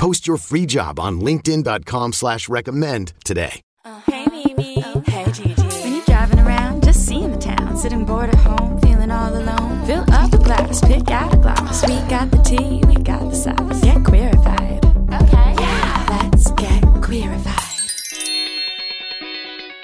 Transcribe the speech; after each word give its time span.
Post 0.00 0.26
your 0.26 0.38
free 0.38 0.64
job 0.64 0.98
on 0.98 1.20
linkedin.com 1.20 2.14
slash 2.14 2.48
recommend 2.48 3.12
today. 3.22 3.60
Hey, 4.06 4.24
Mimi. 4.28 4.80
Hey, 4.80 5.30
Gigi. 5.30 5.62
When 5.62 5.92
you're 5.92 6.04
driving 6.06 6.38
around, 6.38 6.84
just 6.84 7.06
seeing 7.06 7.30
the 7.30 7.36
town, 7.36 7.76
sitting 7.76 8.06
bored 8.06 8.30
at 8.30 8.36
home, 8.36 8.80
feeling 8.80 9.10
all 9.10 9.30
alone. 9.36 9.84
Fill 9.84 10.10
up 10.10 10.32
a 10.32 10.38
glass, 10.38 10.80
pick 10.80 11.10
out 11.10 11.34
a 11.34 11.36
glass. 11.36 11.86
We 11.86 11.96
got 12.08 12.30
the 12.30 12.38
tea, 12.38 12.82
we 12.86 12.94
got 12.94 13.28
the 13.28 13.36
sauce. 13.36 13.82
Get 13.82 13.98
queerified. 13.98 14.82
Okay. 15.22 15.62
Yeah. 15.62 16.06
Let's 16.22 16.50
get 16.52 16.82
queerified. 17.04 17.60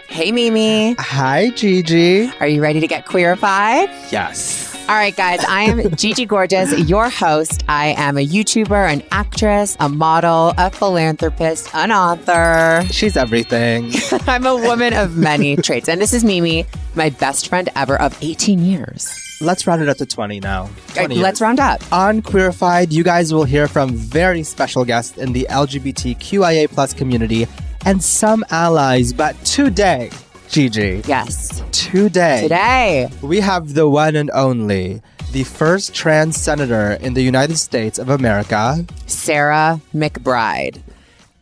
Hey, 0.08 0.32
Mimi. 0.32 0.94
Hi, 0.98 1.50
Gigi. 1.50 2.30
Are 2.40 2.48
you 2.48 2.62
ready 2.62 2.80
to 2.80 2.86
get 2.86 3.04
queerified? 3.04 3.88
Yes. 4.10 4.65
All 4.88 4.94
right, 4.94 5.16
guys. 5.16 5.44
I 5.48 5.62
am 5.62 5.96
Gigi 5.96 6.26
Gorgeous, 6.26 6.88
your 6.88 7.10
host. 7.10 7.64
I 7.68 7.88
am 7.98 8.16
a 8.16 8.24
YouTuber, 8.24 8.92
an 8.92 9.02
actress, 9.10 9.76
a 9.80 9.88
model, 9.88 10.54
a 10.56 10.70
philanthropist, 10.70 11.74
an 11.74 11.90
author. 11.90 12.86
She's 12.92 13.16
everything. 13.16 13.90
I'm 14.28 14.46
a 14.46 14.54
woman 14.54 14.94
of 14.94 15.16
many 15.16 15.56
traits. 15.66 15.88
And 15.88 16.00
this 16.00 16.12
is 16.12 16.22
Mimi, 16.22 16.66
my 16.94 17.10
best 17.10 17.48
friend 17.48 17.68
ever 17.74 18.00
of 18.00 18.16
18 18.22 18.60
years. 18.60 19.12
Let's 19.40 19.66
round 19.66 19.82
it 19.82 19.88
up 19.88 19.96
to 19.96 20.06
20 20.06 20.38
now. 20.38 20.70
20 20.94 21.16
Let's 21.16 21.40
round 21.40 21.58
up. 21.58 21.82
On 21.92 22.22
Queerified, 22.22 22.92
you 22.92 23.02
guys 23.02 23.34
will 23.34 23.44
hear 23.44 23.66
from 23.66 23.90
very 23.92 24.44
special 24.44 24.84
guests 24.84 25.18
in 25.18 25.32
the 25.32 25.48
LGBTQIA 25.50 26.70
plus 26.70 26.94
community 26.94 27.48
and 27.84 28.02
some 28.02 28.44
allies. 28.50 29.12
But 29.12 29.36
today, 29.44 30.10
Gigi, 30.48 31.02
Yes. 31.06 31.62
today, 31.72 32.42
Today. 32.42 33.08
we 33.22 33.40
have 33.40 33.74
the 33.74 33.88
one 33.88 34.16
and 34.16 34.30
only, 34.32 35.02
the 35.32 35.44
first 35.44 35.94
trans 35.94 36.36
senator 36.36 36.92
in 37.00 37.14
the 37.14 37.22
United 37.22 37.58
States 37.58 37.98
of 37.98 38.08
America. 38.08 38.84
Sarah 39.06 39.80
McBride. 39.94 40.80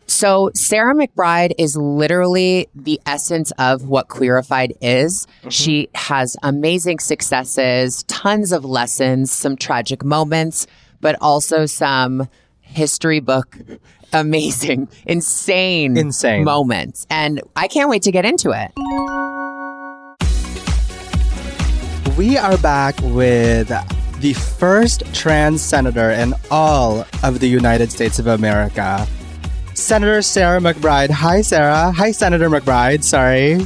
So, 0.07 0.51
Sarah 0.53 0.93
McBride 0.93 1.53
is 1.57 1.75
literally 1.75 2.67
the 2.75 2.99
essence 3.05 3.51
of 3.57 3.87
what 3.87 4.07
Queerified 4.07 4.75
is. 4.81 5.25
Mm-hmm. 5.39 5.49
She 5.49 5.89
has 5.95 6.37
amazing 6.43 6.99
successes, 6.99 8.03
tons 8.03 8.51
of 8.51 8.65
lessons, 8.65 9.31
some 9.31 9.55
tragic 9.55 10.03
moments, 10.03 10.67
but 11.01 11.15
also 11.21 11.65
some 11.65 12.27
history 12.61 13.19
book 13.19 13.57
amazing, 14.19 14.87
insane, 15.05 15.97
Insane. 15.97 16.43
moments. 16.43 17.05
And 17.09 17.41
I 17.55 17.67
can't 17.67 17.89
wait 17.89 18.03
to 18.03 18.11
get 18.11 18.25
into 18.25 18.51
it. 18.51 18.71
We 22.17 22.37
are 22.37 22.57
back 22.59 22.95
with 23.01 23.67
the 24.21 24.33
first 24.33 25.03
trans 25.13 25.61
senator 25.61 26.11
in 26.11 26.33
all 26.49 27.05
of 27.23 27.39
the 27.41 27.47
United 27.47 27.91
States 27.91 28.19
of 28.19 28.27
America. 28.27 29.05
Senator 29.73 30.21
Sarah 30.21 30.61
McBride. 30.61 31.09
Hi, 31.09 31.41
Sarah. 31.41 31.91
Hi, 31.91 32.11
Senator 32.11 32.49
McBride. 32.49 33.03
Sorry. 33.03 33.57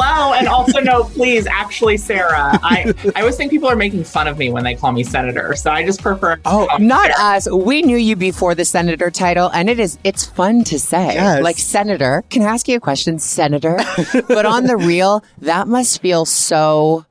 Hello, 0.00 0.32
and 0.32 0.46
also 0.46 0.80
no, 0.80 1.04
please, 1.04 1.46
actually, 1.46 1.96
Sarah. 1.96 2.58
I 2.62 2.94
I 3.16 3.20
always 3.20 3.36
think 3.36 3.50
people 3.50 3.68
are 3.68 3.76
making 3.76 4.04
fun 4.04 4.28
of 4.28 4.38
me 4.38 4.50
when 4.50 4.62
they 4.62 4.76
call 4.76 4.92
me 4.92 5.02
senator, 5.02 5.56
so 5.56 5.72
I 5.72 5.84
just 5.84 6.00
prefer. 6.02 6.38
Oh, 6.44 6.68
Not 6.78 7.10
Sarah. 7.10 7.36
us. 7.36 7.50
We 7.50 7.82
knew 7.82 7.96
you 7.96 8.14
before 8.14 8.54
the 8.54 8.64
senator 8.64 9.10
title, 9.10 9.50
and 9.52 9.68
it 9.68 9.80
is 9.80 9.98
it's 10.04 10.24
fun 10.24 10.62
to 10.64 10.78
say. 10.78 11.14
Yes. 11.14 11.42
Like 11.42 11.58
senator. 11.58 12.22
Can 12.30 12.42
I 12.42 12.46
ask 12.46 12.68
you 12.68 12.76
a 12.76 12.80
question, 12.80 13.18
senator? 13.18 13.78
but 14.28 14.46
on 14.46 14.64
the 14.64 14.76
real, 14.76 15.24
that 15.38 15.66
must 15.66 16.00
feel 16.00 16.24
so 16.24 17.04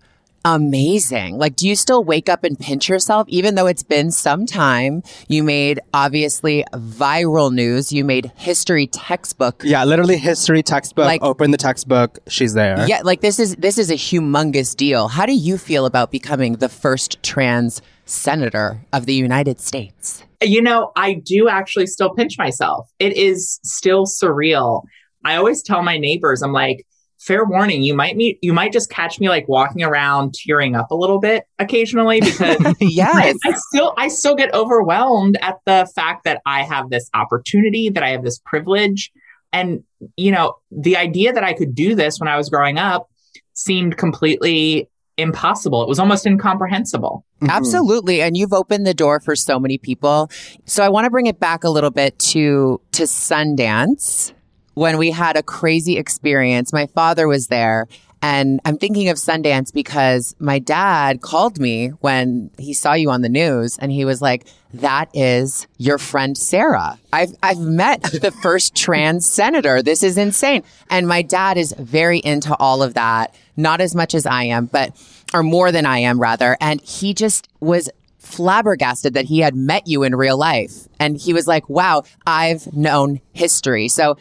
amazing. 0.56 1.38
Like, 1.38 1.56
do 1.56 1.68
you 1.68 1.76
still 1.76 2.04
wake 2.04 2.30
up 2.30 2.44
and 2.44 2.58
pinch 2.60 2.88
yourself, 2.90 3.28
even 3.30 3.56
though 3.56 3.68
it's 3.68 3.84
been 3.84 4.12
some 4.12 4.46
time? 4.46 5.04
You 5.28 5.44
made 5.44 5.80
obviously 5.94 6.64
viral 6.74 7.52
news. 7.54 7.92
You 7.92 8.04
made 8.06 8.32
history 8.36 8.88
textbook. 8.88 9.62
Yeah, 9.66 9.84
literally 9.84 10.18
history 10.18 10.64
textbook. 10.64 11.06
Like- 11.06 11.22
Open 11.24 11.52
the 11.52 11.58
textbook. 11.58 12.20
She's 12.28 12.54
there. 12.54 12.86
Yeah, 12.88 13.02
like 13.04 13.22
this 13.22 13.40
is 13.40 13.56
this 13.58 13.78
is 13.78 13.90
a 13.92 13.96
humongous 13.96 14.76
deal. 14.76 15.08
How 15.10 15.26
do 15.26 15.34
you 15.34 15.58
feel 15.58 15.86
about 15.86 16.12
becoming 16.12 16.54
the 16.54 16.70
first 16.70 17.22
trans 17.24 17.82
senator 18.06 18.82
of 18.94 19.06
the 19.06 19.14
United 19.14 19.60
States? 19.60 20.24
You 20.42 20.62
know, 20.62 20.92
I 20.96 21.16
do 21.16 21.50
actually 21.50 21.88
still 21.88 22.12
pinch 22.14 22.38
myself. 22.38 22.88
It 23.00 23.18
is 23.18 23.60
still 23.64 24.06
surreal. 24.06 24.84
I 25.26 25.36
always 25.36 25.62
tell 25.64 25.82
my 25.82 25.98
neighbors, 25.98 26.42
I'm 26.42 26.54
like, 26.54 26.86
fair 27.28 27.44
warning, 27.46 27.84
you 27.84 27.94
might 27.94 28.16
meet, 28.16 28.40
you 28.42 28.54
might 28.54 28.72
just 28.72 28.90
catch 28.90 29.20
me 29.20 29.28
like 29.30 29.48
walking 29.48 29.84
around 29.84 30.34
tearing 30.34 30.76
up 30.76 30.90
a 30.92 30.96
little 30.96 31.20
bit 31.20 31.44
occasionally 31.60 32.22
because 32.22 32.58
I, 32.66 32.74
Yes. 32.80 33.38
I 33.46 33.52
still 33.54 33.94
I 33.98 34.08
still 34.08 34.36
get 34.36 34.54
overwhelmed 34.54 35.38
at 35.42 35.58
the 35.66 35.88
fact 35.96 36.24
that 36.24 36.42
I 36.46 36.64
have 36.64 36.90
this 36.90 37.10
opportunity, 37.14 37.90
that 37.90 38.04
I 38.04 38.10
have 38.10 38.24
this 38.24 38.40
privilege. 38.46 39.12
And, 39.54 39.84
you 40.16 40.32
know, 40.32 40.56
the 40.72 40.98
idea 40.98 41.34
that 41.34 41.44
I 41.44 41.54
could 41.54 41.74
do 41.76 41.96
this 41.96 42.20
when 42.20 42.28
I 42.28 42.38
was 42.38 42.50
growing 42.50 42.78
up 42.78 43.10
seemed 43.54 43.98
completely 43.98 44.90
impossible. 45.18 45.82
It 45.82 45.90
was 45.90 46.00
almost 46.00 46.26
incomprehensible. 46.28 47.26
Mhm. 47.42 47.50
Absolutely. 47.50 48.22
And 48.22 48.38
you've 48.38 48.54
opened 48.54 48.86
the 48.86 48.94
door 48.94 49.20
for 49.20 49.36
so 49.36 49.60
many 49.60 49.78
people. 49.78 50.30
So 50.66 50.84
I 50.84 50.90
want 50.90 51.06
to 51.06 51.10
bring 51.10 51.26
it 51.26 51.40
back 51.40 51.64
a 51.64 51.70
little 51.70 51.90
bit 51.92 52.18
to 52.20 52.80
to 52.92 53.04
Sundance 53.04 54.34
when 54.78 55.00
we 55.00 55.10
had 55.10 55.36
a 55.36 55.42
crazy 55.42 55.98
experience. 55.98 56.72
My 56.72 56.86
father 56.86 57.28
was 57.28 57.48
there 57.48 57.88
and 58.22 58.60
I'm 58.64 58.78
thinking 58.78 59.10
of 59.10 59.18
Sundance 59.18 59.74
because 59.74 60.36
my 60.38 60.60
dad 60.60 61.22
called 61.22 61.60
me 61.60 61.90
when 62.02 62.52
he 62.60 62.74
saw 62.74 62.94
you 62.94 63.10
on 63.10 63.24
the 63.24 63.30
news 63.30 63.80
and 63.80 63.92
he 63.92 64.06
was 64.06 64.22
like, 64.22 64.46
that 64.76 65.10
is 65.16 65.66
your 65.78 65.98
friend 65.98 66.38
Sarah. 66.38 67.00
I've 67.12 67.34
I've 67.42 67.60
met 67.60 68.04
the 68.04 68.30
first 68.30 68.76
trans 68.76 69.28
senator. 69.28 69.82
This 69.82 70.04
is 70.04 70.16
insane. 70.16 70.62
And 70.92 71.08
my 71.08 71.24
dad 71.24 71.58
is 71.58 71.74
very 71.74 72.20
into 72.20 72.56
all 72.58 72.84
of 72.84 72.94
that. 72.94 73.34
Not 73.56 73.82
as 73.82 73.96
much 73.96 74.14
as 74.14 74.28
I 74.28 74.44
am, 74.44 74.68
but 74.68 74.96
or 75.34 75.42
more 75.42 75.72
than 75.72 75.88
I 75.88 76.00
am 76.00 76.22
rather. 76.22 76.56
And 76.62 76.82
he 76.82 77.16
just 77.16 77.48
was 77.60 77.90
flabbergasted 78.20 79.16
that 79.16 79.26
he 79.26 79.40
had 79.40 79.56
met 79.56 79.88
you 79.88 80.04
in 80.04 80.16
real 80.16 80.38
life. 80.38 80.88
And 81.00 81.18
he 81.18 81.34
was 81.34 81.48
like, 81.48 81.68
wow, 81.68 82.04
I've 82.28 82.72
known 82.74 83.22
history. 83.34 83.88
So 83.88 84.18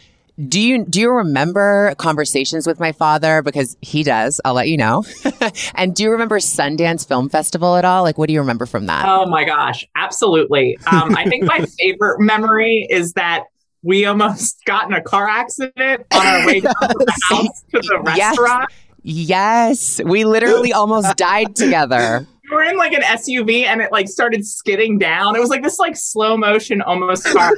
do 0.48 0.60
you 0.60 0.84
do 0.84 1.00
you 1.00 1.10
remember 1.10 1.94
conversations 1.96 2.66
with 2.66 2.78
my 2.78 2.92
father 2.92 3.40
because 3.40 3.74
he 3.80 4.02
does 4.02 4.38
i'll 4.44 4.52
let 4.52 4.68
you 4.68 4.76
know 4.76 5.02
and 5.74 5.94
do 5.96 6.02
you 6.02 6.10
remember 6.10 6.38
sundance 6.38 7.08
film 7.08 7.28
festival 7.30 7.74
at 7.76 7.86
all 7.86 8.02
like 8.02 8.18
what 8.18 8.26
do 8.26 8.34
you 8.34 8.40
remember 8.40 8.66
from 8.66 8.84
that 8.86 9.06
Oh 9.08 9.24
my 9.26 9.44
gosh, 9.44 9.86
absolutely. 9.96 10.76
Um, 10.86 11.16
I 11.16 11.24
think 11.24 11.44
my 11.44 11.60
favorite 11.78 12.20
memory 12.20 12.86
is 12.90 13.12
that 13.14 13.44
we 13.82 14.04
almost 14.04 14.62
got 14.66 14.86
in 14.88 14.92
a 14.92 15.00
car 15.02 15.26
accident 15.28 16.04
on 16.12 16.26
our 16.26 16.46
way 16.46 16.60
down 16.60 16.74
to 16.74 16.94
the 16.98 17.12
house 17.30 17.62
to 17.72 17.78
the 17.80 18.12
Yes. 18.14 18.36
restaurant. 18.38 18.70
yes 19.02 20.00
we 20.04 20.24
literally 20.24 20.72
almost 20.74 21.16
died 21.16 21.56
together 21.56 22.26
We 22.50 22.56
were 22.56 22.62
in 22.64 22.76
like 22.76 22.92
an 22.92 23.02
SUV 23.02 23.64
and 23.64 23.80
it 23.80 23.90
like 23.90 24.06
started 24.08 24.46
skidding 24.46 24.98
down. 24.98 25.34
It 25.34 25.40
was 25.40 25.48
like 25.50 25.62
this 25.64 25.78
like 25.78 25.96
slow 25.96 26.36
motion 26.36 26.80
almost 26.82 27.24
car. 27.24 27.50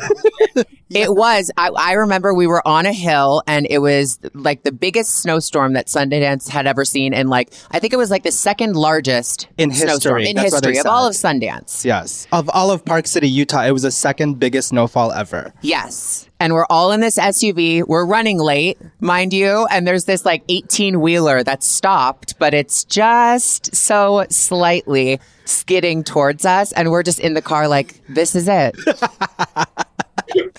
It 0.91 1.15
was. 1.15 1.51
I, 1.57 1.69
I 1.69 1.93
remember 1.93 2.33
we 2.35 2.47
were 2.47 2.67
on 2.67 2.87
a 2.87 2.93
hill 2.93 3.43
and 3.47 3.67
it 3.69 3.79
was 3.79 4.19
like 4.35 4.63
the 4.63 4.73
biggest 4.73 5.17
snowstorm 5.17 5.75
that 5.75 5.87
Sundance 5.87 6.49
had 6.49 6.67
ever 6.67 6.85
seen. 6.85 7.13
And 7.15 7.29
like, 7.29 7.53
I 7.71 7.79
think 7.79 7.93
it 7.93 7.97
was 7.97 8.11
like 8.11 8.23
the 8.23 8.33
second 8.33 8.75
largest 8.77 9.49
In 9.59 9.71
snowstorm 9.73 10.19
history. 10.19 10.31
in 10.31 10.37
That's 10.37 10.53
what 10.53 10.63
they 10.63 10.71
history 10.71 10.81
of 10.81 10.87
all 10.87 11.07
of. 11.07 11.15
Sundance. 11.15 11.85
Yes. 11.85 12.27
Of 12.33 12.49
all 12.53 12.71
of 12.71 12.85
Park 12.85 13.07
City, 13.07 13.29
Utah, 13.29 13.65
it 13.65 13.73
was 13.73 13.83
the 13.83 13.91
second 13.91 14.39
biggest 14.39 14.69
snowfall 14.69 15.13
ever. 15.13 15.53
Yes. 15.61 16.29
And 16.41 16.55
we're 16.55 16.67
all 16.71 16.93
in 16.93 17.01
this 17.01 17.19
SUV. 17.19 17.87
We're 17.87 18.07
running 18.07 18.39
late, 18.39 18.79
mind 19.01 19.33
you. 19.33 19.67
And 19.71 19.87
there's 19.87 20.05
this 20.05 20.25
like 20.25 20.45
18 20.49 21.01
wheeler 21.01 21.43
that's 21.43 21.67
stopped, 21.67 22.39
but 22.39 22.55
it's 22.55 22.85
just 22.85 23.75
so 23.75 24.25
slightly 24.31 25.19
skidding 25.45 26.05
towards 26.05 26.45
us. 26.45 26.71
And 26.73 26.91
we're 26.93 27.03
just 27.03 27.19
in 27.19 27.35
the 27.35 27.43
car 27.43 27.67
like, 27.67 28.01
this 28.09 28.37
is 28.37 28.47
it. 28.49 28.77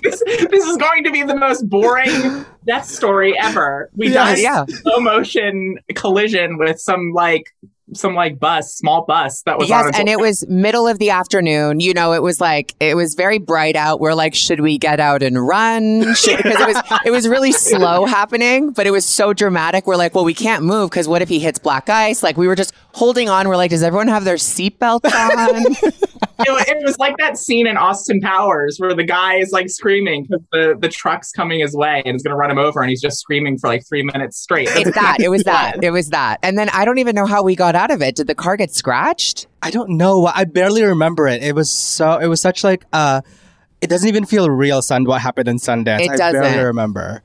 this, 0.04 0.22
this 0.26 0.66
is 0.66 0.78
going 0.78 1.04
to 1.04 1.12
be 1.12 1.24
the 1.24 1.36
most 1.36 1.70
boring 1.70 2.46
death 2.66 2.86
story 2.86 3.38
ever. 3.40 3.90
We 3.96 4.10
Yes. 4.10 4.16
died 4.38 4.38
Yeah. 4.42 4.66
slow 4.82 5.00
motion 5.00 5.78
collision 5.96 6.58
with 6.58 6.80
some 6.80 7.12
like 7.14 7.46
some 7.96 8.14
like 8.14 8.40
bus, 8.40 8.72
small 8.76 9.04
bus 9.08 9.42
that 9.48 9.58
was 9.58 9.68
yes, 9.68 9.90
and 9.98 10.08
it 10.08 10.20
was 10.20 10.46
middle 10.48 10.88
of 10.88 11.00
the 11.00 11.10
afternoon. 11.10 11.80
You 11.80 11.96
know, 11.96 12.14
it 12.14 12.22
was 12.22 12.40
like 12.40 12.76
it 12.80 12.96
was 12.96 13.16
very 13.16 13.40
bright 13.40 13.76
out. 13.76 14.00
We're 14.00 14.14
like, 14.14 14.36
should 14.36 14.60
we 14.60 14.78
get 14.78 15.00
out 15.00 15.24
and 15.24 15.48
run? 15.48 16.02
Because 16.02 16.28
it 16.28 16.46
was 16.68 16.84
it 17.06 17.10
was 17.10 17.28
really 17.28 17.52
slow 17.52 18.06
happening, 18.18 18.74
but 18.74 18.86
it 18.86 18.92
was 18.92 19.08
so 19.08 19.34
dramatic. 19.34 19.88
We're 19.88 19.96
like, 19.96 20.14
well, 20.14 20.24
we 20.24 20.36
can't 20.36 20.64
move 20.64 20.92
because 20.92 21.08
what 21.08 21.24
if 21.24 21.30
he 21.30 21.40
hits 21.40 21.58
black 21.58 21.90
ice? 21.90 22.22
Like 22.22 22.38
we 22.38 22.48
were 22.48 22.56
just 22.56 22.74
holding 22.94 23.28
on. 23.28 23.48
We're 23.50 23.58
like, 23.58 23.72
does 23.72 23.82
everyone 23.82 24.08
have 24.10 24.24
their 24.24 24.36
seatbelts 24.36 25.12
on? 25.12 25.92
it, 26.40 26.68
it 26.68 26.84
was 26.86 26.98
like 26.98 27.16
that 27.18 27.38
scene 27.38 27.68
in 27.68 27.78
Austin 27.78 28.20
Powers 28.22 28.78
where 28.78 28.94
the 28.94 29.04
guy 29.04 29.36
is 29.36 29.52
like 29.52 29.70
screaming 29.70 30.24
because 30.24 30.44
the, 30.52 30.78
the 30.80 30.90
truck's 30.90 31.32
coming 31.32 31.60
his 31.60 31.76
way 31.76 32.02
and 32.06 32.16
is 32.16 32.24
going 32.24 32.32
to 32.32 32.38
run 32.38 32.52
him 32.52 32.58
over 32.58 32.82
and 32.82 32.90
he's 32.90 33.02
just 33.02 33.20
screaming 33.20 33.58
for 33.58 33.68
like 33.68 33.84
three 33.88 34.04
minutes 34.04 34.38
straight. 34.38 34.68
it's 34.72 34.96
that. 34.96 35.18
It 35.20 35.30
was 35.30 35.44
that. 35.44 35.84
It 35.84 35.92
was 35.92 36.10
that. 36.10 36.40
And 36.44 36.58
then 36.58 36.70
I 36.70 36.86
don't 36.86 36.98
even 37.00 37.16
know 37.16 37.26
how 37.26 37.44
we 37.44 37.56
got 37.56 37.76
out 37.76 37.90
of 37.92 38.02
it. 38.02 38.16
Did 38.16 38.28
the 38.28 38.36
car 38.36 38.58
get 38.58 38.72
scratched? 38.74 39.48
I 39.62 39.72
don't 39.72 39.92
know. 39.98 40.26
I 40.28 40.44
barely 40.46 40.84
remember 40.84 41.28
it. 41.28 41.42
It 41.44 41.56
was 41.56 41.70
so. 41.70 42.18
It 42.20 42.28
was 42.28 42.42
such 42.42 42.64
like. 42.64 42.86
uh 42.94 43.22
It 43.82 43.90
doesn't 43.90 44.08
even 44.08 44.26
feel 44.26 44.50
real. 44.50 44.82
Sun. 44.82 45.06
What 45.06 45.22
happened 45.22 45.48
in 45.48 45.58
Sundance? 45.58 46.02
It 46.02 46.18
doesn't. 46.18 46.42
I 46.42 46.50
barely 46.50 46.66
remember. 46.66 47.22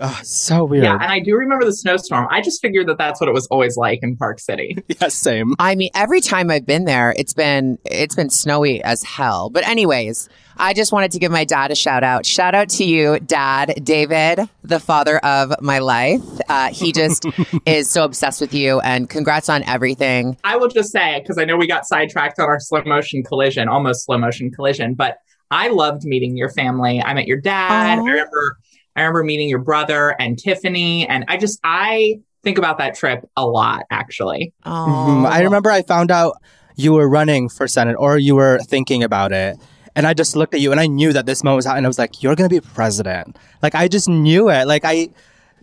Ugh, 0.00 0.24
so 0.24 0.64
weird. 0.64 0.84
Yeah, 0.84 0.94
and 0.94 1.10
I 1.10 1.18
do 1.18 1.34
remember 1.34 1.64
the 1.64 1.72
snowstorm. 1.72 2.28
I 2.30 2.40
just 2.40 2.62
figured 2.62 2.86
that 2.88 2.98
that's 2.98 3.20
what 3.20 3.28
it 3.28 3.32
was 3.32 3.46
always 3.48 3.76
like 3.76 4.00
in 4.02 4.16
Park 4.16 4.38
City. 4.38 4.76
yeah, 4.88 5.08
same. 5.08 5.54
I 5.58 5.74
mean, 5.74 5.90
every 5.94 6.20
time 6.20 6.50
I've 6.50 6.66
been 6.66 6.84
there, 6.84 7.14
it's 7.16 7.34
been 7.34 7.78
it's 7.84 8.14
been 8.14 8.30
snowy 8.30 8.82
as 8.84 9.02
hell. 9.02 9.50
But 9.50 9.66
anyways, 9.66 10.28
I 10.56 10.72
just 10.72 10.92
wanted 10.92 11.10
to 11.12 11.18
give 11.18 11.32
my 11.32 11.44
dad 11.44 11.72
a 11.72 11.74
shout 11.74 12.04
out. 12.04 12.26
Shout 12.26 12.54
out 12.54 12.68
to 12.70 12.84
you, 12.84 13.18
Dad, 13.20 13.84
David, 13.84 14.48
the 14.62 14.78
father 14.78 15.18
of 15.18 15.60
my 15.60 15.80
life. 15.80 16.22
Uh, 16.48 16.68
he 16.72 16.92
just 16.92 17.26
is 17.66 17.90
so 17.90 18.04
obsessed 18.04 18.40
with 18.40 18.54
you, 18.54 18.78
and 18.80 19.10
congrats 19.10 19.48
on 19.48 19.64
everything. 19.64 20.36
I 20.44 20.56
will 20.56 20.68
just 20.68 20.92
say, 20.92 21.20
because 21.20 21.38
I 21.38 21.44
know 21.44 21.56
we 21.56 21.66
got 21.66 21.86
sidetracked 21.86 22.38
on 22.38 22.46
our 22.46 22.60
slow 22.60 22.82
motion 22.84 23.24
collision, 23.24 23.68
almost 23.68 24.04
slow 24.04 24.18
motion 24.18 24.52
collision, 24.52 24.94
but 24.94 25.18
I 25.50 25.68
loved 25.68 26.04
meeting 26.04 26.36
your 26.36 26.50
family. 26.50 27.02
I 27.02 27.14
met 27.14 27.26
your 27.26 27.40
dad. 27.40 27.98
Aw. 27.98 28.02
I 28.02 28.04
remember 28.04 28.58
I 28.98 29.02
remember 29.02 29.24
meeting 29.24 29.48
your 29.48 29.60
brother 29.60 30.14
and 30.20 30.38
Tiffany. 30.38 31.06
And 31.08 31.24
I 31.28 31.36
just 31.36 31.58
I 31.64 32.20
think 32.42 32.58
about 32.58 32.78
that 32.78 32.94
trip 32.94 33.28
a 33.36 33.46
lot, 33.46 33.84
actually. 33.90 34.52
Oh, 34.66 34.70
Mhm. 34.70 35.26
I 35.30 35.40
remember 35.42 35.70
I 35.70 35.82
found 35.82 36.10
out 36.10 36.34
you 36.76 36.92
were 36.92 37.08
running 37.08 37.48
for 37.48 37.66
Senate 37.66 37.96
or 37.98 38.18
you 38.18 38.34
were 38.36 38.58
thinking 38.68 39.02
about 39.02 39.32
it. 39.32 39.56
And 39.96 40.06
I 40.06 40.14
just 40.14 40.36
looked 40.36 40.54
at 40.54 40.60
you 40.60 40.70
and 40.70 40.78
I 40.80 40.86
knew 40.86 41.12
that 41.12 41.26
this 41.26 41.42
moment 41.42 41.56
was 41.56 41.64
happening. 41.66 41.86
I 41.86 41.88
was 41.88 41.98
like, 41.98 42.22
you're 42.22 42.36
going 42.36 42.48
to 42.48 42.54
be 42.54 42.60
president. 42.60 43.36
Like, 43.62 43.74
I 43.74 43.88
just 43.88 44.08
knew 44.08 44.48
it. 44.48 44.66
Like, 44.68 44.84
I, 44.84 45.08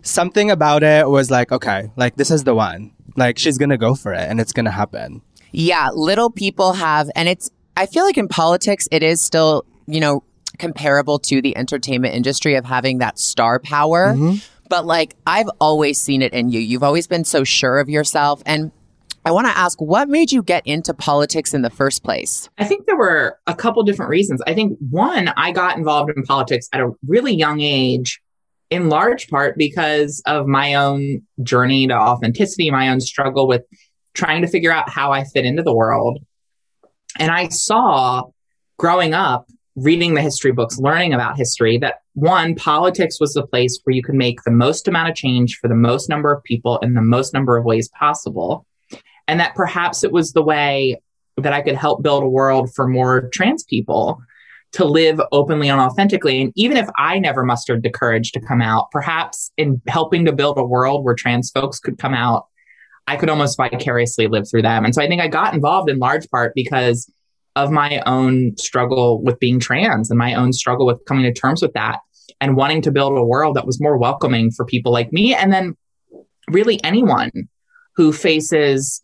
something 0.02 0.50
about 0.50 0.82
it 0.82 1.08
was 1.08 1.30
like, 1.30 1.52
okay, 1.52 1.90
like, 1.96 2.16
this 2.16 2.30
is 2.30 2.44
the 2.44 2.54
one. 2.54 2.92
Like, 3.16 3.38
she's 3.38 3.56
going 3.56 3.70
to 3.70 3.78
go 3.78 3.94
for 3.94 4.12
it 4.12 4.28
and 4.28 4.38
it's 4.40 4.52
going 4.52 4.66
to 4.66 4.70
happen. 4.70 5.22
Yeah, 5.52 5.88
little 5.94 6.30
people 6.30 6.74
have, 6.74 7.08
and 7.16 7.28
it's, 7.30 7.50
I 7.78 7.86
feel 7.86 8.04
like 8.04 8.18
in 8.18 8.28
politics, 8.28 8.86
it 8.92 9.02
is 9.02 9.22
still, 9.22 9.64
you 9.86 10.00
know, 10.00 10.22
comparable 10.58 11.18
to 11.20 11.42
the 11.42 11.56
entertainment 11.56 12.14
industry 12.14 12.54
of 12.54 12.64
having 12.64 12.98
that 12.98 13.18
star 13.18 13.58
power. 13.58 14.14
Mm-hmm. 14.14 14.36
But 14.68 14.86
like, 14.86 15.14
I've 15.26 15.48
always 15.60 16.00
seen 16.00 16.22
it 16.22 16.32
in 16.32 16.50
you. 16.50 16.60
You've 16.60 16.82
always 16.82 17.06
been 17.06 17.24
so 17.24 17.44
sure 17.44 17.78
of 17.78 17.88
yourself. 17.88 18.42
And 18.46 18.72
I 19.24 19.32
want 19.32 19.46
to 19.48 19.56
ask, 19.56 19.80
what 19.80 20.08
made 20.08 20.32
you 20.32 20.42
get 20.42 20.66
into 20.66 20.94
politics 20.94 21.52
in 21.52 21.62
the 21.62 21.70
first 21.70 22.02
place? 22.04 22.48
I 22.58 22.64
think 22.64 22.86
there 22.86 22.96
were 22.96 23.38
a 23.46 23.54
couple 23.54 23.82
different 23.82 24.10
reasons. 24.10 24.40
I 24.46 24.54
think 24.54 24.78
one, 24.90 25.28
I 25.36 25.52
got 25.52 25.76
involved 25.76 26.12
in 26.16 26.22
politics 26.22 26.68
at 26.72 26.80
a 26.80 26.92
really 27.06 27.34
young 27.34 27.60
age, 27.60 28.20
in 28.70 28.88
large 28.88 29.28
part 29.28 29.56
because 29.56 30.22
of 30.26 30.46
my 30.46 30.74
own 30.74 31.22
journey 31.42 31.86
to 31.86 31.94
authenticity, 31.94 32.70
my 32.70 32.88
own 32.88 33.00
struggle 33.00 33.46
with 33.46 33.62
trying 34.14 34.42
to 34.42 34.48
figure 34.48 34.72
out 34.72 34.88
how 34.88 35.12
I 35.12 35.24
fit 35.24 35.44
into 35.44 35.62
the 35.62 35.74
world. 35.74 36.18
And 37.18 37.30
I 37.30 37.48
saw 37.48 38.24
growing 38.78 39.14
up, 39.14 39.46
reading 39.76 40.14
the 40.14 40.22
history 40.22 40.52
books, 40.52 40.78
learning 40.78 41.12
about 41.12 41.36
history, 41.36 41.76
that 41.78 42.00
one, 42.14 42.54
politics 42.54 43.20
was 43.20 43.34
the 43.34 43.46
place 43.46 43.78
where 43.84 43.94
you 43.94 44.02
could 44.02 44.14
make 44.14 44.42
the 44.42 44.50
most 44.50 44.88
amount 44.88 45.10
of 45.10 45.14
change 45.14 45.58
for 45.58 45.68
the 45.68 45.74
most 45.74 46.08
number 46.08 46.32
of 46.32 46.42
people 46.44 46.78
in 46.78 46.94
the 46.94 47.02
most 47.02 47.34
number 47.34 47.56
of 47.56 47.64
ways 47.64 47.88
possible. 47.90 48.66
And 49.28 49.38
that 49.38 49.54
perhaps 49.54 50.02
it 50.02 50.12
was 50.12 50.32
the 50.32 50.42
way 50.42 51.00
that 51.36 51.52
I 51.52 51.60
could 51.60 51.76
help 51.76 52.02
build 52.02 52.22
a 52.22 52.28
world 52.28 52.74
for 52.74 52.88
more 52.88 53.28
trans 53.28 53.64
people 53.64 54.18
to 54.72 54.84
live 54.84 55.20
openly 55.30 55.68
and 55.68 55.80
authentically. 55.80 56.40
And 56.40 56.52
even 56.56 56.76
if 56.76 56.88
I 56.96 57.18
never 57.18 57.44
mustered 57.44 57.82
the 57.82 57.90
courage 57.90 58.32
to 58.32 58.40
come 58.40 58.62
out, 58.62 58.90
perhaps 58.90 59.52
in 59.56 59.80
helping 59.88 60.24
to 60.24 60.32
build 60.32 60.58
a 60.58 60.64
world 60.64 61.04
where 61.04 61.14
trans 61.14 61.50
folks 61.50 61.78
could 61.78 61.98
come 61.98 62.14
out, 62.14 62.46
I 63.06 63.16
could 63.16 63.28
almost 63.28 63.56
vicariously 63.56 64.26
live 64.26 64.48
through 64.48 64.62
them. 64.62 64.84
And 64.84 64.94
so 64.94 65.02
I 65.02 65.06
think 65.06 65.20
I 65.20 65.28
got 65.28 65.54
involved 65.54 65.88
in 65.90 65.98
large 65.98 66.28
part 66.30 66.52
because 66.54 67.10
of 67.56 67.70
my 67.70 68.00
own 68.06 68.56
struggle 68.58 69.22
with 69.22 69.40
being 69.40 69.58
trans 69.58 70.10
and 70.10 70.18
my 70.18 70.34
own 70.34 70.52
struggle 70.52 70.86
with 70.86 71.04
coming 71.06 71.24
to 71.24 71.32
terms 71.32 71.62
with 71.62 71.72
that 71.72 71.98
and 72.40 72.54
wanting 72.56 72.82
to 72.82 72.92
build 72.92 73.16
a 73.16 73.24
world 73.24 73.56
that 73.56 73.66
was 73.66 73.80
more 73.80 73.98
welcoming 73.98 74.50
for 74.50 74.64
people 74.64 74.92
like 74.92 75.12
me. 75.12 75.34
And 75.34 75.52
then 75.52 75.74
really 76.50 76.82
anyone 76.84 77.30
who 77.96 78.12
faces 78.12 79.00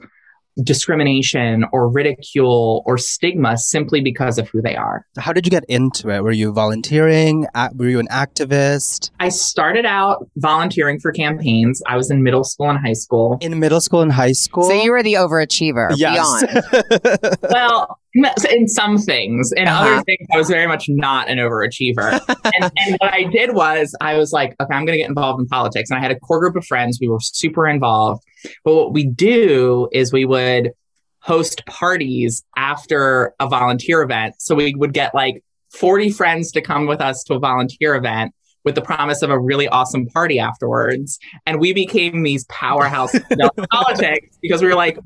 discrimination 0.63 1.65
or 1.73 1.89
ridicule 1.91 2.83
or 2.85 2.99
stigma 2.99 3.57
simply 3.57 4.03
because 4.03 4.37
of 4.37 4.51
who 4.51 4.61
they 4.61 4.77
are. 4.77 5.07
How 5.17 5.33
did 5.33 5.47
you 5.47 5.51
get 5.51 5.65
into 5.65 6.11
it? 6.11 6.23
Were 6.23 6.31
you 6.31 6.53
volunteering? 6.53 7.47
Were 7.75 7.89
you 7.89 7.99
an 7.99 8.09
activist? 8.09 9.11
I 9.19 9.31
started 9.31 9.87
out 9.87 10.29
volunteering 10.37 11.01
for 11.01 11.11
campaigns. 11.11 11.83
I 11.87 11.97
was 11.97 12.11
in 12.11 12.23
middle 12.23 12.45
school 12.45 12.69
and 12.69 12.79
high 12.79 12.93
school. 12.93 13.39
In 13.41 13.59
middle 13.61 13.81
school 13.81 14.03
and 14.03 14.13
high 14.13 14.33
school? 14.33 14.65
So 14.65 14.75
you 14.75 14.93
were 14.93 15.03
the 15.03 15.15
overachiever. 15.15 15.95
Yes. 15.97 16.45
Beyond. 16.45 17.39
Well, 17.51 17.99
in 18.15 18.69
some 18.69 18.99
things, 18.99 19.53
in 19.53 19.69
Uh-huh. 19.69 19.85
other 19.95 20.03
things, 20.03 20.27
I 20.33 20.37
was 20.37 20.49
very 20.49 20.67
much 20.67 20.87
not 20.89 21.29
an 21.29 21.39
overachiever. 21.39 22.21
and, 22.45 22.71
and 22.77 22.97
what 22.99 23.13
I 23.13 23.25
did 23.25 23.55
was, 23.55 23.95
I 24.01 24.17
was 24.17 24.33
like, 24.33 24.55
okay, 24.61 24.75
I'm 24.75 24.85
going 24.85 24.97
to 24.99 25.03
get 25.03 25.09
involved 25.09 25.41
in 25.41 25.47
politics. 25.47 25.91
And 25.91 25.99
I 25.99 26.03
had 26.03 26.11
a 26.11 26.19
core 26.21 26.41
group 26.41 26.57
of 26.57 26.65
friends. 26.67 26.99
We 27.01 27.09
were 27.09 27.21
super 27.21 27.67
involved. 27.67 28.23
But 28.65 28.75
what 28.75 28.93
we 28.93 29.07
do 29.07 29.89
is 29.93 30.13
we 30.13 30.25
would 30.25 30.73
host 31.21 31.65
parties 31.67 32.43
after 32.57 33.33
a 33.41 33.49
volunteer 33.49 34.03
event. 34.03 34.35
So 34.39 34.55
we 34.55 34.75
would 34.75 34.93
get 34.93 35.15
like 35.15 35.43
40 35.73 36.11
friends 36.11 36.51
to 36.53 36.61
come 36.61 36.87
with 36.87 37.01
us 37.01 37.23
to 37.25 37.35
a 37.35 37.39
volunteer 37.39 37.95
event 37.95 38.35
with 38.65 38.75
the 38.75 38.83
promise 38.83 39.23
of 39.23 39.31
a 39.31 39.39
really 39.39 39.67
awesome 39.69 40.07
party 40.07 40.39
afterwards. 40.39 41.19
And 41.47 41.59
we 41.61 41.73
became 41.73 42.23
these 42.23 42.45
powerhouse 42.47 43.13
politics 43.73 44.37
because 44.43 44.63
we 44.63 44.69
were 44.69 44.75
like, 44.75 44.99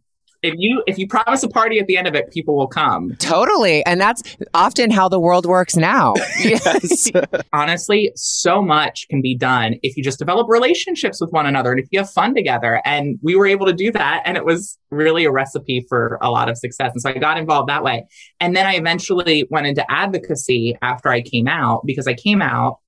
if 0.46 0.54
you 0.58 0.82
if 0.86 0.98
you 0.98 1.06
promise 1.06 1.42
a 1.42 1.48
party 1.48 1.78
at 1.78 1.86
the 1.86 1.96
end 1.96 2.06
of 2.06 2.14
it, 2.14 2.30
people 2.30 2.56
will 2.56 2.68
come. 2.68 3.14
totally. 3.18 3.84
And 3.84 4.00
that's 4.00 4.22
often 4.54 4.90
how 4.90 5.08
the 5.08 5.20
world 5.20 5.46
works 5.46 5.76
now. 5.76 6.14
yes. 6.40 7.10
Honestly, 7.52 8.12
so 8.14 8.62
much 8.62 9.06
can 9.08 9.20
be 9.20 9.36
done 9.36 9.76
if 9.82 9.96
you 9.96 10.02
just 10.02 10.18
develop 10.18 10.48
relationships 10.48 11.20
with 11.20 11.30
one 11.30 11.46
another 11.46 11.72
and 11.72 11.80
if 11.80 11.86
you 11.90 11.98
have 11.98 12.10
fun 12.10 12.34
together. 12.34 12.80
And 12.84 13.18
we 13.22 13.34
were 13.36 13.46
able 13.46 13.66
to 13.66 13.72
do 13.72 13.90
that. 13.92 14.22
And 14.24 14.36
it 14.36 14.44
was 14.44 14.78
really 14.90 15.24
a 15.24 15.30
recipe 15.30 15.84
for 15.88 16.18
a 16.22 16.30
lot 16.30 16.48
of 16.48 16.56
success. 16.56 16.92
And 16.92 17.02
so 17.02 17.10
I 17.10 17.14
got 17.14 17.38
involved 17.38 17.68
that 17.68 17.82
way. 17.82 18.06
And 18.40 18.56
then 18.56 18.66
I 18.66 18.74
eventually 18.74 19.46
went 19.50 19.66
into 19.66 19.84
advocacy 19.90 20.76
after 20.82 21.08
I 21.08 21.22
came 21.22 21.48
out 21.48 21.82
because 21.84 22.06
I 22.06 22.14
came 22.14 22.40
out 22.40 22.78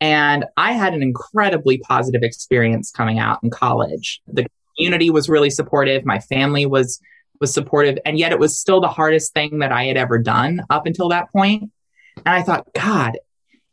and 0.00 0.46
I 0.56 0.72
had 0.72 0.94
an 0.94 1.02
incredibly 1.02 1.78
positive 1.78 2.22
experience 2.22 2.90
coming 2.90 3.18
out 3.18 3.38
in 3.42 3.50
college. 3.50 4.20
The 4.26 4.46
community 4.80 5.10
was 5.10 5.28
really 5.28 5.50
supportive. 5.50 6.04
My 6.04 6.18
family 6.18 6.64
was 6.66 7.00
was 7.40 7.52
supportive, 7.52 7.98
and 8.04 8.18
yet 8.18 8.32
it 8.32 8.38
was 8.38 8.58
still 8.58 8.80
the 8.80 8.88
hardest 8.88 9.32
thing 9.32 9.60
that 9.60 9.72
I 9.72 9.84
had 9.84 9.96
ever 9.96 10.18
done 10.18 10.60
up 10.68 10.86
until 10.86 11.08
that 11.08 11.32
point. 11.32 11.70
And 12.16 12.28
I 12.28 12.42
thought, 12.42 12.66
God, 12.74 13.18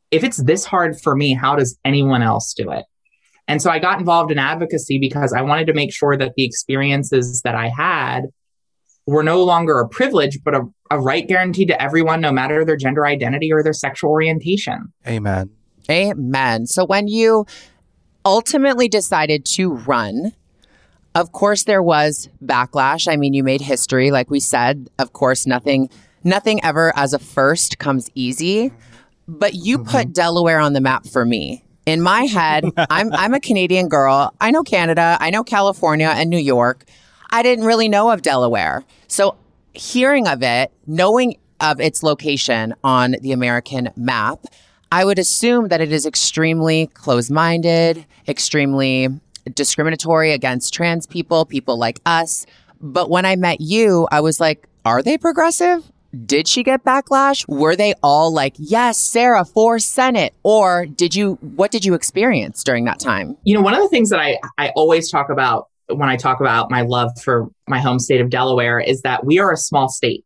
if 0.10 0.24
it's 0.24 0.38
this 0.38 0.64
hard 0.64 1.00
for 1.00 1.16
me, 1.16 1.34
how 1.34 1.56
does 1.58 1.78
anyone 1.84 2.22
else 2.22 2.54
do 2.54 2.72
it? 2.72 2.86
And 3.48 3.62
so 3.62 3.70
I 3.70 3.80
got 3.80 4.00
involved 4.00 4.32
in 4.32 4.40
advocacy 4.40 5.00
because 5.00 5.34
I 5.34 5.42
wanted 5.42 5.68
to 5.68 5.74
make 5.74 5.94
sure 5.94 6.16
that 6.18 6.34
the 6.36 6.46
experiences 6.46 7.42
that 7.44 7.56
I 7.56 7.68
had 7.70 8.28
were 9.06 9.24
no 9.24 9.44
longer 9.44 9.80
a 9.80 9.88
privilege, 9.88 10.40
but 10.44 10.54
a, 10.54 10.62
a 10.92 11.00
right 11.00 11.28
guaranteed 11.28 11.70
to 11.70 11.82
everyone, 11.82 12.22
no 12.22 12.32
matter 12.32 12.64
their 12.64 12.76
gender 12.78 13.06
identity 13.06 13.52
or 13.52 13.64
their 13.64 13.74
sexual 13.74 14.12
orientation. 14.12 14.94
Amen. 15.06 15.50
Amen. 15.90 16.68
So 16.68 16.86
when 16.86 17.08
you 17.08 17.46
ultimately 18.26 18.90
decided 18.90 19.46
to 19.46 19.74
run, 19.74 20.34
of 21.16 21.32
course 21.32 21.64
there 21.64 21.84
was 21.84 22.30
backlash. 22.44 23.12
I 23.12 23.16
mean, 23.16 23.34
you 23.34 23.44
made 23.44 23.62
history, 23.62 24.12
like 24.12 24.30
we 24.30 24.40
said. 24.40 24.90
Of 25.00 25.14
course, 25.14 25.48
nothing 25.48 25.90
nothing 26.24 26.64
ever 26.64 26.94
as 26.96 27.14
a 27.14 27.20
first 27.20 27.80
comes 27.80 28.10
easy. 28.16 28.72
But 29.28 29.54
you 29.56 29.80
mm-hmm. 29.80 29.90
put 29.90 30.14
Delaware 30.14 30.60
on 30.60 30.74
the 30.74 30.82
map 30.82 31.06
for 31.06 31.26
me. 31.26 31.64
In 31.86 32.02
my 32.02 32.24
head, 32.24 32.66
I'm 32.90 33.14
I'm 33.14 33.34
a 33.34 33.40
Canadian 33.40 33.90
girl. 33.90 34.34
I 34.40 34.52
know 34.52 34.64
Canada, 34.64 35.18
I 35.20 35.30
know 35.30 35.44
California 35.44 36.14
and 36.14 36.30
New 36.30 36.38
York. 36.38 36.86
I 37.30 37.44
didn't 37.44 37.66
really 37.66 37.90
know 37.90 38.10
of 38.12 38.22
Delaware. 38.22 38.84
So 39.08 39.36
hearing 39.74 40.28
of 40.28 40.44
it, 40.44 40.72
knowing 40.86 41.38
of 41.60 41.80
its 41.80 42.04
location 42.04 42.74
on 42.84 43.16
the 43.22 43.32
American 43.32 43.90
map, 43.96 44.46
I 44.92 45.04
would 45.04 45.20
assume 45.20 45.68
that 45.68 45.82
it 45.82 45.92
is 45.92 46.06
extremely 46.06 46.88
closed 46.88 47.32
minded, 47.32 48.06
extremely 48.28 49.10
discriminatory 49.54 50.32
against 50.32 50.74
trans 50.74 51.06
people, 51.08 51.46
people 51.46 51.78
like 51.78 52.00
us. 52.06 52.46
But 52.80 53.10
when 53.10 53.26
I 53.26 53.36
met 53.36 53.62
you, 53.62 54.08
I 54.12 54.22
was 54.22 54.40
like, 54.40 54.68
are 54.86 55.02
they 55.02 55.18
progressive? 55.18 55.92
Did 56.26 56.48
she 56.48 56.64
get 56.64 56.84
backlash? 56.84 57.48
Were 57.50 57.76
they 57.76 57.94
all 58.02 58.34
like, 58.34 58.54
yes, 58.58 58.98
Sarah 58.98 59.44
for 59.46 59.78
Senate? 59.78 60.34
Or 60.44 60.86
did 60.86 61.16
you, 61.16 61.34
what 61.42 61.70
did 61.72 61.84
you 61.86 61.94
experience 61.94 62.64
during 62.64 62.86
that 62.86 63.00
time? 63.00 63.36
You 63.44 63.56
know, 63.56 63.62
one 63.62 63.74
of 63.74 63.82
the 63.82 63.90
things 63.90 64.10
that 64.12 64.20
I, 64.20 64.38
I 64.58 64.70
always 64.76 65.12
talk 65.12 65.30
about 65.30 65.68
when 65.90 66.08
I 66.10 66.16
talk 66.16 66.40
about 66.40 66.72
my 66.72 66.82
love 66.82 67.12
for 67.24 67.50
my 67.68 67.80
home 67.80 68.00
state 68.00 68.22
of 68.22 68.30
Delaware 68.30 68.80
is 68.80 69.02
that 69.02 69.26
we 69.26 69.40
are 69.40 69.52
a 69.52 69.58
small 69.58 69.90
state. 69.90 70.24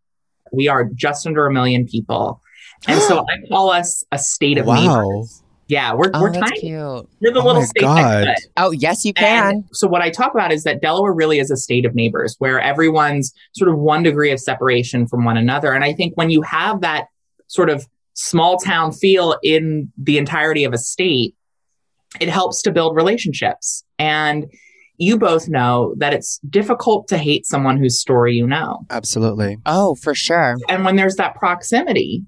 We 0.52 0.68
are 0.68 0.90
just 0.94 1.26
under 1.26 1.46
a 1.46 1.52
million 1.54 1.86
people. 1.88 2.42
And 2.88 3.02
so 3.02 3.20
I 3.30 3.48
call 3.50 3.72
us 3.72 4.04
a 4.12 4.20
state 4.20 4.58
of 4.58 4.66
Wow. 4.68 4.76
neighbors. 4.76 5.41
Yeah, 5.72 5.94
we're, 5.94 6.12
Oh, 6.14 6.22
we're 6.24 6.34
that's 6.34 6.50
tiny. 6.50 6.60
cute. 6.60 7.10
We're 7.22 7.32
the 7.32 7.40
Oh 7.40 7.46
little 7.46 7.62
my 7.62 7.66
state 7.66 7.82
God. 7.82 8.26
next 8.26 8.42
to 8.42 8.48
it. 8.48 8.52
Oh, 8.58 8.72
yes, 8.72 9.06
you 9.06 9.14
And 9.16 9.64
can. 9.64 9.64
so 9.72 9.88
what 9.88 10.02
I 10.02 10.10
talk 10.10 10.34
about 10.34 10.52
is 10.52 10.64
that 10.66 10.82
Delaware 10.82 11.14
really 11.14 11.40
is 11.40 11.50
a 11.50 11.56
state 11.56 11.86
of 11.86 11.96
neighbors 11.96 12.36
where 12.40 12.60
everyone's 12.60 13.32
sort 13.56 13.70
of 13.72 13.78
one 13.80 14.04
degree 14.04 14.32
of 14.32 14.40
separation 14.42 15.08
from 15.08 15.24
one 15.24 15.38
another. 15.38 15.72
And 15.72 15.86
I 15.86 15.94
think 15.94 16.18
when 16.18 16.30
you 16.30 16.42
have 16.42 16.82
that 16.82 17.06
sort 17.48 17.70
of 17.70 17.88
small 18.16 18.58
town 18.58 18.92
feel 18.92 19.38
in 19.44 19.90
the 19.98 20.18
entirety 20.18 20.66
of 20.66 20.74
a 20.74 20.78
state, 20.78 21.36
it 22.20 22.28
helps 22.28 22.62
to 22.64 22.72
build 22.72 22.98
relationships. 22.98 23.86
And 23.98 24.48
you 24.98 25.18
both 25.18 25.48
know 25.48 25.96
that 26.00 26.14
it's 26.14 26.38
difficult 26.50 27.08
to 27.08 27.18
hate 27.18 27.46
someone 27.46 27.78
whose 27.78 27.98
story 28.02 28.36
you 28.36 28.46
know. 28.46 28.80
Absolutely. 28.90 29.58
Oh, 29.66 29.96
for 29.96 30.14
sure. 30.14 30.58
And 30.68 30.84
when 30.84 30.98
there's 30.98 31.16
that 31.16 31.36
proximity, 31.36 32.24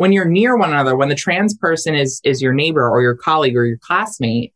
when 0.00 0.12
you're 0.12 0.24
near 0.24 0.56
one 0.56 0.70
another, 0.70 0.96
when 0.96 1.10
the 1.10 1.14
trans 1.14 1.52
person 1.52 1.94
is 1.94 2.22
is 2.24 2.40
your 2.40 2.54
neighbor 2.54 2.88
or 2.88 3.02
your 3.02 3.14
colleague 3.14 3.54
or 3.54 3.66
your 3.66 3.76
classmate, 3.76 4.54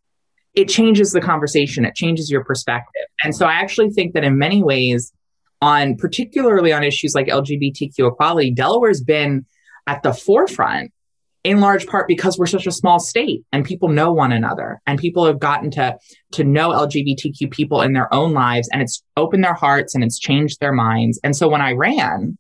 it 0.55 0.71
changes 0.71 1.13
the 1.13 1.21
conversation. 1.21 1.85
It 1.85 1.95
changes 1.95 2.31
your 2.31 2.43
perspective. 2.43 3.03
And 3.23 3.37
so 3.37 3.45
I 3.45 3.53
actually 3.53 3.91
think 3.91 4.15
that 4.15 4.25
in 4.25 4.39
many 4.39 4.63
ways, 4.63 5.13
on 5.61 5.97
particularly 5.97 6.73
on 6.73 6.83
issues 6.83 7.15
like 7.15 7.27
LGBTQ 7.27 8.11
equality, 8.11 8.53
Delaware's 8.53 9.03
been 9.03 9.45
at 9.87 10.03
the 10.03 10.15
forefront 10.15 10.95
in 11.43 11.61
large 11.61 11.87
part 11.87 12.09
because 12.09 12.39
we're 12.39 12.47
such 12.47 12.67
a 12.67 12.73
small 12.73 12.99
state 12.99 13.45
and 13.53 13.67
people 13.67 13.91
know 13.91 14.15
one 14.15 14.33
another 14.33 14.81
and 14.87 14.99
people 14.99 15.27
have 15.27 15.41
gotten 15.41 15.71
to 15.73 15.99
to 16.33 16.45
know 16.45 16.71
LGBTQ 16.71 17.51
people 17.51 17.83
in 17.83 17.93
their 17.93 18.13
own 18.15 18.33
lives 18.33 18.67
and 18.73 18.81
it's 18.81 19.05
opened 19.19 19.45
their 19.45 19.53
hearts 19.53 19.95
and 19.95 20.03
it's 20.03 20.19
changed 20.19 20.61
their 20.61 20.73
minds. 20.73 21.21
And 21.23 21.37
so 21.37 21.49
when 21.49 21.61
I 21.61 21.73
ran, 21.73 22.39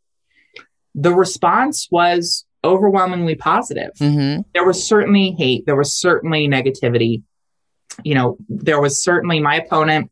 the 0.94 1.12
response 1.12 1.86
was 1.90 2.46
overwhelmingly 2.64 3.34
positive. 3.34 3.90
hmm 3.98 4.38
There 4.54 4.64
was 4.64 4.86
certainly 4.86 5.32
hate, 5.38 5.66
there 5.66 5.76
was 5.76 5.92
certainly 5.92 6.48
negativity. 6.48 7.22
You 8.02 8.14
know, 8.16 8.36
there 8.48 8.80
was 8.80 9.02
certainly 9.02 9.38
my 9.38 9.56
opponent 9.56 10.10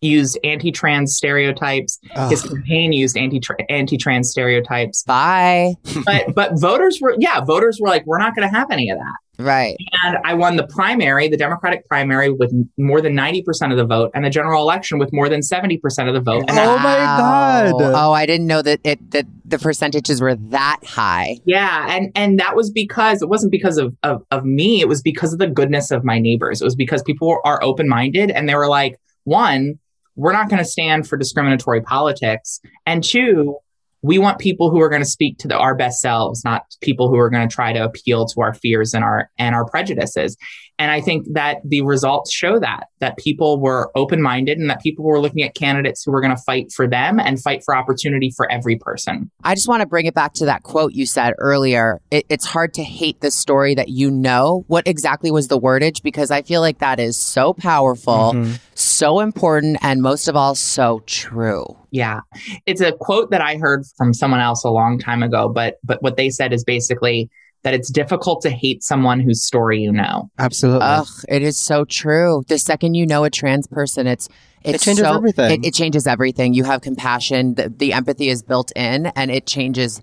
used 0.00 0.38
anti-trans 0.44 1.16
stereotypes. 1.16 1.98
His 2.28 2.44
Ugh. 2.44 2.50
campaign 2.50 2.92
used 2.92 3.16
anti 3.16 3.40
anti-trans 3.68 4.30
stereotypes. 4.30 5.02
Bye. 5.02 5.74
But 6.04 6.34
but 6.34 6.60
voters 6.60 6.98
were 7.00 7.16
yeah, 7.18 7.40
voters 7.40 7.78
were 7.80 7.88
like 7.88 8.06
we're 8.06 8.18
not 8.18 8.34
going 8.36 8.48
to 8.48 8.54
have 8.54 8.70
any 8.70 8.90
of 8.90 8.98
that. 8.98 9.16
Right. 9.38 9.76
And 10.04 10.18
I 10.24 10.34
won 10.34 10.56
the 10.56 10.66
primary, 10.66 11.28
the 11.28 11.36
Democratic 11.36 11.88
primary 11.88 12.30
with 12.30 12.52
more 12.78 13.00
than 13.00 13.14
90% 13.14 13.72
of 13.72 13.76
the 13.76 13.84
vote 13.84 14.12
and 14.14 14.24
the 14.24 14.30
general 14.30 14.62
election 14.62 14.98
with 14.98 15.12
more 15.12 15.28
than 15.28 15.40
70% 15.40 15.80
of 16.06 16.14
the 16.14 16.20
vote. 16.20 16.44
And 16.48 16.58
Oh 16.58 16.76
my 16.78 16.96
God. 16.96 17.72
Oh, 17.78 18.12
I 18.12 18.26
didn't 18.26 18.46
know 18.46 18.62
that 18.62 18.80
it 18.84 19.10
that 19.10 19.26
the 19.44 19.58
percentages 19.58 20.20
were 20.20 20.34
that 20.34 20.80
high. 20.84 21.38
Yeah, 21.44 21.86
and 21.88 22.10
and 22.14 22.38
that 22.40 22.56
was 22.56 22.70
because 22.70 23.22
it 23.22 23.28
wasn't 23.28 23.52
because 23.52 23.76
of, 23.76 23.96
of 24.02 24.24
of 24.30 24.44
me. 24.44 24.80
It 24.80 24.88
was 24.88 25.02
because 25.02 25.32
of 25.32 25.38
the 25.38 25.46
goodness 25.46 25.90
of 25.90 26.04
my 26.04 26.18
neighbors. 26.18 26.60
It 26.60 26.64
was 26.64 26.76
because 26.76 27.02
people 27.02 27.38
are 27.44 27.62
open 27.62 27.88
minded 27.88 28.30
and 28.30 28.48
they 28.48 28.54
were 28.54 28.68
like, 28.68 28.98
one, 29.24 29.78
we're 30.16 30.32
not 30.32 30.48
going 30.48 30.62
to 30.62 30.64
stand 30.68 31.08
for 31.08 31.16
discriminatory 31.16 31.82
politics, 31.82 32.60
and 32.86 33.02
two, 33.02 33.56
we 34.04 34.18
want 34.18 34.38
people 34.38 34.70
who 34.70 34.82
are 34.82 34.90
going 34.90 35.00
to 35.00 35.08
speak 35.08 35.38
to 35.38 35.48
the, 35.48 35.56
our 35.56 35.74
best 35.74 36.02
selves, 36.02 36.44
not 36.44 36.66
people 36.82 37.08
who 37.08 37.16
are 37.16 37.30
going 37.30 37.48
to 37.48 37.52
try 37.52 37.72
to 37.72 37.82
appeal 37.82 38.26
to 38.26 38.42
our 38.42 38.52
fears 38.52 38.92
and 38.92 39.02
our 39.02 39.30
and 39.38 39.54
our 39.54 39.64
prejudices. 39.64 40.36
And 40.78 40.90
I 40.90 41.00
think 41.00 41.26
that 41.34 41.58
the 41.64 41.82
results 41.82 42.32
show 42.32 42.58
that 42.58 42.88
that 43.00 43.16
people 43.16 43.60
were 43.60 43.90
open 43.94 44.20
minded 44.20 44.58
and 44.58 44.68
that 44.70 44.80
people 44.80 45.04
were 45.04 45.20
looking 45.20 45.42
at 45.42 45.54
candidates 45.54 46.02
who 46.04 46.10
were 46.10 46.20
going 46.20 46.34
to 46.34 46.42
fight 46.42 46.72
for 46.72 46.88
them 46.88 47.20
and 47.20 47.40
fight 47.40 47.62
for 47.64 47.76
opportunity 47.76 48.32
for 48.36 48.50
every 48.50 48.76
person. 48.76 49.30
I 49.44 49.54
just 49.54 49.68
want 49.68 49.82
to 49.82 49.86
bring 49.86 50.06
it 50.06 50.14
back 50.14 50.32
to 50.34 50.46
that 50.46 50.62
quote 50.62 50.92
you 50.94 51.06
said 51.06 51.34
earlier. 51.38 52.00
It, 52.10 52.26
it's 52.28 52.44
hard 52.46 52.74
to 52.74 52.82
hate 52.82 53.20
the 53.20 53.30
story 53.30 53.74
that 53.74 53.88
you 53.88 54.10
know. 54.10 54.64
What 54.66 54.88
exactly 54.88 55.30
was 55.30 55.48
the 55.48 55.60
wordage? 55.60 56.02
Because 56.02 56.30
I 56.30 56.42
feel 56.42 56.60
like 56.60 56.78
that 56.78 56.98
is 56.98 57.16
so 57.16 57.52
powerful, 57.52 58.32
Mm-hmm. 58.34 58.54
so 58.74 59.20
important, 59.20 59.78
and 59.82 60.02
most 60.02 60.28
of 60.28 60.34
all, 60.36 60.54
so 60.54 61.02
true. 61.06 61.64
Yeah. 61.90 62.20
It's 62.66 62.80
a 62.80 62.92
quote 62.92 63.30
that 63.30 63.40
I 63.40 63.56
heard 63.56 63.84
from 63.96 64.12
someone 64.12 64.40
else 64.40 64.64
a 64.64 64.70
long 64.70 64.98
time 64.98 65.22
ago, 65.22 65.48
but 65.48 65.76
but 65.84 66.02
what 66.02 66.16
they 66.16 66.30
said 66.30 66.52
is 66.52 66.64
basically 66.64 67.30
that 67.64 67.74
it's 67.74 67.90
difficult 67.90 68.42
to 68.42 68.50
hate 68.50 68.84
someone 68.84 69.20
whose 69.20 69.42
story 69.42 69.80
you 69.80 69.90
know. 69.90 70.30
Absolutely. 70.38 70.86
Ugh, 70.86 71.06
it 71.28 71.42
is 71.42 71.58
so 71.58 71.84
true. 71.84 72.44
The 72.46 72.58
second 72.58 72.94
you 72.94 73.06
know 73.06 73.24
a 73.24 73.30
trans 73.30 73.66
person, 73.66 74.06
it's 74.06 74.28
it's 74.62 74.84
changes 74.84 75.04
so- 75.04 75.16
everything. 75.16 75.64
It, 75.64 75.68
it 75.68 75.74
changes 75.74 76.06
everything. 76.06 76.54
You 76.54 76.64
have 76.64 76.82
compassion. 76.82 77.54
The, 77.54 77.70
the 77.70 77.92
empathy 77.92 78.28
is 78.28 78.42
built 78.42 78.70
in, 78.76 79.06
and 79.06 79.30
it 79.30 79.46
changes 79.46 80.00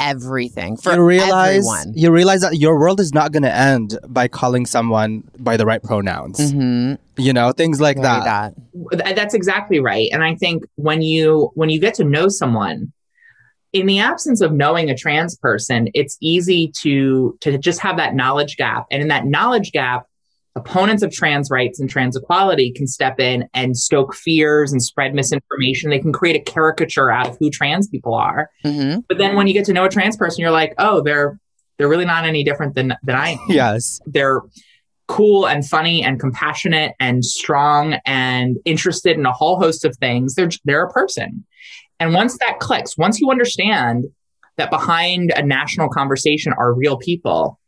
everything 0.00 0.76
for 0.76 0.92
you 0.94 1.02
realize 1.02 1.56
everyone. 1.56 1.92
you 1.96 2.10
realize 2.12 2.40
that 2.42 2.56
your 2.56 2.78
world 2.78 3.00
is 3.00 3.12
not 3.12 3.32
going 3.32 3.42
to 3.42 3.52
end 3.52 3.98
by 4.06 4.28
calling 4.28 4.64
someone 4.64 5.28
by 5.40 5.56
the 5.56 5.66
right 5.66 5.82
pronouns. 5.82 6.38
Mm-hmm. 6.38 6.94
You 7.20 7.32
know, 7.32 7.50
things 7.50 7.80
like 7.80 8.00
that. 8.02 8.54
that. 8.92 9.16
That's 9.16 9.34
exactly 9.34 9.80
right. 9.80 10.08
And 10.12 10.22
I 10.22 10.36
think 10.36 10.64
when 10.76 11.02
you 11.02 11.50
when 11.54 11.68
you 11.68 11.80
get 11.80 11.94
to 11.94 12.04
know 12.04 12.28
someone 12.28 12.92
in 13.72 13.86
the 13.86 13.98
absence 13.98 14.40
of 14.40 14.52
knowing 14.52 14.90
a 14.90 14.96
trans 14.96 15.36
person, 15.36 15.88
it's 15.94 16.16
easy 16.20 16.72
to 16.80 17.36
to 17.40 17.58
just 17.58 17.80
have 17.80 17.96
that 17.98 18.14
knowledge 18.14 18.56
gap. 18.56 18.86
And 18.90 19.02
in 19.02 19.08
that 19.08 19.26
knowledge 19.26 19.72
gap, 19.72 20.06
opponents 20.56 21.02
of 21.02 21.12
trans 21.12 21.50
rights 21.50 21.78
and 21.78 21.88
trans 21.88 22.16
equality 22.16 22.72
can 22.72 22.86
step 22.86 23.20
in 23.20 23.48
and 23.54 23.76
stoke 23.76 24.14
fears 24.14 24.72
and 24.72 24.82
spread 24.82 25.14
misinformation. 25.14 25.90
They 25.90 25.98
can 25.98 26.12
create 26.12 26.36
a 26.36 26.50
caricature 26.50 27.10
out 27.10 27.28
of 27.28 27.36
who 27.38 27.50
trans 27.50 27.88
people 27.88 28.14
are. 28.14 28.50
hmm 28.64 28.96
But 29.08 29.18
then 29.18 29.36
when 29.36 29.46
you 29.46 29.52
get 29.52 29.66
to 29.66 29.72
know 29.72 29.84
a 29.84 29.90
trans 29.90 30.16
person, 30.16 30.40
you're 30.40 30.50
like, 30.50 30.74
oh, 30.78 31.02
they're 31.02 31.38
they're 31.78 31.88
really 31.88 32.04
not 32.04 32.24
any 32.24 32.44
different 32.44 32.74
than 32.74 32.94
than 33.02 33.16
I 33.16 33.30
am. 33.30 33.38
Yes. 33.48 34.00
They're 34.06 34.42
cool 35.06 35.46
and 35.46 35.66
funny 35.66 36.04
and 36.04 36.20
compassionate 36.20 36.92
and 37.00 37.24
strong 37.24 37.94
and 38.04 38.58
interested 38.66 39.16
in 39.16 39.24
a 39.24 39.32
whole 39.32 39.58
host 39.58 39.84
of 39.84 39.96
things. 39.96 40.34
They're 40.34 40.50
they're 40.64 40.84
a 40.84 40.90
person. 40.90 41.44
And 42.00 42.14
once 42.14 42.38
that 42.38 42.58
clicks, 42.60 42.96
once 42.96 43.20
you 43.20 43.30
understand 43.30 44.06
that 44.56 44.70
behind 44.70 45.32
a 45.36 45.42
national 45.42 45.88
conversation 45.88 46.52
are 46.56 46.72
real 46.74 46.96
people, 46.96 47.58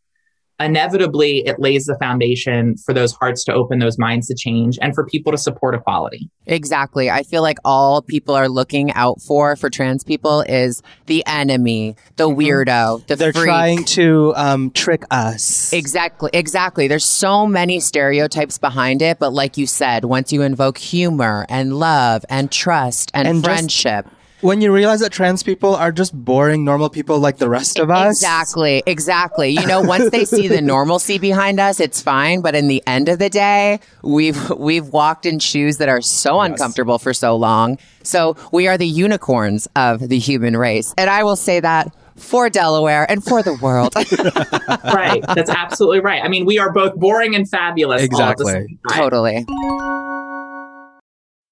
inevitably 0.58 1.38
it 1.46 1.58
lays 1.58 1.86
the 1.86 1.96
foundation 1.98 2.76
for 2.76 2.92
those 2.92 3.12
hearts 3.14 3.44
to 3.44 3.52
open, 3.54 3.78
those 3.78 3.98
minds 3.98 4.26
to 4.28 4.34
change, 4.34 4.78
and 4.82 4.94
for 4.94 5.06
people 5.06 5.32
to 5.32 5.38
support 5.38 5.74
equality. 5.74 6.28
Exactly. 6.46 7.08
I 7.10 7.22
feel 7.22 7.40
like 7.42 7.56
all 7.64 8.02
people 8.02 8.34
are 8.34 8.48
looking 8.48 8.92
out 8.92 9.22
for 9.22 9.56
for 9.56 9.70
trans 9.70 10.04
people 10.04 10.42
is 10.42 10.82
the 11.06 11.24
enemy, 11.26 11.96
the 12.16 12.28
weirdo, 12.28 13.06
the 13.06 13.14
Mm-hmm. 13.14 13.18
They're 13.20 13.32
freak. 13.32 13.44
trying 13.44 13.84
to 13.84 14.32
um, 14.36 14.70
trick 14.72 15.04
us. 15.10 15.72
Exactly, 15.72 16.30
exactly. 16.34 16.88
There's 16.88 17.04
so 17.06 17.46
many 17.46 17.80
stereotypes 17.80 18.58
behind 18.58 19.00
it, 19.02 19.18
but 19.18 19.32
like 19.32 19.56
you 19.56 19.66
said, 19.66 20.04
once 20.04 20.32
you 20.32 20.42
invoke 20.42 20.76
humor 20.78 21.46
and 21.48 21.78
love 21.78 22.24
and 22.28 22.50
trust 22.52 23.10
and, 23.14 23.26
And 23.26 23.42
just- 23.42 23.44
friendship, 23.44 24.06
when 24.40 24.60
you 24.60 24.72
realize 24.72 25.00
that 25.00 25.12
trans 25.12 25.42
people 25.42 25.74
are 25.74 25.92
just 25.92 26.12
boring, 26.14 26.64
normal 26.64 26.88
people 26.90 27.18
like 27.18 27.38
the 27.38 27.48
rest 27.48 27.78
of 27.78 27.90
us. 27.90 28.16
exactly, 28.16 28.82
exactly. 28.86 29.50
You 29.50 29.66
know, 29.66 29.80
once 29.82 30.10
they 30.10 30.24
see 30.24 30.48
the 30.48 30.60
normalcy 30.60 31.18
behind 31.18 31.60
us, 31.60 31.80
it's 31.80 32.00
fine. 32.02 32.40
But 32.40 32.54
in 32.54 32.68
the 32.68 32.82
end 32.86 33.08
of 33.08 33.18
the 33.18 33.28
day, 33.30 33.80
we've 34.02 34.50
we've 34.50 34.88
walked 34.88 35.26
in 35.26 35.38
shoes 35.38 35.78
that 35.78 35.88
are 35.88 36.00
so 36.00 36.40
uncomfortable 36.40 36.98
for 36.98 37.12
so 37.12 37.36
long. 37.36 37.78
So 38.02 38.36
we 38.52 38.66
are 38.68 38.78
the 38.78 38.86
unicorns 38.86 39.68
of 39.76 40.08
the 40.08 40.18
human 40.18 40.56
race, 40.56 40.94
and 40.96 41.10
I 41.10 41.22
will 41.24 41.36
say 41.36 41.60
that 41.60 41.94
for 42.16 42.50
Delaware 42.50 43.10
and 43.10 43.24
for 43.24 43.42
the 43.42 43.54
world. 43.62 43.94
right. 44.84 45.22
That's 45.34 45.48
absolutely 45.50 46.00
right. 46.00 46.22
I 46.22 46.28
mean, 46.28 46.44
we 46.44 46.58
are 46.58 46.70
both 46.70 46.94
boring 46.96 47.34
and 47.34 47.48
fabulous. 47.48 48.02
all 48.02 48.08
the 48.08 48.12
Exactly. 48.12 48.52
same 48.52 48.78
time. 48.88 48.98
totally. 48.98 49.46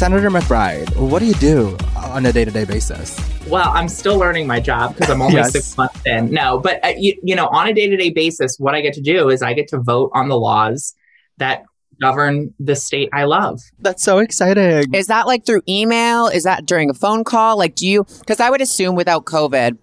Senator 0.00 0.30
McBride, 0.30 0.96
what 0.96 1.18
do 1.18 1.26
you 1.26 1.34
do 1.34 1.76
on 1.94 2.24
a 2.24 2.32
day 2.32 2.46
to 2.46 2.50
day 2.50 2.64
basis? 2.64 3.20
Well, 3.46 3.68
I'm 3.68 3.86
still 3.86 4.16
learning 4.16 4.46
my 4.46 4.58
job 4.58 4.94
because 4.94 5.10
I'm 5.10 5.20
only 5.20 5.34
Yes. 5.34 5.52
six 5.52 5.76
months 5.76 6.00
in. 6.06 6.30
No, 6.30 6.58
but 6.58 6.82
uh, 6.82 6.94
you, 6.96 7.20
you 7.22 7.36
know, 7.36 7.48
on 7.48 7.68
a 7.68 7.74
day 7.74 7.86
to 7.86 7.98
day 7.98 8.08
basis, 8.08 8.56
what 8.58 8.74
I 8.74 8.80
get 8.80 8.94
to 8.94 9.02
do 9.02 9.28
is 9.28 9.42
I 9.42 9.52
get 9.52 9.68
to 9.68 9.78
vote 9.78 10.10
on 10.14 10.30
the 10.30 10.38
laws 10.38 10.94
that 11.36 11.64
govern 12.00 12.54
the 12.58 12.76
state 12.76 13.10
I 13.12 13.24
love. 13.24 13.60
That's 13.78 14.02
so 14.02 14.20
exciting. 14.20 14.94
Is 14.94 15.08
that 15.08 15.26
like 15.26 15.44
through 15.44 15.60
email? 15.68 16.28
Is 16.28 16.44
that 16.44 16.64
during 16.64 16.88
a 16.88 16.94
phone 16.94 17.22
call? 17.22 17.58
Like, 17.58 17.74
do 17.74 17.86
you, 17.86 18.06
because 18.20 18.40
I 18.40 18.48
would 18.48 18.62
assume 18.62 18.94
without 18.94 19.26
COVID, 19.26 19.76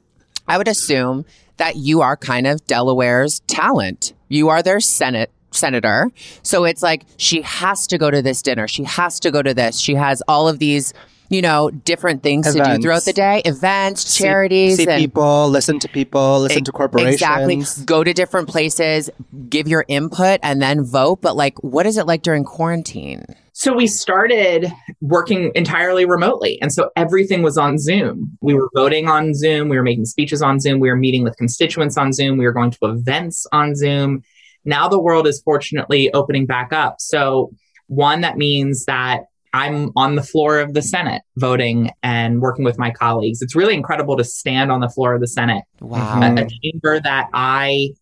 I 0.48 0.58
would 0.58 0.68
assume 0.68 1.26
that 1.58 1.76
you 1.76 2.02
are 2.02 2.18
kind 2.18 2.48
of 2.48 2.66
Delaware's 2.66 3.42
talent. 3.42 4.14
You 4.30 4.50
are 4.50 4.64
their 4.64 4.80
Senate 4.80 5.30
senator. 5.52 6.12
So 6.44 6.66
it's 6.66 6.84
like 6.84 7.04
she 7.18 7.42
has 7.42 7.88
to 7.88 7.98
go 7.98 8.12
to 8.12 8.22
this 8.22 8.42
dinner. 8.42 8.68
She 8.68 8.84
has 8.84 9.20
to 9.22 9.32
go 9.32 9.42
to 9.42 9.54
this. 9.54 9.80
She 9.80 9.96
has 9.96 10.22
all 10.28 10.48
of 10.48 10.60
these, 10.60 10.94
you 11.30 11.42
know, 11.42 11.70
different 11.70 12.24
things 12.24 12.54
to 12.54 12.64
do 12.64 12.78
throughout 12.78 13.06
the 13.06 13.14
day, 13.14 13.42
events, 13.46 14.08
See- 14.08 14.24
charities, 14.24 14.78
See, 14.78 14.88
and 14.88 15.00
people, 15.00 15.50
listen 15.50 15.80
to 15.80 15.90
people, 15.90 16.42
listen 16.42 16.64
to 16.64 16.72
corporations. 16.72 17.16
Exactly. 17.16 17.86
Go 17.86 18.04
to 18.04 18.14
different 18.14 18.48
places, 18.48 19.10
give 19.50 19.68
your 19.68 19.86
input, 19.88 20.40
and 20.44 20.62
then 20.62 20.84
vote. 20.84 21.22
But 21.22 21.36
like, 21.36 21.62
what 21.64 21.86
is 21.86 21.98
it 21.98 22.06
like 22.06 22.22
during 22.22 22.44
quarantine? 22.44 23.26
So 23.54 23.74
we 23.74 23.88
started 23.88 24.72
working 25.02 25.52
entirely 25.56 26.06
remotely. 26.06 26.62
And 26.62 26.72
so 26.72 26.92
everything 26.96 27.42
was 27.42 27.58
on 27.58 27.80
Zoom. 27.80 28.38
We 28.40 28.54
were 28.54 28.70
voting 28.76 29.10
on 29.10 29.34
Zoom. 29.34 29.68
We 29.68 29.78
were 29.78 29.84
making 29.84 30.06
speeches 30.06 30.44
on 30.44 30.60
Zoom. 30.60 30.80
We 30.80 30.90
were 30.90 30.96
meeting 30.96 31.24
with 31.24 31.36
constituents 31.38 31.98
on 31.98 32.14
Zoom. 32.14 32.38
We 32.38 32.46
were 32.46 32.54
going 32.54 32.70
to 32.70 32.78
events 32.84 33.48
on 33.52 33.74
Zoom. 33.74 34.22
Now 34.68 34.88
the 34.88 35.00
world 35.00 35.26
is 35.28 35.42
fortunately 35.42 36.14
opening 36.14 36.46
back 36.46 36.72
up. 36.72 36.98
So, 37.00 37.52
one, 37.88 38.22
that 38.22 38.38
means 38.38 38.86
that 38.86 39.22
I'm 39.54 39.92
on 39.96 40.16
the 40.16 40.22
floor 40.22 40.60
of 40.60 40.74
the 40.74 40.82
Senate 40.82 41.24
voting 41.38 41.90
and 42.04 42.42
working 42.42 42.66
with 42.66 42.78
my 42.78 42.92
colleagues. 42.92 43.42
It's 43.42 43.56
really 43.56 43.74
incredible 43.74 44.18
to 44.18 44.24
stand 44.24 44.72
on 44.72 44.82
the 44.82 44.90
floor 44.90 45.16
of 45.16 45.22
the 45.22 45.28
Senate, 45.28 45.64
Wow. 45.80 46.22
a, 46.22 46.44
a 46.44 46.48
chamber 46.62 47.00
that 47.00 47.30
I 47.34 47.94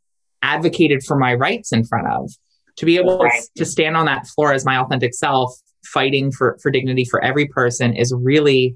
advocated 0.42 1.04
for 1.04 1.16
my 1.16 1.36
rights 1.36 1.72
in 1.72 1.86
front 1.86 2.08
of 2.08 2.32
to 2.78 2.86
be 2.86 2.98
able 2.98 3.26
to 3.56 3.66
stand 3.66 3.96
on 3.96 4.06
that 4.08 4.28
floor 4.28 4.54
as 4.54 4.66
my 4.66 4.78
authentic 4.78 5.14
self 5.14 5.56
fighting 5.86 6.32
for 6.32 6.58
for 6.62 6.72
dignity 6.72 7.06
for 7.06 7.24
every 7.24 7.48
person 7.48 7.96
is 7.96 8.14
really 8.14 8.76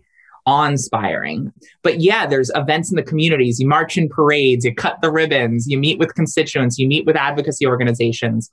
awe-inspiring. 0.50 1.54
But 1.84 2.00
yeah 2.00 2.26
there's 2.26 2.52
events 2.56 2.92
in 2.92 2.96
the 2.96 3.04
communities. 3.04 3.60
You 3.60 3.68
march 3.68 3.98
in 3.98 4.10
parades. 4.10 4.66
You 4.66 4.74
cut 4.74 4.98
the 5.02 5.12
ribbons. 5.12 5.68
You 5.68 5.78
meet 5.78 6.00
with 6.00 6.16
constituents. 6.16 6.80
You 6.80 6.88
meet 6.88 7.06
with 7.06 7.16
advocacy 7.16 7.68
organizations. 7.68 8.52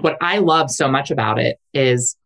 What 0.00 0.18
i 0.20 0.38
love 0.38 0.70
so 0.70 0.88
much 0.88 1.10
about 1.12 1.38
it 1.38 1.58
is 1.72 2.16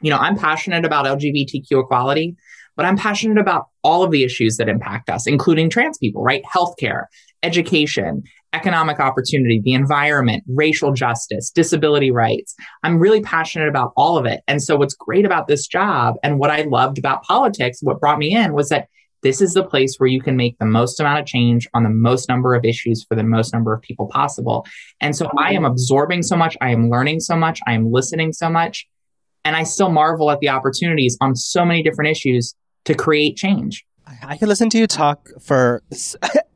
you 0.00 0.10
know 0.10 0.18
i'm 0.18 0.36
passionate 0.36 0.84
about 0.84 1.04
lgbtq 1.04 1.66
equality 1.70 2.36
but 2.76 2.84
i'm 2.86 2.96
passionate 2.96 3.38
about 3.38 3.66
all 3.82 4.04
of 4.04 4.12
the 4.12 4.22
issues 4.22 4.56
that 4.58 4.68
impact 4.68 5.10
us 5.10 5.26
including 5.26 5.68
trans 5.68 5.98
people 5.98 6.22
right? 6.22 6.44
Healthcare 6.54 7.06
education 7.42 8.22
economic 8.52 9.00
opportunity, 9.00 9.60
the 9.60 9.72
environment, 9.72 10.44
racial 10.46 10.92
justice, 10.92 11.50
disability 11.50 12.10
rights. 12.10 12.54
I'm 12.82 12.98
really 12.98 13.22
passionate 13.22 13.68
about 13.68 13.92
all 13.96 14.18
of 14.18 14.26
it. 14.26 14.42
And 14.46 14.62
so, 14.62 14.76
what's 14.76 14.94
great 14.94 15.24
about 15.24 15.48
this 15.48 15.66
job 15.66 16.16
and 16.22 16.38
what 16.38 16.50
I 16.50 16.62
loved 16.62 16.98
about 16.98 17.22
politics, 17.24 17.78
what 17.82 18.00
brought 18.00 18.18
me 18.18 18.34
in 18.34 18.52
was 18.52 18.68
that 18.68 18.88
this 19.22 19.40
is 19.40 19.54
the 19.54 19.64
place 19.64 19.96
where 19.98 20.08
you 20.08 20.20
can 20.20 20.36
make 20.36 20.58
the 20.58 20.66
most 20.66 20.98
amount 20.98 21.20
of 21.20 21.26
change 21.26 21.68
on 21.74 21.84
the 21.84 21.90
most 21.90 22.28
number 22.28 22.54
of 22.54 22.64
issues 22.64 23.04
for 23.08 23.14
the 23.14 23.22
most 23.22 23.52
number 23.52 23.72
of 23.72 23.80
people 23.80 24.08
possible. 24.08 24.66
And 25.00 25.16
so, 25.16 25.30
I 25.38 25.52
am 25.54 25.64
absorbing 25.64 26.22
so 26.22 26.36
much, 26.36 26.56
I 26.60 26.70
am 26.70 26.90
learning 26.90 27.20
so 27.20 27.36
much, 27.36 27.60
I 27.66 27.72
am 27.74 27.90
listening 27.90 28.32
so 28.32 28.50
much, 28.50 28.86
and 29.44 29.56
I 29.56 29.62
still 29.62 29.90
marvel 29.90 30.30
at 30.30 30.40
the 30.40 30.48
opportunities 30.48 31.16
on 31.20 31.34
so 31.36 31.64
many 31.64 31.82
different 31.82 32.10
issues 32.10 32.54
to 32.84 32.94
create 32.94 33.36
change. 33.36 33.84
I 34.22 34.36
could 34.36 34.48
listen 34.48 34.68
to 34.70 34.78
you 34.78 34.86
talk 34.86 35.30
for 35.40 35.82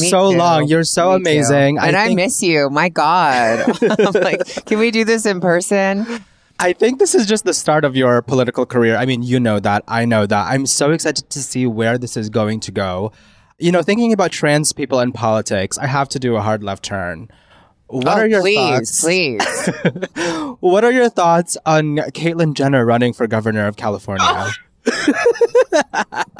Me 0.00 0.08
so 0.08 0.32
too. 0.32 0.38
long. 0.38 0.68
You're 0.68 0.84
so 0.84 1.10
Me 1.12 1.16
too. 1.16 1.30
amazing. 1.30 1.78
And 1.78 1.96
I, 1.96 2.06
think, 2.06 2.16
miss 2.16 2.42
you. 2.42 2.70
My 2.70 2.88
God. 2.88 3.64
I'm 4.00 4.12
like, 4.22 4.66
can 4.66 4.78
we 4.78 4.90
do 4.90 5.04
this 5.04 5.26
in 5.26 5.40
person? 5.40 6.06
I 6.58 6.72
think 6.72 6.98
this 6.98 7.14
is 7.14 7.26
just 7.26 7.44
the 7.44 7.54
start 7.54 7.84
of 7.84 7.96
your 7.96 8.22
political 8.22 8.64
career. 8.64 8.96
I 8.96 9.06
mean, 9.06 9.22
you 9.22 9.40
know 9.40 9.58
that. 9.60 9.82
I 9.88 10.04
know 10.04 10.26
that. 10.26 10.46
I'm 10.46 10.66
so 10.66 10.92
excited 10.92 11.28
to 11.30 11.42
see 11.42 11.66
where 11.66 11.98
this 11.98 12.16
is 12.16 12.30
going 12.30 12.60
to 12.60 12.72
go. 12.72 13.12
You 13.58 13.72
know, 13.72 13.82
thinking 13.82 14.12
about 14.12 14.30
trans 14.32 14.72
people 14.72 15.00
in 15.00 15.12
politics, 15.12 15.78
I 15.78 15.86
have 15.86 16.08
to 16.10 16.18
do 16.18 16.36
a 16.36 16.40
hard 16.40 16.62
left 16.62 16.84
turn. 16.84 17.28
What 17.86 18.06
oh, 18.08 18.10
are 18.22 18.26
your 18.26 18.40
please, 18.40 19.00
thoughts? 19.00 19.00
please. 19.00 19.70
What 20.60 20.84
are 20.84 20.92
your 20.92 21.10
thoughts 21.10 21.58
on 21.66 21.96
Caitlyn 21.96 22.54
Jenner 22.54 22.86
running 22.86 23.12
for 23.12 23.26
governor 23.26 23.66
of 23.66 23.76
California? 23.76 24.50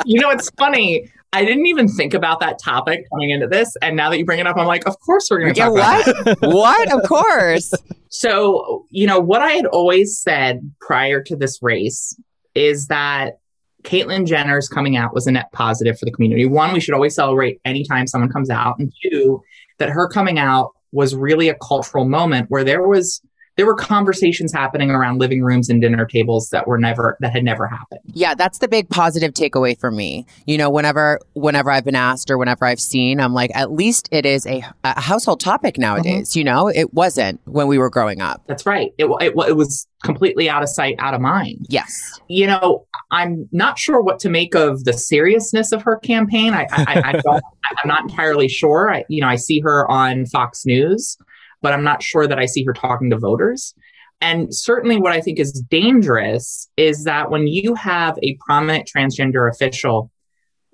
you 0.06 0.20
know, 0.20 0.30
it's 0.30 0.50
funny. 0.50 1.10
I 1.34 1.44
didn't 1.44 1.66
even 1.66 1.88
think 1.88 2.14
about 2.14 2.38
that 2.40 2.60
topic 2.62 3.04
coming 3.10 3.30
into 3.30 3.48
this. 3.48 3.76
And 3.82 3.96
now 3.96 4.08
that 4.08 4.18
you 4.18 4.24
bring 4.24 4.38
it 4.38 4.46
up, 4.46 4.56
I'm 4.56 4.66
like, 4.66 4.86
of 4.86 4.98
course 5.00 5.26
we're 5.28 5.40
going 5.40 5.52
to 5.52 5.58
yeah, 5.58 5.66
talk 5.66 6.06
about 6.06 6.40
what? 6.40 6.54
what? 6.54 6.92
Of 6.92 7.08
course. 7.08 7.74
So, 8.08 8.86
you 8.90 9.08
know, 9.08 9.18
what 9.18 9.42
I 9.42 9.52
had 9.52 9.66
always 9.66 10.16
said 10.16 10.60
prior 10.80 11.20
to 11.24 11.34
this 11.34 11.58
race 11.60 12.16
is 12.54 12.86
that 12.86 13.38
Caitlyn 13.82 14.26
Jenner's 14.26 14.68
coming 14.68 14.96
out 14.96 15.12
was 15.12 15.26
a 15.26 15.32
net 15.32 15.50
positive 15.52 15.98
for 15.98 16.04
the 16.04 16.12
community. 16.12 16.46
One, 16.46 16.72
we 16.72 16.78
should 16.78 16.94
always 16.94 17.16
celebrate 17.16 17.60
anytime 17.64 18.06
someone 18.06 18.30
comes 18.30 18.48
out. 18.48 18.76
And 18.78 18.92
two, 19.02 19.42
that 19.78 19.90
her 19.90 20.08
coming 20.08 20.38
out 20.38 20.70
was 20.92 21.16
really 21.16 21.48
a 21.48 21.56
cultural 21.56 22.04
moment 22.04 22.46
where 22.48 22.62
there 22.62 22.86
was 22.86 23.20
there 23.56 23.66
were 23.66 23.74
conversations 23.74 24.52
happening 24.52 24.90
around 24.90 25.18
living 25.18 25.42
rooms 25.42 25.68
and 25.68 25.80
dinner 25.80 26.06
tables 26.06 26.50
that 26.50 26.66
were 26.66 26.78
never 26.78 27.16
that 27.20 27.32
had 27.32 27.44
never 27.44 27.66
happened. 27.66 28.00
Yeah, 28.06 28.34
that's 28.34 28.58
the 28.58 28.68
big 28.68 28.88
positive 28.88 29.32
takeaway 29.32 29.78
for 29.78 29.90
me. 29.90 30.26
You 30.46 30.58
know, 30.58 30.70
whenever 30.70 31.20
whenever 31.34 31.70
I've 31.70 31.84
been 31.84 31.94
asked 31.94 32.30
or 32.30 32.38
whenever 32.38 32.64
I've 32.64 32.80
seen, 32.80 33.20
I'm 33.20 33.34
like, 33.34 33.50
at 33.54 33.72
least 33.72 34.08
it 34.10 34.26
is 34.26 34.46
a, 34.46 34.62
a 34.82 35.00
household 35.00 35.40
topic 35.40 35.78
nowadays. 35.78 36.30
Mm-hmm. 36.30 36.38
You 36.38 36.44
know, 36.44 36.68
it 36.68 36.94
wasn't 36.94 37.40
when 37.44 37.68
we 37.68 37.78
were 37.78 37.90
growing 37.90 38.20
up. 38.20 38.42
That's 38.46 38.66
right. 38.66 38.92
It, 38.98 39.06
it, 39.20 39.34
it 39.48 39.56
was 39.56 39.86
completely 40.04 40.48
out 40.48 40.62
of 40.62 40.68
sight, 40.68 40.96
out 40.98 41.14
of 41.14 41.20
mind. 41.20 41.66
Yes. 41.68 42.20
you 42.28 42.46
know, 42.46 42.86
I'm 43.10 43.48
not 43.52 43.78
sure 43.78 44.00
what 44.00 44.18
to 44.20 44.28
make 44.28 44.54
of 44.54 44.84
the 44.84 44.92
seriousness 44.92 45.72
of 45.72 45.82
her 45.82 45.96
campaign. 45.96 46.52
I, 46.52 46.66
I, 46.70 47.02
I 47.06 47.12
don't, 47.12 47.42
I'm 47.82 47.88
not 47.88 48.02
entirely 48.02 48.48
sure. 48.48 48.92
I, 48.92 49.04
you 49.08 49.20
know, 49.20 49.28
I 49.28 49.36
see 49.36 49.60
her 49.60 49.90
on 49.90 50.26
Fox 50.26 50.66
News, 50.66 51.16
but 51.64 51.72
I'm 51.72 51.82
not 51.82 52.02
sure 52.02 52.28
that 52.28 52.38
I 52.38 52.44
see 52.44 52.62
her 52.64 52.74
talking 52.74 53.08
to 53.10 53.18
voters. 53.18 53.74
And 54.20 54.54
certainly, 54.54 54.98
what 54.98 55.12
I 55.12 55.20
think 55.20 55.40
is 55.40 55.64
dangerous 55.70 56.68
is 56.76 57.04
that 57.04 57.30
when 57.30 57.48
you 57.48 57.74
have 57.74 58.18
a 58.22 58.36
prominent 58.46 58.88
transgender 58.94 59.50
official 59.50 60.10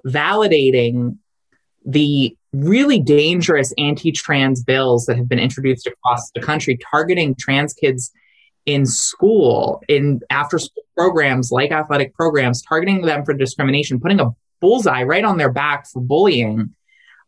validating 0.07 1.17
the 1.87 2.37
really 2.53 3.01
dangerous 3.01 3.73
anti 3.79 4.11
trans 4.11 4.63
bills 4.65 5.07
that 5.07 5.17
have 5.17 5.29
been 5.29 5.39
introduced 5.39 5.87
across 5.87 6.31
the 6.33 6.41
country 6.41 6.77
targeting 6.91 7.37
trans 7.39 7.73
kids 7.73 8.11
in 8.67 8.85
school, 8.85 9.81
in 9.89 10.21
after 10.29 10.59
school 10.59 10.83
programs 10.97 11.53
like 11.53 11.71
athletic 11.71 12.13
programs, 12.15 12.63
targeting 12.63 13.03
them 13.03 13.25
for 13.25 13.33
discrimination, 13.33 14.01
putting 14.01 14.21
a 14.21 14.31
bullseye 14.61 15.05
right 15.05 15.25
on 15.25 15.39
their 15.39 15.53
back 15.53 15.87
for 15.89 16.03
bullying, 16.03 16.75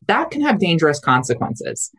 that 0.09 0.33
can 0.33 0.43
have 0.43 0.59
dangerous 0.59 0.99
consequences. 0.99 1.91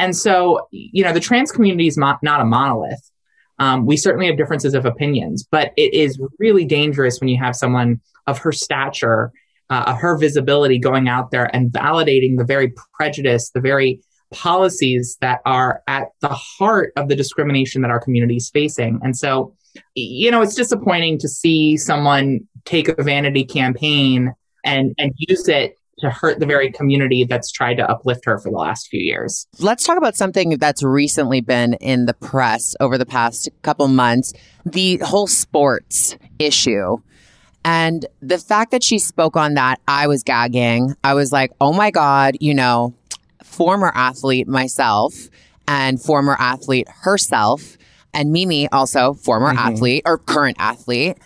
And 0.00 0.16
so, 0.16 0.66
you 0.70 1.04
know, 1.04 1.12
the 1.12 1.20
trans 1.20 1.52
community 1.52 1.86
is 1.86 1.98
mo- 1.98 2.16
not 2.22 2.40
a 2.40 2.44
monolith. 2.46 3.10
Um, 3.58 3.84
we 3.84 3.98
certainly 3.98 4.26
have 4.28 4.38
differences 4.38 4.72
of 4.72 4.86
opinions, 4.86 5.46
but 5.48 5.72
it 5.76 5.92
is 5.92 6.18
really 6.38 6.64
dangerous 6.64 7.20
when 7.20 7.28
you 7.28 7.38
have 7.38 7.54
someone 7.54 8.00
of 8.26 8.38
her 8.38 8.50
stature, 8.50 9.30
uh, 9.68 9.94
her 9.94 10.16
visibility 10.16 10.78
going 10.78 11.06
out 11.06 11.30
there 11.30 11.54
and 11.54 11.70
validating 11.70 12.38
the 12.38 12.44
very 12.44 12.72
prejudice, 12.94 13.50
the 13.50 13.60
very 13.60 14.00
policies 14.32 15.18
that 15.20 15.40
are 15.44 15.82
at 15.86 16.08
the 16.22 16.28
heart 16.28 16.94
of 16.96 17.08
the 17.08 17.16
discrimination 17.16 17.82
that 17.82 17.90
our 17.90 18.00
community 18.00 18.36
is 18.36 18.48
facing. 18.48 19.00
And 19.02 19.14
so, 19.14 19.54
you 19.94 20.30
know, 20.30 20.40
it's 20.40 20.54
disappointing 20.54 21.18
to 21.18 21.28
see 21.28 21.76
someone 21.76 22.40
take 22.64 22.88
a 22.88 23.02
vanity 23.02 23.44
campaign 23.44 24.32
and 24.64 24.94
and 24.98 25.12
use 25.16 25.46
it 25.48 25.76
to 26.00 26.10
hurt 26.10 26.40
the 26.40 26.46
very 26.46 26.70
community 26.72 27.24
that's 27.24 27.50
tried 27.50 27.74
to 27.74 27.90
uplift 27.90 28.24
her 28.24 28.38
for 28.38 28.50
the 28.50 28.56
last 28.56 28.88
few 28.88 29.00
years. 29.00 29.46
Let's 29.58 29.84
talk 29.84 29.98
about 29.98 30.16
something 30.16 30.58
that's 30.58 30.82
recently 30.82 31.40
been 31.40 31.74
in 31.74 32.06
the 32.06 32.14
press 32.14 32.74
over 32.80 32.98
the 32.98 33.06
past 33.06 33.48
couple 33.62 33.88
months 33.88 34.32
the 34.64 34.98
whole 34.98 35.26
sports 35.26 36.16
issue. 36.38 36.98
And 37.64 38.06
the 38.20 38.38
fact 38.38 38.70
that 38.70 38.82
she 38.82 38.98
spoke 38.98 39.36
on 39.36 39.54
that, 39.54 39.80
I 39.86 40.06
was 40.06 40.22
gagging. 40.22 40.94
I 41.04 41.14
was 41.14 41.30
like, 41.32 41.52
oh 41.60 41.72
my 41.72 41.90
God, 41.90 42.36
you 42.40 42.54
know, 42.54 42.94
former 43.42 43.92
athlete 43.94 44.48
myself 44.48 45.28
and 45.68 46.00
former 46.00 46.36
athlete 46.38 46.88
herself, 46.88 47.76
and 48.12 48.32
Mimi 48.32 48.68
also 48.70 49.14
former 49.14 49.50
mm-hmm. 49.50 49.58
athlete 49.58 50.02
or 50.04 50.18
current 50.18 50.56
athlete. 50.58 51.18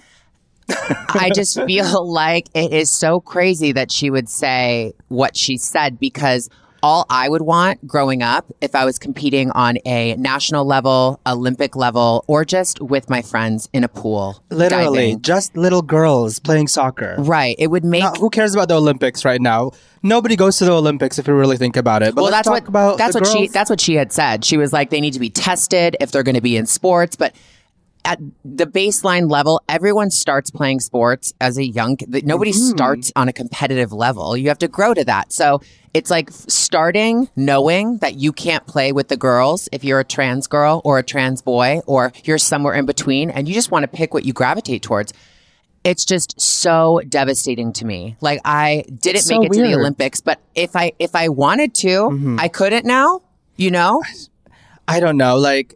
I 0.69 1.31
just 1.35 1.61
feel 1.67 2.11
like 2.11 2.49
it 2.55 2.73
is 2.73 2.91
so 2.91 3.21
crazy 3.21 3.73
that 3.73 3.91
she 3.91 4.11
would 4.11 4.29
say 4.29 4.95
what 5.09 5.37
she 5.37 5.57
said 5.57 5.99
because 5.99 6.49
all 6.85 7.07
I 7.09 7.31
would 7.31 7.41
want 7.41 7.87
growing 7.87 8.23
up, 8.23 8.45
if 8.61 8.75
I 8.75 8.85
was 8.85 8.99
competing 8.99 9.51
on 9.53 9.79
a 9.87 10.17
national 10.17 10.67
level, 10.67 11.19
Olympic 11.27 11.77
level, 11.77 12.27
or 12.29 12.45
just 12.45 12.79
with 12.79 13.09
my 13.09 13.23
friends 13.23 13.71
in 13.73 13.85
a 13.85 13.89
pool. 13.89 14.45
Literally, 14.51 15.13
diving. 15.13 15.23
just 15.23 15.57
little 15.57 15.81
girls 15.81 16.39
playing 16.41 16.69
soccer. 16.69 17.17
Right. 17.19 17.57
It 17.59 17.69
would 17.69 17.87
make. 17.87 18.03
Now, 18.03 18.13
who 18.13 18.29
cares 18.29 18.55
about 18.55 18.69
the 18.69 18.77
Olympics 18.77 19.25
right 19.25 19.41
now? 19.41 19.71
Nobody 20.03 20.37
goes 20.37 20.59
to 20.59 20.67
the 20.67 20.73
Olympics 20.73 21.19
if 21.19 21.27
you 21.27 21.33
really 21.33 21.57
think 21.57 21.77
about 21.77 22.03
it. 22.03 22.15
But 22.15 22.21
well, 22.21 22.31
that's 22.31 22.47
talk 22.47 22.53
what 22.53 22.69
about 22.69 22.99
that's 22.99 23.15
what 23.15 23.27
she 23.27 23.49
that's 23.49 23.71
what 23.71 23.81
she 23.81 23.95
had 23.95 24.13
said. 24.13 24.45
She 24.45 24.59
was 24.59 24.71
like, 24.71 24.91
they 24.91 25.01
need 25.01 25.15
to 25.15 25.21
be 25.21 25.31
tested 25.31 25.97
if 26.01 26.13
they're 26.13 26.23
going 26.23 26.35
to 26.35 26.43
be 26.43 26.59
in 26.59 26.67
sports, 26.67 27.17
but 27.17 27.35
at 28.05 28.21
the 28.45 28.67
baseline 28.67 29.31
level, 29.31 29.63
everyone 29.69 30.11
starts 30.11 30.51
playing 30.51 30.81
sports 30.81 31.33
as 31.41 31.59
a 31.59 31.65
young. 31.65 31.97
Nobody 32.09 32.51
Mm-hmm. 32.53 32.71
starts 32.77 33.13
on 33.17 33.29
a 33.29 33.33
competitive 33.33 33.93
level. 33.93 34.37
You 34.37 34.49
have 34.49 34.59
to 34.59 34.69
grow 34.69 34.95
to 34.95 35.05
that. 35.05 35.33
So 35.33 35.61
it's 35.95 36.11
like 36.11 36.31
starting 36.31 37.29
knowing 37.37 37.99
that 37.99 38.15
you 38.17 38.33
can't 38.33 38.67
play 38.67 38.93
with 38.93 39.09
the 39.09 39.17
girls 39.17 39.69
if 39.73 39.85
you're 39.85 40.01
a 40.01 40.05
trans 40.05 40.47
girl 40.47 40.83
or 40.85 40.99
a 40.99 41.03
trans 41.03 41.41
boy 41.43 41.81
or 41.87 42.13
you're 42.25 42.39
somewhere 42.39 42.75
in 42.75 42.85
between, 42.87 43.31
and 43.31 43.49
you 43.49 43.55
just 43.55 43.71
want 43.71 43.85
to 43.85 43.89
pick 43.89 44.13
what 44.13 44.25
you 44.25 44.33
gravitate 44.33 44.83
towards. 44.83 45.13
It's 45.85 46.05
just 46.05 46.41
so 46.41 47.01
devastating 47.09 47.73
to 47.75 47.85
me. 47.85 48.17
Like 48.21 48.41
I 48.45 48.85
didn't 48.89 49.29
make 49.29 49.45
it 49.47 49.53
to 49.53 49.61
the. 49.61 49.69
Mm-hmm. 49.69 49.79
Olympics, 49.81 50.21
but 50.21 50.41
if 50.55 50.75
I 50.77 50.93
if 50.99 51.15
I 51.15 51.29
wanted 51.29 51.75
to, 51.77 52.37
I 52.41 52.49
couldn't 52.49 52.85
now. 52.87 53.21
You 53.57 53.71
know, 53.71 54.03
I 54.87 55.01
don't 55.01 55.17
know. 55.17 55.37
Like 55.37 55.75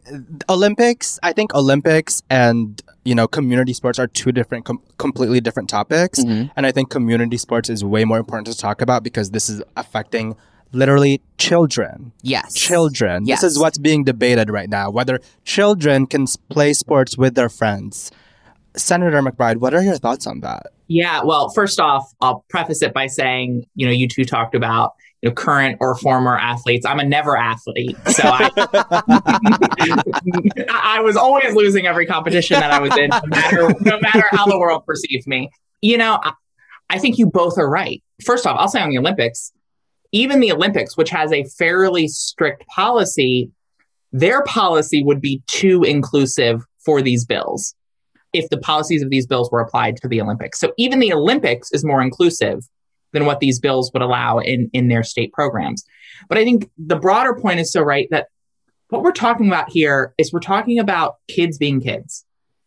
Olympics, 0.49 1.19
I 1.23 1.33
think 1.33 1.53
Olympics 1.55 2.21
and 2.29 2.81
you 3.05 3.15
know 3.15 3.27
community 3.27 3.73
sports 3.73 3.97
are 3.99 4.07
two 4.07 4.31
different, 4.31 4.65
com- 4.65 4.81
completely 4.97 5.41
different 5.41 5.69
topics. 5.69 6.19
Mm-hmm. 6.19 6.49
And 6.55 6.65
I 6.65 6.71
think 6.71 6.89
community 6.89 7.37
sports 7.37 7.69
is 7.69 7.83
way 7.83 8.05
more 8.05 8.17
important 8.17 8.47
to 8.47 8.57
talk 8.57 8.81
about 8.81 9.03
because 9.03 9.31
this 9.31 9.49
is 9.49 9.61
affecting 9.75 10.35
literally 10.71 11.21
children. 11.37 12.11
yes, 12.21 12.53
Children. 12.53 13.25
Yes. 13.25 13.41
This 13.41 13.53
is 13.53 13.59
what's 13.59 13.79
being 13.79 14.03
debated 14.03 14.49
right 14.51 14.69
now. 14.69 14.91
Whether 14.91 15.19
children 15.43 16.05
can 16.05 16.27
play 16.49 16.73
sports 16.73 17.17
with 17.17 17.33
their 17.35 17.49
friends. 17.49 18.11
Senator 18.75 19.21
McBride, 19.21 19.57
what 19.57 19.73
are 19.73 19.81
your 19.81 19.97
thoughts 19.97 20.27
on 20.27 20.41
that? 20.41 20.67
Yeah, 20.87 21.23
well, 21.23 21.49
first 21.49 21.79
off, 21.79 22.13
I'll 22.21 22.45
preface 22.49 22.83
it 22.83 22.93
by 22.93 23.07
saying, 23.07 23.65
you 23.75 23.87
know, 23.87 23.91
you 23.91 24.07
two 24.07 24.25
talked 24.25 24.53
about 24.55 24.93
you 25.21 25.29
know 25.29 25.35
current 25.35 25.77
or 25.79 25.95
former 25.95 26.37
athletes. 26.37 26.85
I'm 26.85 26.99
a 26.99 27.03
never 27.03 27.37
athlete, 27.37 27.97
so 28.07 28.23
I, 28.25 28.53
I 30.69 31.01
was 31.01 31.15
always 31.15 31.53
losing 31.55 31.87
every 31.87 32.05
competition 32.05 32.59
that 32.59 32.71
I 32.71 32.79
was 32.79 32.95
in, 32.97 33.09
no 33.09 33.21
matter 33.27 33.73
no 33.81 33.99
matter 33.99 34.25
how 34.31 34.45
the 34.45 34.57
world 34.57 34.85
perceived 34.85 35.27
me. 35.27 35.49
You 35.81 35.97
know, 35.97 36.19
I, 36.23 36.33
I 36.89 36.99
think 36.99 37.17
you 37.17 37.27
both 37.27 37.57
are 37.57 37.69
right. 37.69 38.03
First 38.25 38.45
off, 38.45 38.57
I'll 38.59 38.67
say 38.67 38.81
on 38.81 38.89
the 38.89 38.97
Olympics, 38.97 39.51
even 40.11 40.39
the 40.39 40.51
Olympics, 40.51 40.97
which 40.97 41.09
has 41.09 41.31
a 41.31 41.43
fairly 41.57 42.07
strict 42.07 42.65
policy, 42.67 43.51
their 44.11 44.43
policy 44.43 45.03
would 45.03 45.21
be 45.21 45.41
too 45.47 45.83
inclusive 45.83 46.63
for 46.83 47.01
these 47.01 47.25
bills 47.25 47.75
if 48.33 48.49
the 48.49 48.57
policies 48.57 49.01
of 49.01 49.09
these 49.09 49.25
bills 49.25 49.49
were 49.51 49.59
applied 49.59 49.97
to 49.97 50.07
the 50.07 50.21
Olympics. 50.21 50.59
So 50.59 50.71
even 50.77 50.99
the 50.99 51.13
Olympics 51.13 51.71
is 51.71 51.83
more 51.83 52.01
inclusive 52.01 52.63
than 53.11 53.25
what 53.25 53.39
these 53.39 53.59
bills 53.59 53.91
would 53.93 54.01
allow 54.01 54.39
in, 54.39 54.69
in 54.73 54.87
their 54.87 55.03
state 55.03 55.33
programs. 55.33 55.85
But 56.27 56.37
I 56.37 56.43
think 56.43 56.69
the 56.77 56.95
broader 56.95 57.35
point 57.35 57.59
is 57.59 57.71
so 57.71 57.81
right 57.81 58.07
that 58.11 58.27
what 58.89 59.03
we're 59.03 59.11
talking 59.11 59.47
about 59.47 59.69
here 59.69 60.13
is 60.17 60.33
we're 60.33 60.39
talking 60.39 60.79
about 60.79 61.15
kids 61.27 61.57
being 61.57 61.79
kids, 61.79 62.25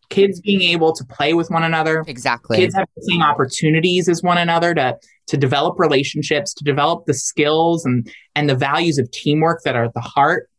kids 0.09 0.41
being 0.41 0.63
able 0.63 0.93
to 0.93 1.05
play 1.05 1.35
with 1.35 1.51
one 1.51 1.65
another, 1.65 2.05
exactly. 2.07 2.59
kids 2.59 2.75
have 2.75 2.89
the 2.97 3.03
same 3.03 3.23
opportunities 3.23 4.09
as 4.09 4.23
one 4.23 4.39
another 4.39 4.75
to 4.75 4.99
to 5.29 5.37
develop 5.37 5.79
relationships 5.79 6.53
to 6.55 6.65
develop 6.65 7.07
the 7.07 7.15
skills 7.15 7.85
and 7.85 8.11
and 8.35 8.49
the 8.49 8.55
values 8.55 8.99
of 8.99 9.11
teamwork 9.11 9.63
that 9.65 9.77
are 9.77 9.85
at 9.85 9.95
the 9.95 10.01
heart 10.01 10.51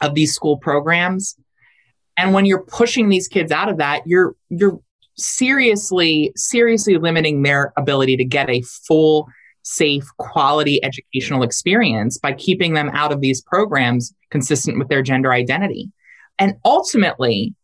of 0.00 0.14
these 0.14 0.34
school 0.34 0.56
programs 0.56 1.36
and 2.16 2.32
when 2.32 2.44
you're 2.44 2.64
pushing 2.64 3.08
these 3.08 3.28
kids 3.28 3.52
out 3.52 3.68
of 3.68 3.76
that 3.76 4.02
you're 4.06 4.34
you're 4.48 4.80
seriously 5.16 6.32
seriously 6.36 6.96
limiting 6.96 7.42
their 7.42 7.72
ability 7.76 8.16
to 8.16 8.24
get 8.24 8.48
a 8.48 8.62
full 8.86 9.28
safe 9.62 10.04
quality 10.18 10.82
educational 10.82 11.42
experience 11.42 12.18
by 12.18 12.32
keeping 12.32 12.74
them 12.74 12.90
out 12.94 13.12
of 13.12 13.20
these 13.20 13.42
programs 13.42 14.14
consistent 14.30 14.78
with 14.78 14.88
their 14.88 15.02
gender 15.02 15.32
identity. 15.32 15.90
And 16.38 16.54
ultimately 16.64 17.54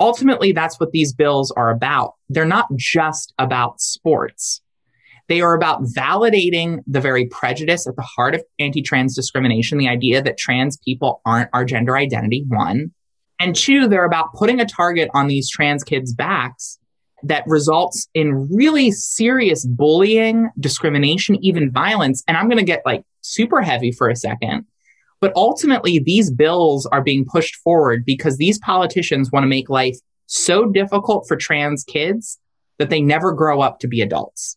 ultimately 0.00 0.52
that's 0.52 0.78
what 0.80 0.90
these 0.90 1.12
bills 1.12 1.52
are 1.56 1.70
about. 1.70 2.14
They're 2.28 2.44
not 2.44 2.66
just 2.76 3.32
about 3.38 3.80
sports. 3.80 4.60
They 5.28 5.40
are 5.40 5.54
about 5.54 5.82
validating 5.82 6.78
the 6.86 7.00
very 7.00 7.26
prejudice 7.26 7.86
at 7.86 7.96
the 7.96 8.02
heart 8.02 8.34
of 8.34 8.44
anti 8.58 8.82
trans 8.82 9.14
discrimination, 9.14 9.78
the 9.78 9.88
idea 9.88 10.22
that 10.22 10.38
trans 10.38 10.76
people 10.76 11.20
aren't 11.24 11.50
our 11.52 11.64
gender 11.64 11.96
identity, 11.96 12.44
one. 12.48 12.92
And 13.40 13.54
two, 13.54 13.88
they're 13.88 14.04
about 14.04 14.32
putting 14.34 14.60
a 14.60 14.66
target 14.66 15.10
on 15.14 15.26
these 15.26 15.50
trans 15.50 15.82
kids' 15.82 16.14
backs 16.14 16.78
that 17.28 17.44
results 17.46 18.08
in 18.14 18.48
really 18.54 18.90
serious 18.90 19.64
bullying, 19.66 20.48
discrimination, 20.58 21.36
even 21.44 21.70
violence. 21.70 22.22
And 22.28 22.36
I'm 22.36 22.48
going 22.48 22.58
to 22.58 22.64
get 22.64 22.82
like 22.84 23.02
super 23.20 23.60
heavy 23.60 23.92
for 23.92 24.08
a 24.08 24.16
second. 24.16 24.66
But 25.20 25.32
ultimately, 25.34 25.98
these 25.98 26.30
bills 26.30 26.86
are 26.86 27.02
being 27.02 27.24
pushed 27.24 27.56
forward 27.56 28.04
because 28.04 28.36
these 28.36 28.58
politicians 28.58 29.32
want 29.32 29.44
to 29.44 29.48
make 29.48 29.70
life 29.70 29.96
so 30.26 30.66
difficult 30.66 31.26
for 31.26 31.36
trans 31.36 31.84
kids 31.84 32.38
that 32.78 32.90
they 32.90 33.00
never 33.00 33.32
grow 33.32 33.60
up 33.60 33.80
to 33.80 33.88
be 33.88 34.02
adults. 34.02 34.56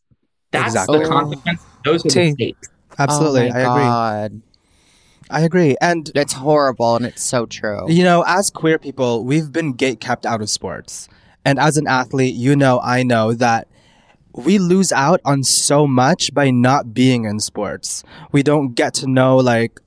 That's 0.51 0.73
Exactly. 0.73 0.99
the 0.99 1.05
consequence. 1.07 1.61
Those 1.85 2.05
are 2.05 2.09
T. 2.09 2.19
the 2.19 2.31
stakes. 2.31 2.69
Absolutely, 2.97 3.49
Oh 3.49 3.53
my 3.53 3.59
I 3.61 4.25
agree. 4.25 4.41
I 5.29 5.41
agree. 5.41 5.75
And 5.79 6.11
It's 6.15 6.33
horrible 6.33 6.95
and 6.95 7.05
it's 7.05 7.23
so 7.23 7.45
true. 7.45 7.89
You 7.89 8.03
know, 8.03 8.23
as 8.27 8.49
queer 8.49 8.79
people, 8.79 9.23
we've 9.23 9.51
been 9.51 9.73
gate 9.73 10.01
kept 10.01 10.25
out 10.25 10.41
of 10.41 10.49
sports. 10.49 11.07
And 11.49 11.57
as 11.57 11.77
an 11.77 11.87
athlete, 11.87 12.35
you 12.35 12.55
know, 12.55 12.79
I 12.83 13.01
know 13.01 13.33
that 13.33 13.67
we 14.33 14.59
lose 14.59 14.91
out 14.91 15.19
on 15.25 15.43
so 15.43 15.87
much 15.87 16.31
by 16.31 16.51
not 16.51 16.93
being 16.93 17.25
in 17.25 17.39
sports. 17.39 18.03
We 18.31 18.43
don't 18.43 18.75
get 18.75 18.93
to 19.01 19.07
know 19.07 19.37
like 19.37 19.79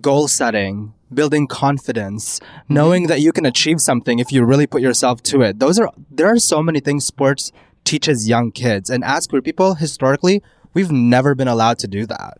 goal 0.00 0.26
setting, 0.26 0.94
building 1.14 1.46
confidence, 1.46 2.40
knowing 2.68 3.06
that 3.06 3.20
you 3.20 3.30
can 3.30 3.46
achieve 3.46 3.80
something 3.80 4.18
if 4.18 4.32
you 4.32 4.44
really 4.44 4.66
put 4.66 4.82
yourself 4.82 5.22
to 5.30 5.42
it. 5.42 5.60
Those 5.60 5.78
are 5.78 5.88
there 6.10 6.26
are 6.26 6.40
so 6.40 6.64
many 6.64 6.80
things 6.80 7.06
sports 7.06 7.52
teaches 7.84 8.28
young 8.28 8.50
kids. 8.50 8.90
And 8.90 9.04
as 9.04 9.28
queer 9.28 9.40
people, 9.40 9.76
historically, 9.76 10.42
we've 10.74 10.90
never 10.90 11.36
been 11.36 11.48
allowed 11.48 11.78
to 11.78 11.86
do 11.86 12.06
that. 12.06 12.38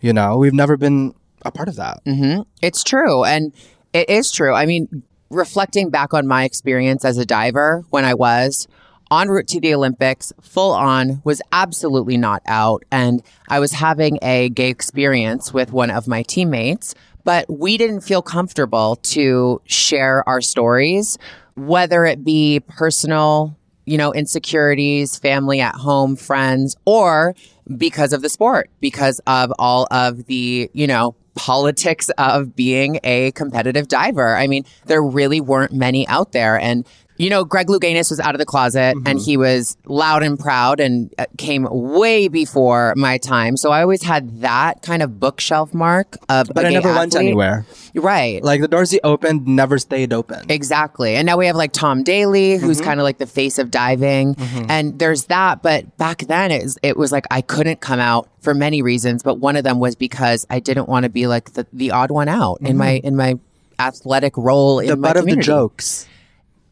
You 0.00 0.12
know, 0.12 0.38
we've 0.38 0.54
never 0.54 0.76
been 0.76 1.12
a 1.42 1.50
part 1.50 1.68
of 1.68 1.74
that. 1.74 2.02
hmm 2.06 2.42
It's 2.62 2.84
true. 2.84 3.24
And 3.24 3.52
it 3.92 4.08
is 4.08 4.30
true. 4.30 4.54
I 4.54 4.64
mean, 4.64 5.02
reflecting 5.30 5.90
back 5.90 6.14
on 6.14 6.26
my 6.26 6.44
experience 6.44 7.04
as 7.04 7.18
a 7.18 7.26
diver 7.26 7.84
when 7.90 8.04
I 8.04 8.14
was 8.14 8.68
en 9.10 9.28
route 9.28 9.48
to 9.48 9.60
the 9.60 9.74
Olympics, 9.74 10.32
full 10.40 10.72
on, 10.72 11.20
was 11.24 11.40
absolutely 11.52 12.16
not 12.16 12.42
out. 12.46 12.84
And 12.90 13.22
I 13.48 13.60
was 13.60 13.72
having 13.72 14.18
a 14.22 14.48
gay 14.48 14.68
experience 14.68 15.52
with 15.52 15.72
one 15.72 15.90
of 15.90 16.08
my 16.08 16.22
teammates, 16.22 16.94
but 17.24 17.46
we 17.48 17.76
didn't 17.76 18.00
feel 18.00 18.22
comfortable 18.22 18.96
to 18.96 19.60
share 19.64 20.28
our 20.28 20.40
stories, 20.40 21.18
whether 21.54 22.04
it 22.04 22.24
be 22.24 22.60
personal, 22.60 23.56
you 23.86 23.96
know, 23.96 24.12
insecurities, 24.12 25.16
family 25.16 25.60
at 25.60 25.74
home, 25.74 26.16
friends, 26.16 26.76
or 26.84 27.34
because 27.76 28.12
of 28.12 28.20
the 28.22 28.28
sport, 28.28 28.68
because 28.80 29.20
of 29.26 29.52
all 29.58 29.86
of 29.90 30.26
the, 30.26 30.70
you 30.72 30.86
know, 30.86 31.14
politics 31.36 32.10
of 32.18 32.56
being 32.56 32.98
a 33.04 33.30
competitive 33.32 33.88
diver. 33.88 34.36
I 34.36 34.46
mean, 34.46 34.64
there 34.86 35.02
really 35.02 35.40
weren't 35.40 35.72
many 35.72 36.06
out 36.08 36.32
there. 36.32 36.58
And, 36.58 36.86
you 37.18 37.30
know, 37.30 37.44
Greg 37.44 37.68
Louganis 37.68 38.10
was 38.10 38.20
out 38.20 38.34
of 38.34 38.38
the 38.38 38.46
closet 38.46 38.96
mm-hmm. 38.96 39.06
and 39.06 39.18
he 39.18 39.36
was 39.36 39.76
loud 39.86 40.22
and 40.22 40.38
proud 40.38 40.80
and 40.80 41.14
uh, 41.18 41.26
came 41.38 41.66
way 41.70 42.28
before 42.28 42.94
my 42.96 43.18
time. 43.18 43.56
So 43.56 43.70
I 43.70 43.82
always 43.82 44.02
had 44.02 44.40
that 44.42 44.82
kind 44.82 45.02
of 45.02 45.18
bookshelf 45.18 45.72
mark 45.72 46.16
of 46.28 46.50
But 46.54 46.66
I 46.66 46.70
never 46.70 46.92
went 46.92 47.14
anywhere. 47.14 47.66
Right. 47.94 48.42
Like 48.42 48.60
the 48.60 48.68
doors 48.68 48.90
he 48.90 49.00
opened 49.02 49.46
never 49.46 49.78
stayed 49.78 50.12
open. 50.12 50.50
Exactly. 50.50 51.16
And 51.16 51.26
now 51.26 51.36
we 51.36 51.46
have 51.46 51.56
like 51.56 51.72
Tom 51.72 52.02
Daley, 52.02 52.56
who's 52.56 52.78
mm-hmm. 52.78 52.86
kind 52.86 53.00
of 53.00 53.04
like 53.04 53.18
the 53.18 53.26
face 53.26 53.58
of 53.58 53.70
diving. 53.70 54.34
Mm-hmm. 54.34 54.66
And 54.68 54.98
there's 54.98 55.24
that. 55.24 55.62
But 55.62 55.96
back 55.96 56.18
then 56.26 56.50
it 56.50 56.62
was, 56.62 56.78
it 56.82 56.96
was 56.96 57.12
like 57.12 57.26
I 57.30 57.40
couldn't 57.40 57.80
come 57.80 58.00
out 58.00 58.28
for 58.40 58.54
many 58.54 58.82
reasons. 58.82 59.22
But 59.22 59.36
one 59.36 59.56
of 59.56 59.64
them 59.64 59.78
was 59.78 59.96
because 59.96 60.46
I 60.50 60.60
didn't 60.60 60.88
want 60.88 61.04
to 61.04 61.10
be 61.10 61.26
like 61.26 61.52
the, 61.54 61.66
the 61.72 61.92
odd 61.92 62.10
one 62.10 62.28
out 62.28 62.58
in 62.60 62.76
my 62.76 63.00
in 63.02 63.16
my 63.16 63.38
athletic 63.78 64.36
role 64.36 64.80
in 64.80 64.88
the 64.88 64.96
butt 64.96 65.16
of 65.16 65.24
the 65.24 65.36
jokes. 65.36 66.06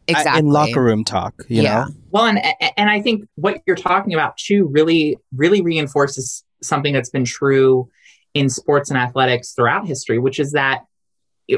Exactly. 0.07 0.39
in 0.39 0.47
locker 0.49 0.83
room 0.83 1.03
talk. 1.03 1.33
You 1.47 1.63
Yeah. 1.63 1.85
know, 1.85 1.93
Well, 2.11 2.25
and 2.25 2.39
and 2.77 2.89
I 2.89 3.01
think 3.01 3.25
what 3.35 3.61
you're 3.65 3.75
talking 3.75 4.13
about 4.13 4.37
too 4.37 4.67
really 4.71 5.17
really 5.35 5.61
reinforces 5.61 6.43
something 6.61 6.93
that's 6.93 7.09
been 7.09 7.25
true 7.25 7.89
in 8.33 8.49
sports 8.49 8.89
and 8.89 8.99
athletics 8.99 9.53
throughout 9.53 9.87
history, 9.87 10.19
which 10.19 10.39
is 10.39 10.51
that 10.51 10.81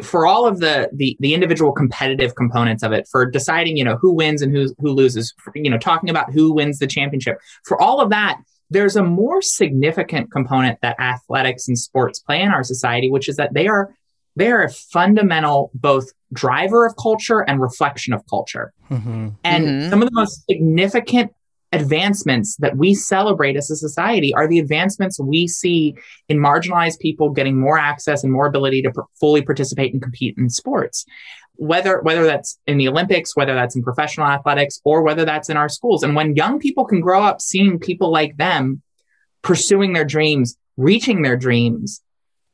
for 0.04 0.26
all 0.28 0.46
of 0.46 0.60
the, 0.60 0.90
the 0.94 1.16
the 1.20 1.34
individual 1.34 1.72
competitive 1.72 2.36
components 2.36 2.84
of 2.84 2.92
it, 2.92 3.08
for 3.12 3.26
deciding 3.26 3.78
you 3.78 3.84
know 3.84 3.98
who 3.98 4.14
wins 4.14 4.42
and 4.42 4.56
who 4.56 4.74
who 4.80 4.90
loses, 4.92 5.34
for, 5.38 5.52
you 5.56 5.70
know 5.70 5.78
talking 5.78 6.10
about 6.10 6.32
who 6.32 6.54
wins 6.54 6.80
the 6.80 6.88
championship, 6.88 7.38
for 7.66 7.82
all 7.82 8.02
of 8.02 8.10
that, 8.10 8.38
there's 8.70 8.96
a 8.96 9.04
more 9.04 9.42
significant 9.42 10.32
component 10.32 10.78
that 10.82 11.00
athletics 11.00 11.68
and 11.68 11.78
sports 11.80 12.20
play 12.20 12.42
in 12.42 12.50
our 12.50 12.64
society, 12.64 13.10
which 13.10 13.30
is 13.30 13.38
that 13.38 13.54
they 13.54 13.68
are 13.68 13.94
they 14.36 14.52
are 14.52 14.64
a 14.64 14.70
fundamental 14.70 15.72
both 15.74 16.12
driver 16.34 16.86
of 16.86 16.96
culture 17.02 17.40
and 17.40 17.62
reflection 17.62 18.14
of 18.14 18.22
culture. 18.30 18.74
Mhm. 18.92 19.34
And 19.44 19.66
Mhm. 19.66 19.90
some 19.90 20.02
of 20.02 20.10
the 20.10 20.16
most 20.16 20.46
significant 20.50 21.32
advancements 21.74 22.56
that 22.58 22.78
we 22.78 22.94
celebrate 22.94 23.58
as 23.58 23.70
a 23.70 23.76
society 23.76 24.34
are 24.34 24.48
the 24.48 24.60
advancements 24.60 25.20
we 25.20 25.48
see 25.48 25.96
in 26.30 26.38
marginalized 26.38 27.00
people 27.00 27.30
getting 27.30 27.60
more 27.60 27.78
access 27.78 28.24
and 28.24 28.32
more 28.32 28.48
ability 28.48 28.82
to 28.82 28.92
pr- 28.92 29.02
fully 29.20 29.42
participate 29.42 29.92
and 29.94 30.02
compete 30.02 30.36
in 30.38 30.50
sports. 30.50 31.06
Whether 31.56 32.02
whether 32.02 32.24
that's 32.24 32.58
in 32.68 32.78
the 32.78 32.88
Olympics, 32.88 33.36
whether 33.36 33.54
that's 33.54 33.76
in 33.76 33.84
professional 33.84 34.28
athletics, 34.28 34.80
or 34.86 35.02
whether 35.02 35.26
that's 35.26 35.50
in 35.50 35.58
our 35.58 35.70
schools. 35.70 36.04
And 36.04 36.16
when 36.16 36.36
young 36.36 36.60
people 36.60 36.86
can 36.86 37.02
grow 37.02 37.22
up 37.22 37.42
seeing 37.42 37.80
people 37.80 38.12
like 38.12 38.38
them 38.38 38.82
pursuing 39.42 39.94
their 39.94 40.06
dreams, 40.06 40.58
reaching 40.78 41.22
their 41.22 41.38
dreams, 41.38 42.02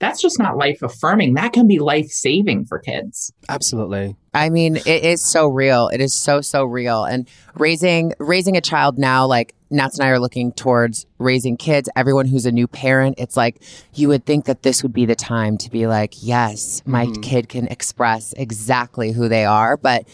that's 0.03 0.21
just 0.21 0.39
not 0.39 0.57
life 0.57 0.81
affirming. 0.81 1.35
That 1.35 1.53
can 1.53 1.67
be 1.67 1.79
life 1.79 2.07
saving 2.07 2.65
for 2.65 2.79
kids. 2.79 3.31
absolutely. 3.49 4.15
I 4.33 4.49
mean, 4.49 4.77
it 4.77 5.03
is 5.03 5.23
so 5.23 5.47
real. 5.47 5.89
It 5.89 6.01
is 6.01 6.13
so 6.13 6.41
so 6.41 6.65
real. 6.65 7.05
And 7.05 7.29
raising 7.55 8.13
raising 8.19 8.57
a 8.57 8.61
child 8.61 8.97
now, 8.97 9.25
like 9.25 9.53
Nats 9.69 9.97
and 9.97 10.07
I 10.07 10.11
are 10.11 10.19
looking 10.19 10.51
towards 10.51 11.05
raising 11.19 11.57
kids. 11.57 11.89
Everyone 11.95 12.27
who's 12.27 12.45
a 12.45 12.51
new 12.51 12.67
parent, 12.67 13.15
it's 13.17 13.37
like 13.37 13.61
you 13.93 14.07
would 14.09 14.25
think 14.25 14.45
that 14.45 14.63
this 14.63 14.83
would 14.83 14.93
be 14.93 15.05
the 15.05 15.15
time 15.15 15.57
to 15.59 15.69
be 15.69 15.87
like, 15.87 16.13
yes, 16.21 16.81
my 16.85 17.05
mm-hmm. 17.05 17.21
kid 17.21 17.49
can 17.49 17.67
express 17.67 18.33
exactly 18.33 19.11
who 19.11 19.27
they 19.29 19.45
are, 19.45 19.77
but 19.77 20.07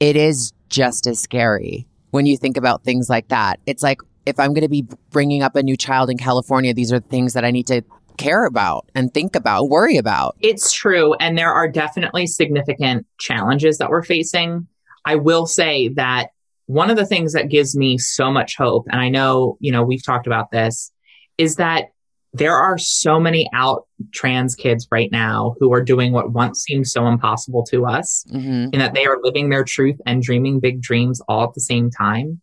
it 0.00 0.16
is 0.16 0.52
just 0.68 1.06
as 1.06 1.20
scary 1.20 1.86
when 2.10 2.26
you 2.26 2.36
think 2.36 2.56
about 2.56 2.82
things 2.82 3.08
like 3.08 3.28
that. 3.28 3.60
It's 3.66 3.82
like 3.82 4.00
if 4.26 4.40
I'm 4.40 4.52
going 4.52 4.62
to 4.62 4.68
be 4.68 4.86
bringing 5.10 5.42
up 5.42 5.54
a 5.54 5.62
new 5.62 5.76
child 5.76 6.10
in 6.10 6.18
California, 6.18 6.74
these 6.74 6.92
are 6.92 7.00
things 7.00 7.34
that 7.34 7.44
I 7.44 7.50
need 7.50 7.68
to 7.68 7.82
care 8.16 8.46
about 8.46 8.88
and 8.94 9.12
think 9.12 9.36
about, 9.36 9.68
worry 9.68 9.96
about. 9.96 10.36
It's 10.40 10.72
true. 10.72 11.14
And 11.14 11.36
there 11.36 11.52
are 11.52 11.68
definitely 11.68 12.26
significant 12.26 13.06
challenges 13.18 13.78
that 13.78 13.90
we're 13.90 14.02
facing. 14.02 14.66
I 15.04 15.14
will 15.16 15.46
say 15.46 15.88
that 15.90 16.30
one 16.66 16.90
of 16.90 16.96
the 16.96 17.06
things 17.06 17.32
that 17.32 17.48
gives 17.48 17.76
me 17.76 17.96
so 17.96 18.30
much 18.30 18.56
hope, 18.56 18.86
and 18.90 19.00
I 19.00 19.08
know, 19.08 19.56
you 19.60 19.70
know, 19.70 19.84
we've 19.84 20.04
talked 20.04 20.26
about 20.26 20.50
this, 20.50 20.90
is 21.38 21.56
that 21.56 21.86
there 22.32 22.56
are 22.56 22.76
so 22.76 23.18
many 23.18 23.48
out 23.54 23.86
trans 24.12 24.54
kids 24.54 24.86
right 24.90 25.10
now 25.10 25.54
who 25.58 25.72
are 25.72 25.82
doing 25.82 26.12
what 26.12 26.32
once 26.32 26.62
seemed 26.62 26.86
so 26.86 27.06
impossible 27.06 27.64
to 27.70 27.86
us, 27.86 28.24
hmm 28.30 28.66
in 28.72 28.78
that 28.80 28.94
they 28.94 29.06
are 29.06 29.18
living 29.22 29.48
their 29.48 29.64
truth 29.64 29.96
and 30.06 30.22
dreaming 30.22 30.60
big 30.60 30.82
dreams 30.82 31.20
all 31.28 31.44
at 31.44 31.54
the 31.54 31.60
same 31.60 31.88
time. 31.90 32.40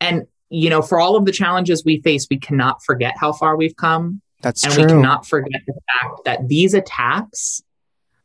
And, 0.00 0.24
you 0.50 0.68
know, 0.68 0.82
for 0.82 1.00
all 1.00 1.16
of 1.16 1.24
the 1.24 1.32
challenges 1.32 1.82
we 1.84 2.00
face, 2.02 2.26
we 2.30 2.38
cannot 2.38 2.82
forget 2.84 3.14
how 3.18 3.32
far 3.32 3.56
we've 3.56 3.76
come. 3.76 4.20
That's 4.44 4.62
And 4.64 4.72
true. 4.74 4.84
we 4.84 4.88
cannot 4.88 5.26
forget 5.26 5.60
the 5.66 5.72
fact 5.72 6.20
that 6.24 6.48
these 6.48 6.74
attacks 6.74 7.62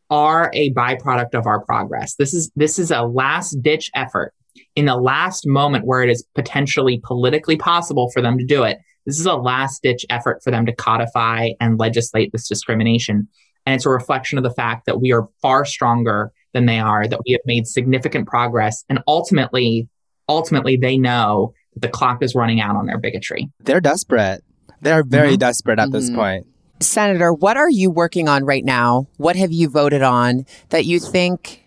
are 0.10 0.52
a 0.54 0.72
byproduct 0.74 1.34
of 1.34 1.46
our 1.48 1.64
progress. 1.66 2.16
This 2.16 2.34
is 2.34 2.52
this 2.56 2.78
is 2.78 2.92
a 2.92 3.04
last 3.04 3.62
ditch 3.62 3.90
effort 3.96 4.34
in 4.76 4.86
the 4.86 4.96
last 4.98 5.48
moment 5.48 5.86
where 5.86 6.02
it 6.04 6.10
is 6.10 6.26
potentially 6.36 7.00
politically 7.04 7.56
possible 7.56 8.10
for 8.12 8.22
them 8.22 8.38
to 8.38 8.46
do 8.46 8.64
it. 8.64 8.80
This 9.06 9.20
is 9.20 9.26
a 9.26 9.36
last 9.36 9.82
ditch 9.82 10.06
effort 10.10 10.44
for 10.44 10.52
them 10.52 10.66
to 10.66 10.76
codify 10.76 11.52
and 11.60 11.80
legislate 11.80 12.32
this 12.32 12.48
discrimination. 12.48 13.28
And 13.66 13.76
it's 13.76 13.86
a 13.86 13.90
reflection 13.90 14.38
of 14.38 14.44
the 14.44 14.54
fact 14.54 14.86
that 14.86 15.00
we 15.00 15.12
are 15.14 15.28
far 15.42 15.64
stronger 15.66 16.32
than 16.54 16.66
they 16.66 16.80
are, 16.80 17.08
that 17.08 17.22
we 17.26 17.34
have 17.34 17.42
made 17.46 17.68
significant 17.68 18.28
progress. 18.28 18.84
And 18.90 19.00
ultimately, 19.08 19.88
ultimately 20.28 20.76
they 20.76 20.98
know 20.98 21.54
that 21.74 21.82
the 21.82 21.88
clock 21.88 22.24
is 22.24 22.36
running 22.36 22.62
out 22.62 22.76
on 22.76 22.88
their 22.88 22.98
bigotry. 22.98 23.50
They're 23.60 23.82
desperate. 23.82 24.44
They're 24.82 25.04
very 25.04 25.36
Mhm. 25.36 25.40
desperate 25.40 25.80
at 25.80 25.92
this 25.92 26.10
Mhm. 26.10 26.16
point. 26.16 26.48
Senator, 26.82 27.34
what 27.34 27.58
are 27.58 27.70
you 27.70 27.92
working 27.92 28.30
on 28.30 28.46
right 28.46 28.64
now? 28.64 29.08
What 29.18 29.36
have 29.36 29.52
you 29.52 29.70
voted 29.70 30.02
on 30.02 30.46
that 30.70 30.86
you 30.86 31.00
think 31.00 31.64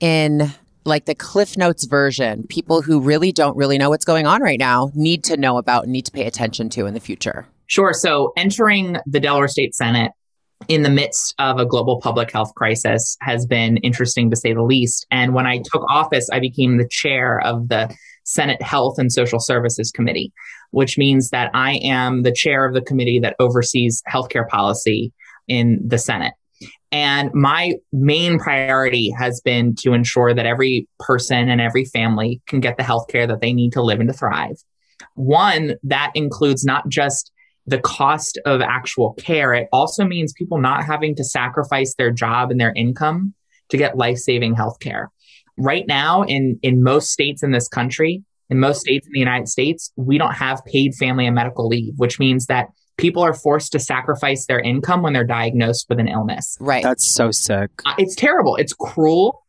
in 0.00 0.52
like 0.86 1.06
the 1.06 1.14
Cliff 1.14 1.56
Notes 1.56 1.86
version, 1.86 2.44
people 2.48 2.82
who 2.82 3.00
really 3.00 3.32
don't 3.32 3.56
really 3.56 3.78
know 3.78 3.88
what's 3.90 4.04
going 4.04 4.26
on 4.26 4.42
right 4.42 4.58
now 4.58 4.90
need 4.94 5.24
to 5.24 5.36
know 5.36 5.56
about 5.56 5.84
and 5.84 5.92
need 5.92 6.04
to 6.06 6.12
pay 6.12 6.26
attention 6.26 6.68
to 6.70 6.86
in 6.86 6.92
the 6.94 7.00
future? 7.00 7.46
Sure. 7.66 7.92
So 7.94 8.32
entering 8.36 8.96
the 9.06 9.20
Delaware 9.20 9.48
State 9.48 9.74
Senate 9.74 10.12
in 10.68 10.82
the 10.82 10.90
midst 10.90 11.34
of 11.38 11.58
a 11.58 11.64
global 11.66 12.00
public 12.00 12.30
health 12.30 12.52
crisis 12.54 13.16
has 13.22 13.46
been 13.46 13.78
interesting 13.78 14.30
to 14.30 14.36
say 14.36 14.52
the 14.52 14.62
least. 14.62 15.06
And 15.10 15.34
when 15.34 15.46
I 15.46 15.58
took 15.58 15.82
office, 15.90 16.28
I 16.30 16.40
became 16.40 16.76
the 16.76 16.88
chair 16.90 17.40
of 17.40 17.68
the 17.68 17.94
Senate 18.34 18.60
Health 18.60 18.98
and 18.98 19.12
Social 19.12 19.38
Services 19.38 19.90
Committee, 19.90 20.32
which 20.72 20.98
means 20.98 21.30
that 21.30 21.50
I 21.54 21.74
am 21.76 22.22
the 22.22 22.32
chair 22.32 22.64
of 22.66 22.74
the 22.74 22.82
committee 22.82 23.20
that 23.20 23.36
oversees 23.38 24.02
healthcare 24.12 24.48
policy 24.48 25.12
in 25.46 25.80
the 25.86 25.98
Senate. 25.98 26.34
And 26.90 27.32
my 27.32 27.74
main 27.92 28.38
priority 28.38 29.10
has 29.10 29.40
been 29.40 29.74
to 29.80 29.92
ensure 29.92 30.34
that 30.34 30.46
every 30.46 30.88
person 30.98 31.48
and 31.48 31.60
every 31.60 31.84
family 31.84 32.40
can 32.46 32.60
get 32.60 32.76
the 32.76 32.82
healthcare 32.82 33.26
that 33.26 33.40
they 33.40 33.52
need 33.52 33.72
to 33.72 33.82
live 33.82 34.00
and 34.00 34.08
to 34.08 34.14
thrive. 34.14 34.56
One, 35.14 35.74
that 35.82 36.12
includes 36.14 36.64
not 36.64 36.88
just 36.88 37.32
the 37.66 37.80
cost 37.80 38.38
of 38.44 38.60
actual 38.60 39.14
care, 39.14 39.54
it 39.54 39.68
also 39.72 40.04
means 40.04 40.32
people 40.32 40.58
not 40.58 40.84
having 40.84 41.14
to 41.16 41.24
sacrifice 41.24 41.94
their 41.94 42.10
job 42.10 42.50
and 42.50 42.60
their 42.60 42.72
income 42.74 43.34
to 43.70 43.76
get 43.76 43.96
life 43.96 44.18
saving 44.18 44.54
health 44.54 44.78
care. 44.80 45.10
Right 45.56 45.86
now, 45.86 46.22
in, 46.24 46.58
in 46.62 46.82
most 46.82 47.10
states 47.10 47.42
in 47.42 47.52
this 47.52 47.68
country, 47.68 48.22
in 48.50 48.58
most 48.60 48.80
states 48.80 49.06
in 49.06 49.12
the 49.12 49.18
United 49.20 49.48
States, 49.48 49.92
we 49.96 50.18
don't 50.18 50.34
have 50.34 50.64
paid 50.64 50.94
family 50.94 51.26
and 51.26 51.34
medical 51.34 51.66
leave, 51.68 51.94
which 51.96 52.18
means 52.18 52.46
that 52.46 52.66
people 52.96 53.22
are 53.22 53.34
forced 53.34 53.72
to 53.72 53.78
sacrifice 53.78 54.46
their 54.46 54.60
income 54.60 55.02
when 55.02 55.12
they're 55.12 55.24
diagnosed 55.24 55.86
with 55.88 55.98
an 55.98 56.08
illness. 56.08 56.56
Right. 56.60 56.82
That's 56.82 57.06
so 57.06 57.30
sick. 57.30 57.70
Uh, 57.86 57.94
It's 57.98 58.14
terrible. 58.14 58.56
It's 58.56 58.72
cruel. 58.72 59.44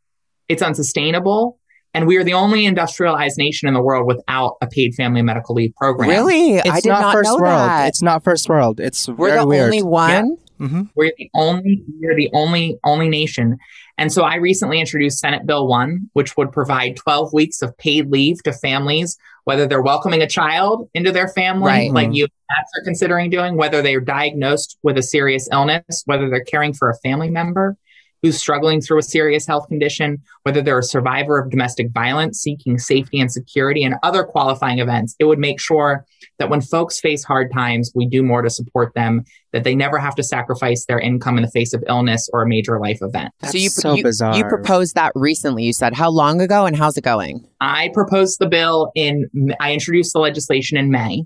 It's 0.48 0.62
unsustainable. 0.62 1.60
And 1.94 2.08
we 2.08 2.18
are 2.18 2.24
the 2.24 2.34
only 2.34 2.66
industrialized 2.66 3.38
nation 3.38 3.68
in 3.68 3.74
the 3.74 3.82
world 3.82 4.06
without 4.06 4.58
a 4.62 4.68
paid 4.68 4.94
family 4.96 5.22
and 5.22 5.28
medical 5.28 5.56
leave 5.56 5.74
program. 5.76 6.10
really? 6.10 6.56
It's 6.56 6.70
I 6.70 6.82
did 6.82 6.90
not, 6.90 7.02
not, 7.02 7.14
first 7.14 7.28
know 7.30 7.36
world. 7.38 7.70
that. 7.70 7.88
It's 7.88 8.02
not 8.02 8.24
first 8.24 8.50
world. 8.50 8.80
It's 8.80 9.08
We're 9.08 9.30
very 9.30 9.40
the 9.40 9.48
weird. 9.48 9.64
only 9.66 9.84
one. 9.84 10.38
hmm 10.58 10.82
We're 10.96 11.14
the 11.18 11.30
only 11.34 11.84
we're 12.00 12.16
the 12.16 12.30
only 12.34 12.78
only 12.84 13.08
nation. 13.10 13.58
And 13.98 14.12
so 14.12 14.24
I 14.24 14.36
recently 14.36 14.80
introduced 14.80 15.20
Senate 15.20 15.46
Bill 15.46 15.68
1, 15.68 16.10
which 16.14 16.36
would 16.36 16.52
provide 16.52 16.98
12 16.98 17.32
weeks 17.34 17.62
of 17.62 17.78
paid 17.78 18.12
leave 18.12 18.44
to 18.44 18.52
families 18.52 19.18
whether 19.46 19.68
they're 19.68 19.82
welcoming 19.82 20.22
a 20.22 20.28
child 20.28 20.90
into 20.94 21.12
their 21.12 21.28
family 21.30 21.68
Right. 21.68 21.92
like 21.92 22.08
mm-hmm. 22.08 22.14
you 22.14 22.26
are 22.26 22.84
considering 22.84 23.30
doing, 23.30 23.56
whether 23.56 23.82
they're 23.82 24.02
diagnosed 24.02 24.78
with 24.84 24.98
a 24.98 25.04
serious 25.04 25.48
illness, 25.52 26.04
whether 26.06 26.30
they're 26.30 26.44
caring 26.44 26.74
for 26.74 26.90
a 26.90 26.98
family 26.98 27.30
member 27.30 27.78
who's 28.26 28.38
struggling 28.38 28.82
through 28.82 28.98
a 28.98 29.04
serious 29.04 29.46
health 29.46 29.68
condition, 29.68 30.18
whether 30.44 30.60
they're 30.60 30.80
a 30.80 30.84
survivor 30.84 31.38
of 31.38 31.52
domestic 31.52 31.92
violence 31.92 32.40
seeking 32.40 32.80
safety 32.80 33.20
and 33.20 33.32
security 33.32 33.84
and 33.84 33.96
other 34.02 34.24
qualifying 34.24 34.80
events. 34.80 35.16
It 35.20 35.26
would 35.26 35.38
make 35.38 35.60
sure 35.60 36.06
that 36.40 36.50
when 36.50 36.60
folks 36.60 37.00
face 37.00 37.24
hard 37.24 37.54
times, 37.54 37.92
we 37.94 38.08
do 38.08 38.24
more 38.24 38.42
to 38.42 38.50
support 38.50 38.96
them, 38.96 39.24
that 39.54 39.64
they 39.64 39.76
never 39.76 40.00
have 40.00 40.16
to 40.16 40.24
sacrifice 40.24 40.86
their 40.86 41.00
income 41.00 41.38
in 41.38 41.44
the 41.44 41.52
face 41.52 41.72
of 41.74 41.84
illness 41.88 42.28
or 42.34 42.42
a 42.42 42.48
major 42.48 42.80
life 42.80 42.98
event. 43.02 43.32
That's 43.42 43.54
so 43.54 43.58
you, 43.60 43.70
so 43.70 43.94
you, 43.94 44.04
bizarre. 44.04 44.36
you 44.36 44.44
proposed 44.46 44.96
that 44.96 45.12
recently. 45.14 45.64
You 45.64 45.74
said 45.74 45.94
how 45.94 46.10
long 46.10 46.42
ago 46.42 46.66
and 46.66 46.76
how's 46.76 46.98
it 46.98 47.04
going? 47.04 47.48
I 47.62 47.92
proposed 47.94 48.40
the 48.40 48.48
bill 48.48 48.92
in, 48.96 49.30
I 49.60 49.72
introduced 49.72 50.14
the 50.14 50.20
legislation 50.20 50.78
in 50.78 50.90
May. 50.90 51.26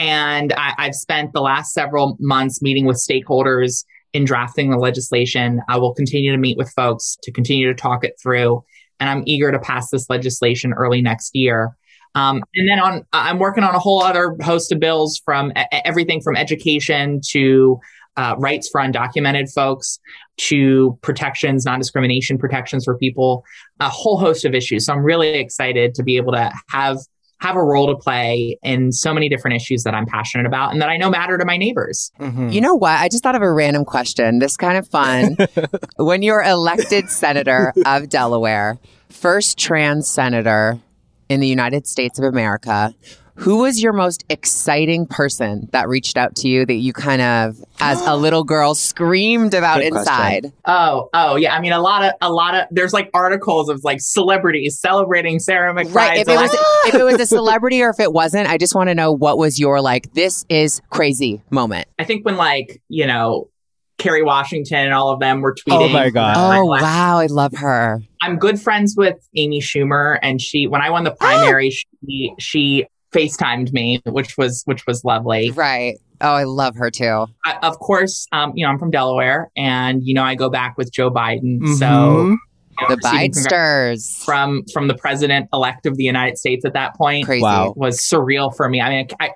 And 0.00 0.52
I, 0.54 0.74
I've 0.76 0.96
spent 0.96 1.32
the 1.32 1.40
last 1.40 1.72
several 1.72 2.16
months 2.18 2.60
meeting 2.60 2.84
with 2.84 2.96
stakeholders 2.96 3.84
in 4.14 4.24
drafting 4.24 4.70
the 4.70 4.78
legislation. 4.78 5.60
I 5.68 5.76
will 5.76 5.92
continue 5.92 6.32
to 6.32 6.38
meet 6.38 6.56
with 6.56 6.70
folks 6.70 7.18
to 7.24 7.32
continue 7.32 7.66
to 7.68 7.74
talk 7.74 8.04
it 8.04 8.14
through. 8.22 8.64
And 9.00 9.10
I'm 9.10 9.24
eager 9.26 9.52
to 9.52 9.58
pass 9.58 9.90
this 9.90 10.08
legislation 10.08 10.72
early 10.72 11.02
next 11.02 11.34
year. 11.34 11.76
Um, 12.14 12.42
and 12.54 12.68
then 12.68 12.78
on, 12.78 13.04
I'm 13.12 13.40
working 13.40 13.64
on 13.64 13.74
a 13.74 13.78
whole 13.80 14.02
other 14.02 14.36
host 14.40 14.70
of 14.70 14.78
bills 14.78 15.20
from 15.24 15.52
everything 15.72 16.20
from 16.20 16.36
education 16.36 17.20
to 17.30 17.80
uh, 18.16 18.36
rights 18.38 18.68
for 18.70 18.80
undocumented 18.80 19.52
folks 19.52 19.98
to 20.36 20.96
protections, 21.02 21.64
non 21.64 21.80
discrimination 21.80 22.38
protections 22.38 22.84
for 22.84 22.96
people, 22.96 23.44
a 23.80 23.88
whole 23.88 24.16
host 24.16 24.44
of 24.44 24.54
issues. 24.54 24.86
So 24.86 24.92
I'm 24.92 25.02
really 25.02 25.30
excited 25.30 25.94
to 25.96 26.04
be 26.04 26.16
able 26.16 26.32
to 26.32 26.52
have 26.68 26.98
have 27.40 27.56
a 27.56 27.62
role 27.62 27.88
to 27.88 27.96
play 27.96 28.56
in 28.62 28.90
so 28.92 29.12
many 29.12 29.28
different 29.28 29.56
issues 29.56 29.82
that 29.82 29.94
I'm 29.94 30.06
passionate 30.06 30.46
about 30.46 30.72
and 30.72 30.80
that 30.80 30.88
I 30.88 30.96
know 30.96 31.10
matter 31.10 31.36
to 31.36 31.44
my 31.44 31.56
neighbors. 31.56 32.10
Mhm. 32.20 32.52
You 32.52 32.60
know 32.60 32.74
what? 32.74 32.92
I 32.98 33.08
just 33.08 33.22
thought 33.22 33.34
of 33.34 33.42
a 33.42 33.52
random 33.52 33.84
question. 33.84 34.38
This 34.38 34.56
kind 34.56 34.78
of 34.78 34.88
fun. 34.88 35.36
when 35.96 36.22
you're 36.22 36.42
elected 36.42 37.10
senator 37.10 37.72
of 37.84 38.08
Delaware, 38.08 38.78
first 39.10 39.58
trans 39.58 40.08
senator 40.08 40.78
in 41.28 41.40
the 41.40 41.48
United 41.48 41.86
States 41.86 42.18
of 42.18 42.24
America. 42.24 42.94
Who 43.36 43.58
was 43.58 43.82
your 43.82 43.92
most 43.92 44.24
exciting 44.28 45.06
person 45.06 45.68
that 45.72 45.88
reached 45.88 46.16
out 46.16 46.36
to 46.36 46.48
you 46.48 46.64
that 46.64 46.74
you 46.74 46.92
kind 46.92 47.20
of, 47.20 47.62
as 47.80 48.00
a 48.02 48.16
little 48.16 48.44
girl, 48.44 48.74
screamed 48.74 49.54
about 49.54 49.80
Good 49.80 49.90
question. 49.90 50.00
inside? 50.00 50.52
Oh, 50.64 51.08
oh 51.12 51.36
yeah. 51.36 51.54
I 51.54 51.60
mean, 51.60 51.72
a 51.72 51.80
lot 51.80 52.04
of, 52.04 52.12
a 52.20 52.32
lot 52.32 52.54
of. 52.54 52.66
There's 52.70 52.92
like 52.92 53.10
articles 53.12 53.68
of 53.68 53.82
like 53.82 54.00
celebrities 54.00 54.78
celebrating 54.78 55.40
Sarah 55.40 55.74
McBride's 55.74 55.94
Right. 55.94 56.18
If 56.18 56.28
it 56.28 56.36
was 56.36 56.52
if 56.86 56.94
it 56.94 57.02
was 57.02 57.20
a 57.20 57.26
celebrity 57.34 57.82
or 57.82 57.90
if 57.90 57.98
it 57.98 58.12
wasn't, 58.12 58.48
I 58.48 58.56
just 58.56 58.74
want 58.74 58.88
to 58.88 58.94
know 58.94 59.10
what 59.12 59.36
was 59.36 59.58
your 59.58 59.80
like 59.80 60.12
this 60.14 60.44
is 60.48 60.80
crazy 60.90 61.42
moment. 61.50 61.88
I 61.98 62.04
think 62.04 62.24
when 62.24 62.36
like 62.36 62.80
you 62.88 63.06
know 63.06 63.48
Kerry 63.98 64.22
Washington 64.22 64.78
and 64.78 64.92
all 64.92 65.10
of 65.10 65.20
them 65.20 65.40
were 65.40 65.54
tweeting. 65.54 65.88
Oh 65.88 65.88
my 65.88 66.10
God. 66.10 66.36
Oh 66.36 66.64
wow, 66.66 67.18
I 67.18 67.26
love 67.26 67.52
her. 67.56 68.00
I'm 68.22 68.38
good 68.38 68.60
friends 68.60 68.94
with 68.96 69.16
Amy 69.36 69.60
Schumer, 69.60 70.18
and 70.22 70.40
she 70.40 70.66
when 70.66 70.82
I 70.82 70.90
won 70.90 71.04
the 71.04 71.10
primary, 71.20 71.70
she 71.70 72.32
she 72.38 72.86
FaceTimed 73.14 73.72
me, 73.72 74.02
which 74.06 74.36
was 74.36 74.62
which 74.66 74.86
was 74.86 75.04
lovely. 75.04 75.50
Right. 75.52 75.96
Oh, 76.20 76.32
I 76.32 76.44
love 76.44 76.76
her 76.76 76.90
too. 76.90 77.26
I, 77.44 77.56
of 77.62 77.78
course, 77.78 78.26
um, 78.32 78.52
you 78.54 78.64
know 78.66 78.70
I'm 78.72 78.78
from 78.78 78.90
Delaware, 78.90 79.50
and 79.56 80.02
you 80.04 80.14
know 80.14 80.22
I 80.22 80.34
go 80.34 80.48
back 80.50 80.76
with 80.76 80.92
Joe 80.92 81.10
Biden, 81.10 81.60
so 81.76 81.86
Mhm. 81.86 82.30
you 82.30 82.88
know, 82.88 82.88
The 82.88 82.96
receiving 82.96 83.30
Bidesters. 83.32 84.24
from 84.24 84.62
from 84.72 84.88
the 84.88 84.94
president 84.94 85.48
elect 85.52 85.86
of 85.86 85.96
the 85.96 86.04
United 86.04 86.38
States 86.38 86.64
at 86.64 86.72
that 86.74 86.96
point 86.96 87.26
Crazy. 87.26 87.42
Wow. 87.42 87.72
was 87.76 88.00
surreal 88.00 88.54
for 88.54 88.68
me. 88.68 88.80
I 88.80 88.88
mean, 88.90 89.08
I, 89.20 89.30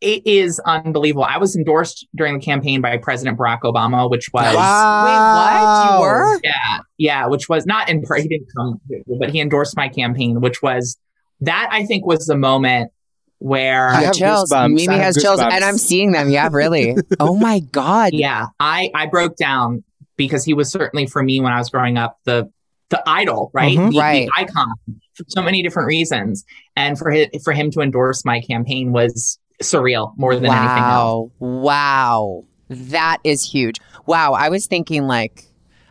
it 0.00 0.26
is 0.26 0.58
unbelievable. 0.60 1.24
I 1.24 1.36
was 1.36 1.54
endorsed 1.54 2.06
during 2.16 2.38
the 2.38 2.40
campaign 2.44 2.80
by 2.80 2.96
President 2.96 3.36
Barack 3.38 3.60
Obama, 3.64 4.08
which 4.10 4.30
was 4.32 4.46
Wait, 4.46 4.54
what? 4.56 5.94
You 5.94 6.00
were? 6.00 6.40
yeah, 6.42 6.78
yeah, 6.96 7.26
which 7.26 7.48
was 7.50 7.66
not 7.66 7.90
in 7.90 8.02
he 8.16 8.28
didn't 8.28 8.48
come, 8.56 8.80
but 9.18 9.28
he 9.30 9.40
endorsed 9.40 9.76
my 9.76 9.88
campaign, 9.88 10.40
which 10.40 10.62
was 10.62 10.96
that 11.42 11.68
I 11.72 11.84
think 11.86 12.06
was 12.06 12.26
the 12.26 12.36
moment 12.36 12.92
where 13.38 13.88
I 13.88 13.92
I 13.92 13.94
have 13.96 14.04
have 14.06 14.14
chills. 14.14 14.52
goosebumps. 14.52 14.68
Mimi 14.74 14.88
I 14.88 14.92
have 14.94 15.02
has 15.02 15.16
chills, 15.22 15.40
and 15.40 15.64
I'm 15.64 15.78
seeing 15.78 16.12
them. 16.12 16.28
Yeah, 16.30 16.48
really. 16.52 16.96
oh 17.20 17.36
my 17.36 17.60
god. 17.60 18.12
yeah, 18.12 18.46
I 18.58 18.90
I 18.94 19.06
broke 19.06 19.36
down 19.36 19.82
because 20.16 20.44
he 20.44 20.52
was 20.54 20.70
certainly 20.70 21.06
for 21.06 21.22
me 21.22 21.40
when 21.40 21.52
I 21.52 21.58
was 21.58 21.70
growing 21.70 21.96
up 21.96 22.18
the 22.24 22.50
the 22.90 23.02
idol, 23.08 23.50
right? 23.54 23.76
Mhm. 23.78 23.86
The, 23.86 23.92
the 23.92 23.98
Right. 23.98 24.28
icon 24.36 24.74
for 25.14 25.24
so 25.28 25.42
many 25.42 25.62
different 25.62 25.86
reasons, 25.86 26.44
and 26.76 26.98
for 26.98 27.10
his, 27.10 27.28
for 27.44 27.52
him 27.52 27.70
to 27.70 27.80
endorse 27.80 28.24
my 28.24 28.40
campaign 28.40 28.92
was 28.92 29.38
surreal 29.62 30.12
more 30.16 30.34
than 30.34 30.46
anything 30.46 30.58
else. 30.82 31.30
wow. 31.38 31.60
Wow. 31.70 32.44
That 32.68 33.18
is 33.24 33.42
huge. 33.44 33.76
Wow. 34.06 34.32
I 34.32 34.48
was 34.48 34.66
thinking 34.66 35.06
like 35.06 35.44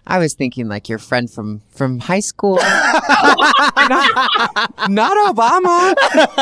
I 0.09 0.17
was 0.17 0.33
thinking 0.33 0.67
like 0.67 0.89
your 0.89 0.97
friend 0.97 1.29
from 1.31 1.61
from 1.69 1.99
high 1.99 2.19
school. 2.19 2.55
not, 2.57 3.29
not 4.89 5.35
Obama. 5.35 5.93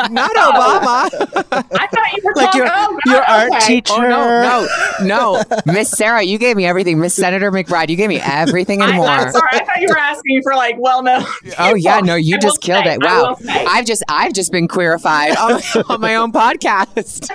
Not 0.09 0.31
Obama. 0.35 1.09
I 1.51 1.87
thought 1.87 2.13
you 2.15 2.21
were 2.23 2.33
Like 2.35 2.45
talking- 2.51 2.61
your 2.61 2.69
oh, 2.73 2.99
your 3.05 3.23
art 3.23 3.51
okay. 3.51 3.59
teacher. 3.67 3.93
Oh 3.93 4.01
no, 4.01 4.67
no, 5.01 5.43
no, 5.43 5.43
Miss 5.73 5.91
Sarah, 5.91 6.23
you 6.23 6.37
gave 6.37 6.55
me 6.55 6.65
everything. 6.65 6.99
Miss 6.99 7.13
Senator 7.13 7.51
McBride, 7.51 7.89
you 7.89 7.97
gave 7.97 8.09
me 8.09 8.21
everything 8.21 8.81
and 8.81 8.93
I, 8.93 8.95
more. 8.95 9.07
I'm 9.07 9.31
sorry. 9.31 9.49
I 9.51 9.65
thought 9.65 9.81
you 9.81 9.87
were 9.89 9.99
asking 9.99 10.41
for 10.43 10.55
like 10.55 10.75
well 10.79 11.03
known. 11.03 11.25
Oh 11.59 11.75
yeah, 11.75 11.99
no, 11.99 12.15
you 12.15 12.35
I 12.37 12.39
just 12.39 12.61
killed 12.61 12.85
say, 12.85 12.95
it. 12.95 13.03
Wow. 13.03 13.35
I've 13.47 13.85
just 13.85 14.03
I've 14.07 14.33
just 14.33 14.51
been 14.51 14.67
queerified 14.67 15.35
on, 15.37 15.83
on 15.89 16.01
my 16.01 16.15
own 16.15 16.31
podcast. 16.31 17.29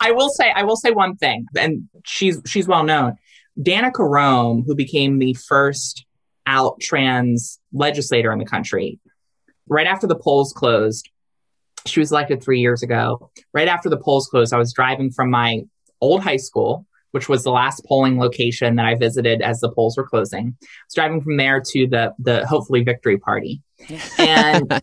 I 0.00 0.12
will 0.12 0.30
say, 0.30 0.50
I 0.54 0.62
will 0.64 0.76
say 0.76 0.90
one 0.92 1.16
thing, 1.16 1.46
and 1.56 1.88
she's 2.04 2.40
she's 2.46 2.66
well 2.66 2.84
known. 2.84 3.16
Danica 3.60 4.08
Roem, 4.08 4.62
who 4.66 4.74
became 4.74 5.18
the 5.18 5.34
first 5.34 6.04
out 6.46 6.80
trans 6.80 7.58
legislator 7.72 8.32
in 8.32 8.38
the 8.38 8.44
country, 8.44 9.00
right 9.68 9.86
after 9.86 10.06
the 10.06 10.16
polls 10.16 10.52
closed, 10.52 11.08
she 11.86 12.00
was 12.00 12.10
elected 12.10 12.42
three 12.42 12.60
years 12.60 12.82
ago. 12.82 13.30
Right 13.52 13.68
after 13.68 13.88
the 13.88 13.96
polls 13.96 14.28
closed, 14.28 14.52
I 14.52 14.58
was 14.58 14.72
driving 14.72 15.10
from 15.10 15.30
my 15.30 15.62
old 16.00 16.22
high 16.22 16.36
school, 16.36 16.86
which 17.12 17.28
was 17.28 17.44
the 17.44 17.50
last 17.50 17.84
polling 17.86 18.18
location 18.18 18.76
that 18.76 18.86
I 18.86 18.94
visited 18.94 19.40
as 19.40 19.60
the 19.60 19.70
polls 19.70 19.96
were 19.96 20.06
closing. 20.06 20.56
I 20.60 20.66
was 20.86 20.94
driving 20.94 21.20
from 21.22 21.36
there 21.36 21.60
to 21.60 21.86
the 21.86 22.14
the 22.18 22.46
hopefully 22.46 22.82
victory 22.82 23.18
party, 23.18 23.62
and 24.18 24.82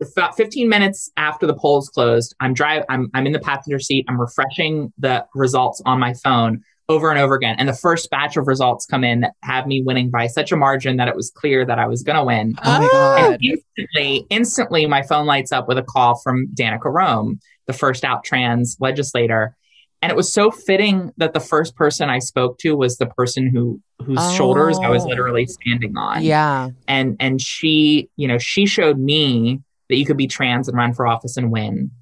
about 0.00 0.36
15 0.36 0.68
minutes 0.68 1.10
after 1.16 1.46
the 1.46 1.54
polls 1.54 1.88
closed, 1.88 2.34
I'm 2.40 2.54
drive 2.54 2.84
I'm 2.88 3.10
I'm 3.14 3.26
in 3.26 3.32
the 3.32 3.40
passenger 3.40 3.78
seat. 3.78 4.04
I'm 4.08 4.20
refreshing 4.20 4.92
the 4.98 5.26
results 5.34 5.80
on 5.86 5.98
my 5.98 6.14
phone 6.14 6.62
over 6.92 7.10
and 7.10 7.18
over 7.18 7.34
again. 7.34 7.56
And 7.58 7.68
the 7.68 7.72
first 7.74 8.08
batch 8.10 8.36
of 8.36 8.46
results 8.46 8.86
come 8.86 9.02
in 9.04 9.20
that 9.20 9.32
have 9.42 9.66
me 9.66 9.82
winning 9.82 10.10
by 10.10 10.26
such 10.26 10.52
a 10.52 10.56
margin 10.56 10.96
that 10.98 11.08
it 11.08 11.16
was 11.16 11.30
clear 11.34 11.64
that 11.66 11.78
I 11.78 11.86
was 11.86 12.02
going 12.02 12.16
to 12.16 12.24
win. 12.24 12.54
Oh 12.64 12.78
my 12.78 13.18
And 13.20 13.40
god. 13.40 13.40
instantly, 13.42 14.26
instantly, 14.30 14.86
my 14.86 15.02
phone 15.02 15.26
lights 15.26 15.52
up 15.52 15.68
with 15.68 15.78
a 15.78 15.82
call 15.82 16.16
from 16.22 16.48
Danica 16.54 16.84
Roem, 16.92 17.40
the 17.66 17.72
first 17.72 18.04
out 18.04 18.24
trans 18.24 18.76
legislator. 18.80 19.56
And 20.00 20.10
it 20.10 20.16
was 20.16 20.32
so 20.32 20.50
fitting 20.50 21.12
that 21.16 21.32
the 21.32 21.38
first 21.40 21.76
person 21.76 22.10
I 22.10 22.18
spoke 22.18 22.58
to 22.58 22.74
was 22.76 22.98
the 22.98 23.06
person 23.06 23.48
who 23.48 23.80
whose 24.04 24.34
shoulders 24.34 24.78
I 24.82 24.88
was 24.90 25.04
Oh. 25.04 25.08
literally 25.08 25.46
standing 25.46 25.96
on 25.96 26.22
Yeah. 26.22 26.70
and 26.88 27.16
and 27.20 27.40
she 27.40 28.08
you 28.16 28.26
know 28.26 28.36
she 28.38 28.66
showed 28.66 28.98
me 28.98 29.60
that 29.88 29.96
you 29.96 30.04
could 30.04 30.16
be 30.16 30.26
trans 30.26 30.66
and 30.66 30.76
run 30.76 30.92
for 30.92 31.06
office 31.06 31.36
and 31.36 31.52
win 31.52 31.92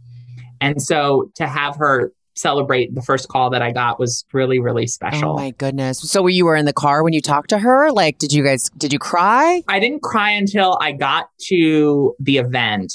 and 0.63 0.81
so 0.81 1.31
to 1.35 1.47
have 1.47 1.77
her 1.77 2.11
celebrate 2.41 2.95
the 2.95 3.03
first 3.03 3.29
call 3.29 3.51
that 3.51 3.63
i 3.63 3.71
got 3.71 3.99
was 3.99 4.25
really 4.33 4.59
really 4.59 4.85
oh 4.85 4.87
special 4.87 5.31
Oh 5.33 5.37
my 5.37 5.51
goodness. 5.51 6.01
So 6.01 6.27
you 6.27 6.45
were 6.45 6.57
in 6.57 6.65
the 6.65 6.73
car 6.73 7.03
when 7.05 7.13
you 7.13 7.21
talked 7.21 7.51
to 7.51 7.59
her? 7.59 7.91
Like, 7.93 8.19
did 8.19 8.33
you 8.33 8.43
guys 8.45 8.71
did 8.77 8.93
you 8.93 8.99
cry? 8.99 9.63
i 9.69 9.79
didn't 9.79 10.03
cry 10.03 10.31
until 10.31 10.79
i 10.81 10.93
got 10.93 11.29
to 11.49 12.15
the 12.19 12.39
event 12.39 12.93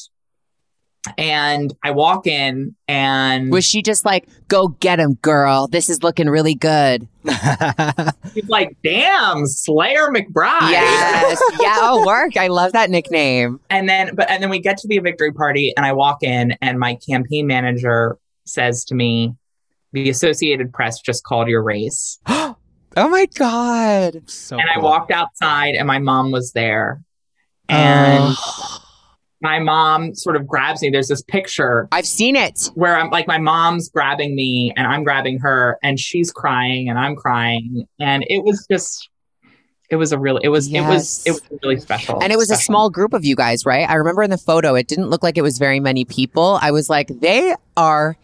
and 1.20 1.72
i 1.84 1.92
walk 1.92 2.26
in 2.26 2.76
and 2.88 3.52
Was 3.52 3.64
she 3.66 3.82
just 3.84 4.06
like, 4.06 4.28
"Go 4.48 4.70
get 4.70 5.00
him, 5.00 5.14
girl. 5.22 5.68
This 5.68 5.88
is 5.90 6.02
looking 6.02 6.28
really 6.28 6.56
good." 6.56 7.08
she's 8.34 8.48
like 8.50 8.76
damn 8.84 9.46
slayer 9.46 10.08
mcbride 10.10 10.72
Yes. 10.72 11.42
yeah. 11.60 11.78
Oh, 11.80 12.06
work. 12.06 12.38
I 12.38 12.48
love 12.48 12.72
that 12.74 12.90
nickname. 12.90 13.60
and 13.70 13.88
then 13.88 14.16
but 14.16 14.30
and 14.32 14.42
then 14.42 14.50
we 14.50 14.60
get 14.60 14.78
to 14.80 14.88
the 14.88 14.98
victory 15.00 15.32
party 15.32 15.74
and 15.78 15.86
i 15.86 15.94
walk 15.94 16.24
in 16.24 16.56
and 16.62 16.80
my 16.80 16.96
campaign 17.08 17.46
manager 17.48 18.18
says 18.46 18.84
to 18.86 18.96
me 18.96 19.34
the 19.94 20.10
associated 20.10 20.74
press 20.74 21.00
just 21.02 21.24
called 21.24 21.48
your 21.48 21.64
race 21.64 22.20
oh 22.28 22.56
my 22.96 23.26
god. 23.36 24.22
so 24.30 24.58
and 24.58 24.70
I 24.74 24.80
walked 24.80 25.12
outside 25.12 25.76
and 25.76 25.88
my 25.88 26.00
mom 26.00 26.32
was 26.32 26.52
there. 26.54 27.02
And 27.68 28.36
Oh. 28.38 28.82
my 29.42 29.60
mom 29.60 30.14
sort 30.16 30.36
of 30.36 30.48
grabs 30.48 30.82
me. 30.82 30.90
There's 30.92 31.08
this 31.08 31.22
picture 31.24 31.88
I've 31.92 32.06
seen 32.08 32.36
it. 32.36 32.70
where 32.76 32.96
I'm 32.98 33.10
like 33.10 33.28
my 33.28 33.38
mom's 33.40 33.90
grabbing 33.90 34.36
me 34.36 34.72
and 34.78 34.86
I'm 34.88 35.04
grabbing 35.04 35.40
her 35.40 35.78
and 35.84 36.00
she's 36.00 36.32
crying 36.32 36.90
and 36.90 36.98
I'm 37.00 37.16
crying. 37.16 37.88
And 38.00 38.24
it 38.28 38.44
was 38.44 38.66
just 38.70 39.10
it 39.90 39.98
was 39.98 40.12
a 40.12 40.18
really 40.20 40.42
it 40.44 40.50
was 40.50 40.72
it 40.72 40.82
was 40.82 41.24
it 41.26 41.32
was 41.32 41.42
really 41.64 41.80
special. 41.80 42.22
And 42.22 42.32
it 42.32 42.38
was 42.38 42.50
a 42.52 42.56
small 42.56 42.90
group 42.90 43.14
of 43.14 43.26
you 43.26 43.36
guys, 43.36 43.66
right? 43.66 43.90
I 43.90 43.96
remember 43.96 44.24
in 44.24 44.30
the 44.30 44.38
photo, 44.38 44.76
it 44.76 44.88
didn't 44.88 45.10
look 45.10 45.24
like 45.24 45.38
it 45.38 45.42
was 45.44 45.58
very 45.58 45.80
many 45.80 46.06
people. 46.06 46.60
I 46.62 46.72
was 46.72 46.90
like, 46.90 47.08
they 47.08 47.56
are 47.78 48.16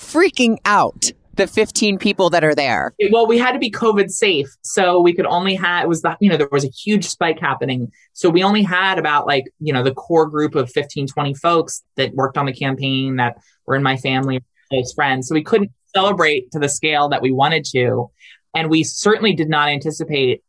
freaking 0.00 0.58
out. 0.64 1.12
The 1.34 1.46
15 1.46 1.96
people 1.96 2.28
that 2.30 2.44
are 2.44 2.54
there. 2.54 2.92
well, 3.12 3.26
we 3.26 3.38
had 3.38 3.52
to 3.52 3.58
be 3.58 3.70
COVID 3.70 4.10
safe. 4.10 4.48
So 4.62 5.00
we 5.00 5.14
could 5.14 5.24
only 5.24 5.54
have, 5.54 5.84
it 5.84 5.88
was 5.88 6.02
the, 6.02 6.14
you 6.20 6.28
know, 6.28 6.36
there 6.36 6.48
was 6.52 6.64
a 6.64 6.68
huge 6.68 7.06
spike 7.06 7.38
happening. 7.38 7.90
So 8.12 8.28
we 8.28 8.42
only 8.42 8.62
had 8.62 8.98
about 8.98 9.26
like, 9.26 9.44
you 9.58 9.72
know, 9.72 9.82
the 9.82 9.94
core 9.94 10.26
group 10.26 10.54
of 10.54 10.70
15, 10.70 11.06
20 11.06 11.34
folks 11.34 11.82
that 11.96 12.12
worked 12.14 12.36
on 12.36 12.44
the 12.44 12.52
campaign 12.52 13.16
that 13.16 13.38
were 13.64 13.74
in 13.74 13.82
my 13.82 13.96
family, 13.96 14.44
close 14.68 14.92
friends. 14.92 15.28
So 15.28 15.34
we 15.34 15.42
couldn't 15.42 15.70
celebrate 15.94 16.50
to 16.50 16.58
the 16.58 16.68
scale 16.68 17.08
that 17.08 17.22
we 17.22 17.32
wanted 17.32 17.64
to. 17.66 18.10
And 18.54 18.68
we 18.68 18.84
certainly 18.84 19.34
did 19.34 19.48
not 19.48 19.70
anticipate 19.70 20.42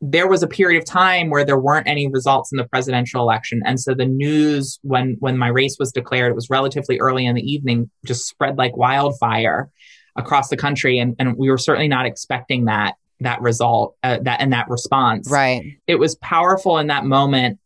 there 0.00 0.28
was 0.28 0.42
a 0.42 0.46
period 0.46 0.80
of 0.80 0.86
time 0.88 1.30
where 1.30 1.44
there 1.44 1.58
weren't 1.58 1.88
any 1.88 2.08
results 2.08 2.52
in 2.52 2.58
the 2.58 2.64
presidential 2.64 3.20
election. 3.20 3.62
And 3.64 3.80
so 3.80 3.94
the 3.94 4.06
news 4.06 4.78
when 4.82 5.16
when 5.20 5.38
my 5.38 5.48
race 5.48 5.76
was 5.78 5.92
declared 5.92 6.30
it 6.30 6.34
was 6.34 6.50
relatively 6.50 6.98
early 7.00 7.26
in 7.26 7.34
the 7.34 7.42
evening 7.42 7.90
just 8.06 8.26
spread 8.26 8.56
like 8.56 8.76
wildfire 8.76 9.70
across 10.16 10.48
the 10.48 10.56
country. 10.56 10.98
And, 10.98 11.16
and 11.18 11.36
we 11.36 11.50
were 11.50 11.58
certainly 11.58 11.88
not 11.88 12.06
expecting 12.06 12.66
that 12.66 12.94
that 13.20 13.40
result 13.40 13.96
uh, 14.02 14.18
that 14.22 14.40
and 14.40 14.52
that 14.52 14.68
response. 14.68 15.30
Right. 15.30 15.78
it 15.86 15.96
was 15.96 16.14
powerful 16.16 16.78
in 16.78 16.88
that 16.88 17.04
moment 17.04 17.58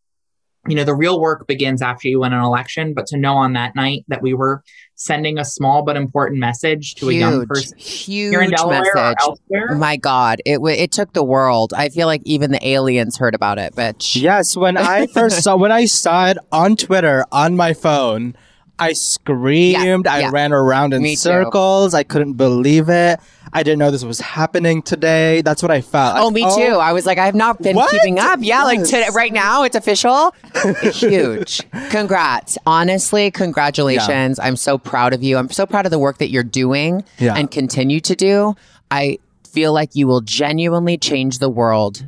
you 0.69 0.75
know 0.75 0.83
the 0.83 0.95
real 0.95 1.19
work 1.19 1.47
begins 1.47 1.81
after 1.81 2.07
you 2.07 2.19
win 2.21 2.33
an 2.33 2.41
election 2.41 2.93
but 2.93 3.07
to 3.07 3.17
know 3.17 3.35
on 3.35 3.53
that 3.53 3.75
night 3.75 4.05
that 4.07 4.21
we 4.21 4.33
were 4.33 4.63
sending 4.95 5.37
a 5.37 5.45
small 5.45 5.83
but 5.83 5.95
important 5.95 6.39
message 6.39 6.95
to 6.95 7.09
a 7.09 7.13
young 7.13 7.47
person 7.47 7.77
huge 7.77 8.31
here 8.31 8.41
in 8.41 8.51
delaware 8.51 8.81
or 8.81 8.95
message. 8.95 9.17
elsewhere 9.21 9.77
My 9.77 9.97
God, 9.97 10.41
it 10.45 10.55
w- 10.55 10.75
it 10.75 10.91
took 10.91 11.13
the 11.13 11.23
world. 11.23 11.73
I 11.75 11.89
feel 11.89 12.07
like 12.07 12.21
even 12.25 12.51
the 12.51 12.67
aliens 12.67 13.17
heard 13.17 13.35
about 13.35 13.59
it, 13.59 13.75
bitch. 13.75 14.19
Yes, 14.19 14.57
when 14.57 14.77
I 14.77 15.07
first 15.07 15.43
saw 15.43 15.55
when 15.55 15.71
I 15.71 15.85
saw 15.85 16.27
it 16.27 16.37
on 16.51 16.75
Twitter 16.75 17.23
on 17.31 17.55
my 17.55 17.73
phone, 17.73 18.35
I 18.79 18.93
screamed. 18.93 20.07
I 20.07 20.19
yeah. 20.21 20.29
ran 20.31 20.53
around 20.53 20.93
in 20.93 21.01
Me 21.01 21.11
too. 21.15 21.19
circles. 21.21 21.93
I 21.93 22.03
couldn't 22.03 22.33
believe 22.33 22.89
it. 22.89 23.19
I 23.51 23.63
didn't 23.63 23.79
know 23.79 23.89
this 23.89 24.03
was 24.03 24.19
happening 24.19 24.81
today. 24.81 25.41
That's 25.41 25.63
what 25.63 25.71
I 25.71 25.81
felt. 25.81 26.15
Oh, 26.17 26.29
me 26.29 26.43
oh, 26.45 26.55
too. 26.55 26.75
I 26.75 26.93
was 26.93 27.05
like, 27.05 27.17
I 27.17 27.25
have 27.25 27.33
not 27.35 27.59
been 27.61 27.75
What? 27.75 27.89
keeping 27.91 28.19
up. 28.19 28.39
Yeah, 28.43 28.63
like 28.63 28.79
Yes. 28.79 28.89
today, 28.91 29.07
right 29.13 29.33
now, 29.33 29.63
it's 29.63 29.75
official. 29.75 30.35
Huge. 30.83 31.61
Congrats. 31.89 32.57
Honestly, 32.67 33.31
congratulations. 33.31 34.39
I'm 34.39 34.55
so 34.55 34.77
proud 34.77 35.13
of 35.13 35.23
you. 35.23 35.37
I'm 35.37 35.49
so 35.49 35.65
proud 35.65 35.85
of 35.85 35.91
the 35.91 35.99
work 35.99 36.19
that 36.19 36.29
you're 36.29 36.43
doing 36.43 37.03
Yeah. 37.17 37.35
and 37.35 37.49
continue 37.49 37.99
to 38.01 38.15
do. 38.15 38.55
I 38.91 39.17
feel 39.47 39.73
like 39.73 39.95
you 39.95 40.05
will 40.07 40.21
genuinely 40.21 40.97
change 40.97 41.39
the 41.39 41.49
world 41.49 42.05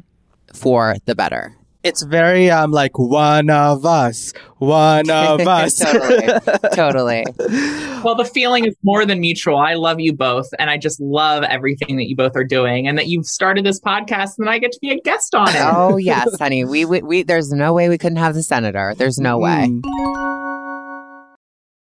for 0.53 0.95
the 1.05 1.15
better. 1.15 1.55
It's 1.83 2.03
very 2.03 2.49
um 2.51 2.71
like 2.71 2.97
one 2.99 3.49
of 3.49 3.85
us, 3.85 4.33
one 4.59 5.09
of 5.09 5.41
us. 5.41 5.79
totally. 5.79 6.27
totally. 6.73 7.25
Well, 8.01 8.15
the 8.15 8.25
feeling 8.25 8.65
is 8.65 8.75
more 8.81 9.05
than 9.05 9.19
mutual. 9.19 9.57
I 9.59 9.75
love 9.75 9.99
you 9.99 10.11
both, 10.11 10.47
and 10.57 10.71
I 10.71 10.77
just 10.77 10.99
love 10.99 11.43
everything 11.43 11.97
that 11.97 12.09
you 12.09 12.15
both 12.15 12.35
are 12.35 12.43
doing, 12.43 12.87
and 12.87 12.97
that 12.97 13.05
you've 13.05 13.27
started 13.27 13.63
this 13.63 13.79
podcast, 13.79 14.39
and 14.39 14.49
I 14.49 14.57
get 14.57 14.71
to 14.71 14.79
be 14.81 14.89
a 14.89 14.99
guest 14.99 15.35
on 15.35 15.49
it. 15.49 15.61
Oh 15.61 15.97
yes, 15.97 16.35
honey. 16.39 16.65
We, 16.65 16.83
we 16.85 17.03
we 17.03 17.21
there's 17.21 17.51
no 17.51 17.73
way 17.73 17.89
we 17.89 17.99
couldn't 17.99 18.17
have 18.17 18.33
the 18.33 18.41
senator. 18.41 18.95
There's 18.97 19.19
no 19.19 19.37
way. 19.37 19.67
Mm. 19.69 20.40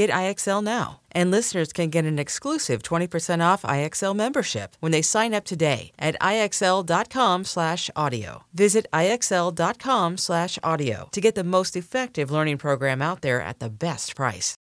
Get 0.00 0.08
IXL 0.08 0.64
now. 0.64 1.00
And 1.12 1.30
listeners 1.30 1.74
can 1.74 1.90
get 1.90 2.06
an 2.06 2.18
exclusive 2.18 2.82
20% 2.82 3.44
off 3.44 3.60
IXL 3.64 4.16
membership 4.16 4.74
when 4.80 4.92
they 4.92 5.02
sign 5.02 5.34
up 5.34 5.44
today 5.44 5.92
at 5.98 6.18
IXL.com 6.20 7.44
slash 7.44 7.90
audio. 7.94 8.44
Visit 8.54 8.86
IXL.com 8.94 10.16
slash 10.16 10.58
audio 10.64 11.10
to 11.12 11.20
get 11.20 11.34
the 11.34 11.44
most 11.44 11.76
effective 11.76 12.30
learning 12.30 12.56
program 12.56 13.02
out 13.02 13.20
there 13.20 13.42
at 13.42 13.58
the 13.58 13.68
best 13.68 14.16
price. 14.16 14.56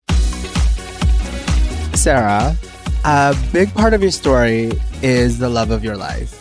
Sarah, 1.93 2.53
a 3.05 3.33
big 3.53 3.73
part 3.73 3.93
of 3.93 4.01
your 4.01 4.11
story 4.11 4.73
is 5.01 5.39
the 5.39 5.47
love 5.47 5.71
of 5.71 5.85
your 5.85 5.95
life. 5.95 6.35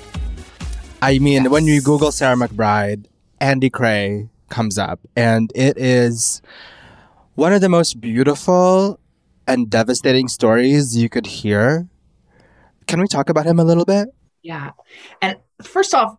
I 1.03 1.21
mean, 1.21 1.51
when 1.51 1.67
you 1.67 1.81
Google 1.81 2.11
Sarah 2.11 2.35
McBride, 2.35 3.07
Andy 3.41 3.71
Cray 3.71 4.29
comes 4.49 4.77
up, 4.77 4.99
and 5.15 5.53
it 5.55 5.79
is 5.79 6.43
one 7.39 7.53
of 7.53 7.61
the 7.61 7.69
most 7.69 8.01
beautiful 8.01 8.99
and 9.47 9.71
devastating 9.71 10.27
stories 10.27 10.97
you 10.97 11.09
could 11.09 11.25
hear. 11.25 11.87
Can 12.89 13.01
we 13.01 13.07
talk 13.07 13.29
about 13.29 13.47
him 13.47 13.61
a 13.61 13.65
little 13.65 13.85
bit? 13.85 14.09
Yeah. 14.43 14.73
And 15.23 15.37
first 15.63 15.95
off, 15.95 16.17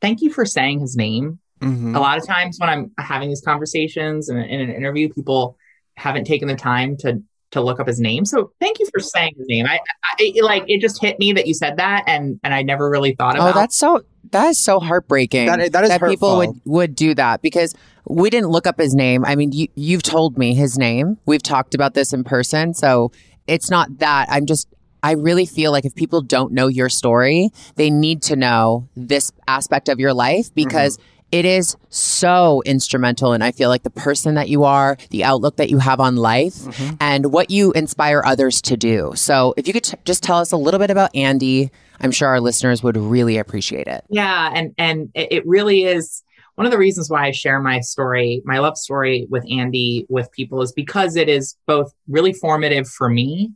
thank 0.00 0.22
you 0.22 0.32
for 0.32 0.46
saying 0.46 0.80
his 0.80 0.96
name. 0.96 1.40
Mm-hmm. 1.60 1.94
A 1.94 2.00
lot 2.00 2.16
of 2.16 2.26
times 2.26 2.56
when 2.58 2.70
I'm 2.70 2.90
having 2.98 3.28
these 3.28 3.42
conversations 3.42 4.30
and 4.30 4.42
in 4.42 4.60
an 4.62 4.70
interview, 4.70 5.10
people 5.10 5.58
haven't 5.98 6.24
taken 6.24 6.48
the 6.48 6.56
time 6.56 6.96
to 7.00 7.22
to 7.50 7.60
look 7.60 7.78
up 7.78 7.86
his 7.86 8.00
name. 8.00 8.24
So 8.24 8.52
thank 8.58 8.78
you 8.78 8.88
for 8.94 8.98
saying 8.98 9.34
his 9.36 9.46
name. 9.48 9.66
I, 9.66 9.74
I 9.74 10.14
it, 10.20 10.42
like 10.42 10.64
it 10.68 10.80
just 10.80 11.02
hit 11.02 11.18
me 11.18 11.34
that 11.34 11.46
you 11.46 11.52
said 11.52 11.76
that, 11.76 12.04
and 12.06 12.40
and 12.42 12.54
I 12.54 12.62
never 12.62 12.88
really 12.88 13.14
thought 13.14 13.34
about. 13.36 13.54
Oh, 13.54 13.58
that's 13.60 13.76
so 13.76 14.06
that 14.32 14.48
is 14.48 14.62
so 14.62 14.80
heartbreaking. 14.80 15.46
That 15.46 15.60
is- 15.60 15.70
that 15.70 15.84
is 15.84 15.98
people 16.10 16.36
would 16.38 16.60
would 16.64 16.94
do 16.94 17.14
that 17.14 17.42
because 17.42 17.74
we 18.04 18.30
didn't 18.30 18.50
look 18.50 18.66
up 18.66 18.78
his 18.78 18.94
name. 18.94 19.24
I 19.24 19.36
mean, 19.36 19.52
you 19.52 19.68
you've 19.74 20.02
told 20.02 20.36
me 20.36 20.54
his 20.54 20.76
name. 20.76 21.18
We've 21.24 21.42
talked 21.42 21.74
about 21.74 21.94
this 21.94 22.12
in 22.12 22.24
person, 22.24 22.74
so 22.74 23.12
it's 23.46 23.70
not 23.70 23.98
that. 23.98 24.26
I'm 24.30 24.46
just 24.46 24.68
I 25.02 25.12
really 25.12 25.46
feel 25.46 25.72
like 25.72 25.84
if 25.84 25.94
people 25.94 26.20
don't 26.20 26.52
know 26.52 26.68
your 26.68 26.88
story, 26.88 27.50
they 27.76 27.90
need 27.90 28.22
to 28.22 28.36
know 28.36 28.88
this 28.96 29.32
aspect 29.48 29.88
of 29.88 29.98
your 29.98 30.14
life 30.14 30.46
mm-hmm. 30.46 30.54
because 30.68 30.98
it 31.32 31.46
is 31.46 31.76
so 31.88 32.62
instrumental 32.66 33.32
and 33.32 33.42
I 33.42 33.52
feel 33.52 33.70
like 33.70 33.82
the 33.82 33.90
person 33.90 34.34
that 34.34 34.50
you 34.50 34.64
are, 34.64 34.98
the 35.10 35.24
outlook 35.24 35.56
that 35.56 35.70
you 35.70 35.78
have 35.78 35.98
on 35.98 36.16
life 36.16 36.54
mm-hmm. 36.54 36.96
and 37.00 37.32
what 37.32 37.50
you 37.50 37.72
inspire 37.72 38.22
others 38.24 38.60
to 38.62 38.76
do. 38.76 39.12
So, 39.16 39.54
if 39.56 39.66
you 39.66 39.72
could 39.72 39.84
t- 39.84 39.96
just 40.04 40.22
tell 40.22 40.38
us 40.38 40.52
a 40.52 40.58
little 40.58 40.78
bit 40.78 40.90
about 40.90 41.10
Andy, 41.16 41.70
I'm 42.02 42.10
sure 42.10 42.28
our 42.28 42.40
listeners 42.40 42.82
would 42.82 42.96
really 42.96 43.38
appreciate 43.38 43.86
it. 43.86 44.04
Yeah, 44.10 44.50
and 44.54 44.74
and 44.78 45.10
it 45.14 45.46
really 45.46 45.84
is 45.84 46.22
one 46.54 46.66
of 46.66 46.70
the 46.70 46.78
reasons 46.78 47.08
why 47.08 47.26
I 47.26 47.30
share 47.30 47.60
my 47.60 47.80
story, 47.80 48.42
my 48.44 48.58
love 48.58 48.76
story 48.76 49.26
with 49.30 49.44
Andy 49.50 50.06
with 50.08 50.30
people 50.32 50.60
is 50.62 50.72
because 50.72 51.16
it 51.16 51.28
is 51.28 51.56
both 51.66 51.92
really 52.08 52.32
formative 52.32 52.88
for 52.88 53.08
me, 53.08 53.52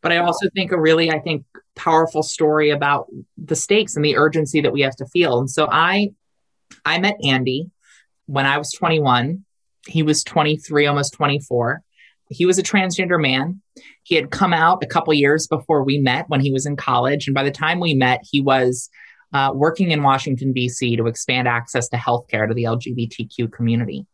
but 0.00 0.12
I 0.12 0.18
also 0.18 0.48
think 0.54 0.72
a 0.72 0.80
really 0.80 1.10
I 1.10 1.20
think 1.20 1.44
powerful 1.76 2.22
story 2.22 2.70
about 2.70 3.06
the 3.38 3.56
stakes 3.56 3.96
and 3.96 4.04
the 4.04 4.16
urgency 4.16 4.60
that 4.60 4.72
we 4.72 4.82
have 4.82 4.96
to 4.96 5.06
feel. 5.06 5.38
And 5.38 5.50
so 5.50 5.68
I 5.70 6.10
I 6.84 6.98
met 6.98 7.16
Andy 7.24 7.70
when 8.26 8.46
I 8.46 8.58
was 8.58 8.72
21. 8.72 9.44
He 9.86 10.02
was 10.02 10.22
23, 10.24 10.86
almost 10.86 11.14
24. 11.14 11.82
He 12.28 12.46
was 12.46 12.58
a 12.58 12.62
transgender 12.62 13.20
man. 13.20 13.61
He 14.02 14.14
had 14.14 14.30
come 14.30 14.52
out 14.52 14.82
a 14.82 14.86
couple 14.86 15.14
years 15.14 15.46
before 15.46 15.82
we 15.84 15.98
met 15.98 16.28
when 16.28 16.40
he 16.40 16.52
was 16.52 16.66
in 16.66 16.76
college. 16.76 17.26
And 17.26 17.34
by 17.34 17.42
the 17.42 17.50
time 17.50 17.80
we 17.80 17.94
met, 17.94 18.20
he 18.30 18.40
was 18.40 18.90
uh, 19.32 19.52
working 19.54 19.90
in 19.90 20.02
Washington, 20.02 20.52
D.C. 20.52 20.96
to 20.96 21.06
expand 21.06 21.48
access 21.48 21.88
to 21.88 21.96
healthcare 21.96 22.46
to 22.48 22.54
the 22.54 22.64
LGBTQ 22.64 23.52
community. 23.52 24.06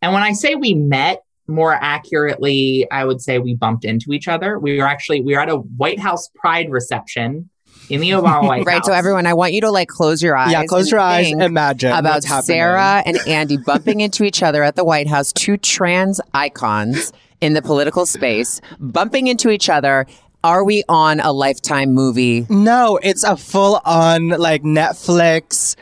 And 0.00 0.12
when 0.12 0.22
I 0.22 0.32
say 0.32 0.54
we 0.54 0.74
met, 0.74 1.22
more 1.48 1.74
accurately, 1.74 2.86
I 2.90 3.04
would 3.04 3.20
say 3.20 3.38
we 3.38 3.54
bumped 3.54 3.84
into 3.84 4.12
each 4.12 4.28
other. 4.28 4.58
We 4.58 4.78
were 4.78 4.86
actually 4.86 5.20
we 5.20 5.34
were 5.34 5.40
at 5.40 5.48
a 5.48 5.56
White 5.56 5.98
House 5.98 6.28
Pride 6.34 6.70
reception 6.70 7.50
in 7.88 8.00
the 8.00 8.10
Obama 8.10 8.42
White 8.46 8.64
Right. 8.64 8.76
House. 8.76 8.86
So 8.86 8.92
everyone, 8.92 9.26
I 9.26 9.34
want 9.34 9.52
you 9.52 9.60
to 9.62 9.70
like 9.70 9.88
close 9.88 10.22
your 10.22 10.36
eyes. 10.36 10.52
Yeah, 10.52 10.64
close 10.64 10.90
your 10.90 11.00
eyes. 11.00 11.26
think 11.26 11.42
Imagine 11.42 11.92
about 11.92 12.14
what's 12.14 12.26
happening. 12.26 12.56
Sarah 12.56 13.02
and 13.04 13.18
Andy 13.26 13.56
bumping 13.56 14.00
into 14.00 14.24
each 14.24 14.42
other 14.42 14.62
at 14.62 14.76
the 14.76 14.84
White 14.84 15.08
House, 15.08 15.32
two 15.32 15.56
trans 15.56 16.20
icons 16.32 17.12
in 17.42 17.52
the 17.52 17.60
political 17.60 18.06
space, 18.06 18.60
bumping 18.80 19.26
into 19.26 19.50
each 19.50 19.68
other. 19.68 20.06
Are 20.44 20.64
we 20.64 20.82
on 20.88 21.20
a 21.20 21.32
lifetime 21.32 21.92
movie? 21.92 22.46
No, 22.48 22.98
it's 23.02 23.22
a 23.22 23.36
full 23.36 23.80
on 23.84 24.28
like 24.30 24.62
Netflix 24.62 25.76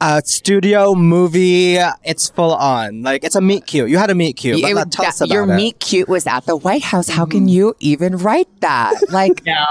uh, 0.00 0.20
studio 0.24 0.94
movie. 0.94 1.76
It's 2.04 2.30
full 2.30 2.54
on. 2.54 3.02
Like 3.02 3.24
it's 3.24 3.34
a 3.34 3.40
meet 3.40 3.66
cute. 3.66 3.90
You 3.90 3.98
had 3.98 4.10
a 4.10 4.14
meet 4.14 4.36
cute. 4.36 4.62
But 4.62 4.70
It- 4.70 4.74
let- 4.74 4.92
tell 4.92 5.04
that- 5.04 5.08
us 5.14 5.20
about 5.20 5.32
your 5.34 5.42
it. 5.42 5.46
Mm-hmm. 5.48 5.56
meet 5.56 5.80
cute 5.80 6.08
was 6.08 6.26
at 6.28 6.46
the 6.46 6.54
White 6.56 6.82
House. 6.84 7.08
How 7.08 7.26
can 7.26 7.48
you 7.48 7.74
even 7.80 8.16
write 8.18 8.48
that? 8.60 8.94
Like, 9.10 9.44
No, 9.44 9.64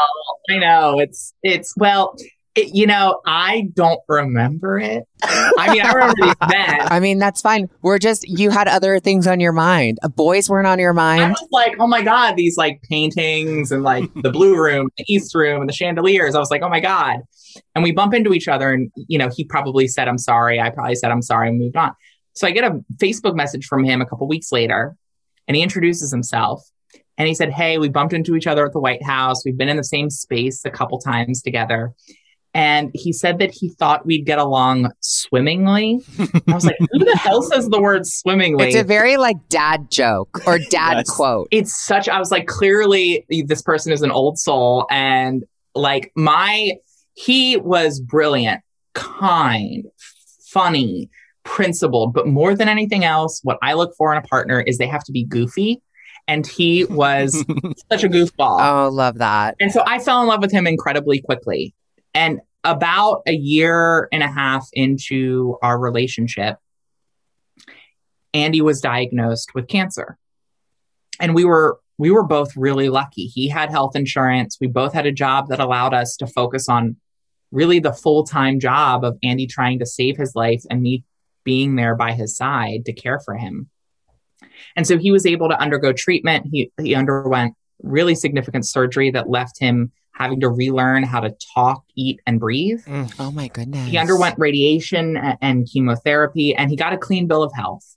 I 0.49 0.57
know 0.59 0.99
it's 0.99 1.33
it's 1.43 1.73
well, 1.77 2.15
it, 2.57 2.75
you 2.75 2.87
know, 2.87 3.21
I 3.25 3.69
don't 3.73 3.99
remember 4.07 4.79
it. 4.79 5.03
I 5.23 5.71
mean, 5.71 5.81
I 5.81 5.91
remember 5.91 6.35
event. 6.41 6.91
I 6.91 6.99
mean, 6.99 7.19
that's 7.19 7.41
fine. 7.41 7.69
We're 7.81 7.99
just 7.99 8.27
you 8.27 8.49
had 8.49 8.67
other 8.67 8.99
things 8.99 9.27
on 9.27 9.39
your 9.39 9.51
mind. 9.51 9.99
Uh, 10.03 10.07
Boys 10.07 10.49
weren't 10.49 10.67
on 10.67 10.79
your 10.79 10.93
mind. 10.93 11.23
I 11.23 11.29
was 11.29 11.47
like, 11.51 11.75
oh 11.79 11.87
my 11.87 12.01
god, 12.01 12.35
these 12.35 12.57
like 12.57 12.81
paintings 12.83 13.71
and 13.71 13.83
like 13.83 14.11
the 14.15 14.31
blue 14.31 14.57
room, 14.61 14.89
the 14.97 15.05
east 15.07 15.35
room, 15.35 15.61
and 15.61 15.69
the 15.69 15.73
chandeliers. 15.73 16.35
I 16.35 16.39
was 16.39 16.51
like, 16.51 16.63
oh 16.63 16.69
my 16.69 16.79
god. 16.79 17.19
And 17.75 17.83
we 17.83 17.91
bump 17.91 18.13
into 18.13 18.33
each 18.33 18.47
other, 18.47 18.71
and 18.71 18.91
you 18.95 19.17
know, 19.17 19.29
he 19.33 19.43
probably 19.43 19.87
said, 19.87 20.07
"I'm 20.07 20.17
sorry." 20.17 20.59
I 20.59 20.69
probably 20.69 20.95
said, 20.95 21.11
"I'm 21.11 21.21
sorry," 21.21 21.49
and 21.49 21.59
moved 21.59 21.75
on. 21.75 21.91
So 22.33 22.45
I 22.45 22.51
get 22.51 22.63
a 22.63 22.79
Facebook 22.97 23.35
message 23.35 23.65
from 23.65 23.83
him 23.83 24.01
a 24.01 24.05
couple 24.05 24.27
weeks 24.27 24.51
later, 24.51 24.95
and 25.47 25.55
he 25.55 25.63
introduces 25.63 26.11
himself. 26.11 26.61
And 27.17 27.27
he 27.27 27.33
said, 27.33 27.51
Hey, 27.51 27.79
we 27.79 27.89
bumped 27.89 28.13
into 28.13 28.35
each 28.35 28.45
other 28.45 28.65
at 28.65 28.73
the 28.73 28.79
White 28.79 29.03
House. 29.03 29.43
We've 29.43 29.57
been 29.57 29.69
in 29.69 29.77
the 29.77 29.83
same 29.83 30.11
space 30.11 30.63
a 30.63 30.69
couple 30.69 30.99
times 30.99 31.41
together. 31.41 31.93
And 32.57 32.89
he 32.95 33.13
said 33.13 33.37
that 33.39 33.51
he 33.51 33.69
thought 33.69 34.05
we'd 34.05 34.25
get 34.25 34.39
along 34.39 34.91
swimmingly. 34.99 35.99
I 36.47 36.53
was 36.53 36.65
like, 36.65 36.75
Who 36.91 37.05
the 37.05 37.15
hell 37.15 37.43
says 37.43 37.69
the 37.69 37.79
word 37.79 38.07
swimmingly? 38.07 38.67
It's 38.67 38.75
a 38.75 38.83
very 38.83 39.15
like 39.17 39.37
dad 39.47 39.91
joke 39.91 40.41
or 40.47 40.57
dad 40.57 40.97
Yes. 40.97 41.09
quote. 41.15 41.47
it's 41.51 41.85
such 41.85 42.09
i 42.09 42.17
was 42.17 42.31
like 42.31 42.47
clearly 42.47 43.25
this 43.45 43.61
person 43.61 43.91
is 43.91 44.01
an 44.01 44.09
old 44.11 44.39
soul 44.39 44.87
and 44.89 45.43
like 45.75 46.11
my 46.15 46.71
he 47.13 47.57
was 47.57 47.99
brilliant 47.99 48.61
kind 48.93 49.85
funny 50.47 51.09
principled 51.43 52.13
but 52.13 52.27
more 52.27 52.55
than 52.55 52.67
anything 52.67 53.03
else 53.05 53.39
what 53.43 53.57
i 53.61 53.73
look 53.73 53.93
for 53.97 54.11
in 54.11 54.17
a 54.17 54.21
partner 54.27 54.59
is 54.61 54.77
they 54.79 54.87
have 54.87 55.03
to 55.03 55.11
be 55.11 55.23
goofy 55.23 55.81
and 56.27 56.45
he 56.47 56.83
was 56.85 57.45
such 57.91 58.03
a 58.03 58.09
goofball. 58.09 58.59
Oh, 58.59 58.89
love 58.89 59.19
that. 59.19 59.55
And 59.61 59.71
so 59.71 59.81
I 59.87 59.99
fell 59.99 60.21
in 60.21 60.27
love 60.27 60.41
with 60.41 60.51
him 60.51 60.67
incredibly 60.67 61.21
quickly. 61.21 61.73
And 62.13 62.39
about 62.63 63.21
a 63.27 63.33
year 63.33 64.07
and 64.11 64.23
a 64.23 64.27
half 64.27 64.67
into 64.73 65.57
our 65.61 65.79
relationship, 65.79 66.57
Andy 68.33 68.61
was 68.61 68.81
diagnosed 68.81 69.55
with 69.55 69.67
cancer. 69.67 70.17
And 71.19 71.33
we 71.33 71.45
were 71.45 71.79
we 71.97 72.11
were 72.11 72.23
both 72.23 72.55
really 72.55 72.89
lucky. 72.89 73.25
He 73.25 73.47
had 73.47 73.71
health 73.71 73.95
insurance. 73.95 74.57
We 74.61 74.67
both 74.67 74.93
had 74.93 75.07
a 75.07 75.11
job 75.11 75.47
that 75.49 75.59
allowed 75.59 75.93
us 75.93 76.15
to 76.17 76.27
focus 76.27 76.69
on 76.69 76.97
really 77.51 77.79
the 77.79 77.93
full-time 77.93 78.59
job 78.59 79.03
of 79.03 79.17
Andy 79.23 79.47
trying 79.47 79.79
to 79.79 79.85
save 79.85 80.17
his 80.17 80.35
life 80.35 80.61
and 80.69 80.81
me 80.81 81.03
being 81.43 81.75
there 81.75 81.95
by 81.95 82.11
his 82.11 82.35
side 82.35 82.85
to 82.85 82.93
care 82.93 83.19
for 83.19 83.35
him. 83.35 83.69
And 84.75 84.85
so 84.85 84.97
he 84.97 85.11
was 85.11 85.25
able 85.25 85.49
to 85.49 85.59
undergo 85.59 85.93
treatment. 85.93 86.47
He 86.51 86.71
he 86.81 86.93
underwent 86.93 87.55
really 87.81 88.15
significant 88.15 88.65
surgery 88.65 89.11
that 89.11 89.29
left 89.29 89.59
him 89.59 89.91
having 90.17 90.39
to 90.39 90.49
relearn 90.49 91.03
how 91.03 91.19
to 91.19 91.35
talk, 91.53 91.83
eat, 91.95 92.19
and 92.25 92.39
breathe. 92.39 92.83
Mm. 92.85 93.13
Oh 93.19 93.31
my 93.31 93.49
goodness. 93.49 93.87
He 93.89 93.97
underwent 93.97 94.39
radiation 94.39 95.15
a- 95.15 95.37
and 95.41 95.67
chemotherapy, 95.71 96.55
and 96.55 96.71
he 96.71 96.75
got 96.75 96.93
a 96.93 96.97
clean 96.97 97.27
bill 97.27 97.43
of 97.43 97.53
health. 97.53 97.95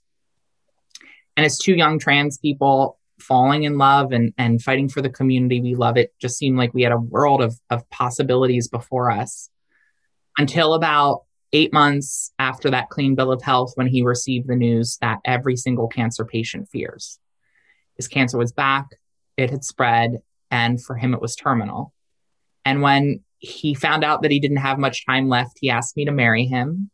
And 1.35 1.45
as 1.45 1.57
two 1.57 1.73
young 1.73 1.97
trans 1.97 2.37
people 2.37 2.99
falling 3.19 3.63
in 3.63 3.77
love 3.77 4.11
and, 4.11 4.33
and 4.37 4.61
fighting 4.61 4.87
for 4.89 5.01
the 5.01 5.09
community, 5.09 5.61
we 5.61 5.73
love 5.75 5.97
it. 5.97 6.13
Just 6.19 6.37
seemed 6.37 6.57
like 6.57 6.73
we 6.73 6.83
had 6.83 6.91
a 6.91 6.97
world 6.99 7.41
of, 7.41 7.59
of 7.69 7.89
possibilities 7.89 8.67
before 8.67 9.09
us 9.09 9.49
until 10.37 10.73
about 10.75 11.23
eight 11.53 11.73
months 11.73 12.31
after 12.39 12.69
that 12.69 12.89
clean 12.89 13.15
bill 13.15 13.31
of 13.31 13.41
health 13.41 13.71
when 13.75 13.87
he 13.87 14.01
received 14.03 14.47
the 14.47 14.55
news 14.55 14.97
that 15.01 15.19
every 15.25 15.55
single 15.55 15.87
cancer 15.87 16.23
patient 16.23 16.69
fears. 16.71 17.19
His 17.97 18.07
cancer 18.07 18.37
was 18.37 18.51
back, 18.51 18.87
it 19.37 19.49
had 19.49 19.63
spread, 19.63 20.21
and 20.49 20.81
for 20.81 20.95
him, 20.95 21.13
it 21.13 21.21
was 21.21 21.35
terminal. 21.35 21.93
And 22.65 22.81
when 22.81 23.21
he 23.39 23.73
found 23.73 24.03
out 24.03 24.21
that 24.21 24.31
he 24.31 24.39
didn't 24.39 24.57
have 24.57 24.77
much 24.77 25.05
time 25.05 25.27
left, 25.27 25.57
he 25.59 25.69
asked 25.69 25.97
me 25.97 26.05
to 26.05 26.11
marry 26.11 26.45
him. 26.45 26.89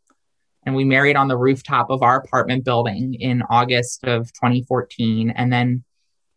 And 0.64 0.74
we 0.74 0.84
married 0.84 1.16
on 1.16 1.28
the 1.28 1.36
rooftop 1.36 1.90
of 1.90 2.02
our 2.02 2.16
apartment 2.16 2.64
building 2.64 3.14
in 3.14 3.42
August 3.48 4.04
of 4.04 4.32
2014. 4.32 5.30
And 5.30 5.52
then 5.52 5.84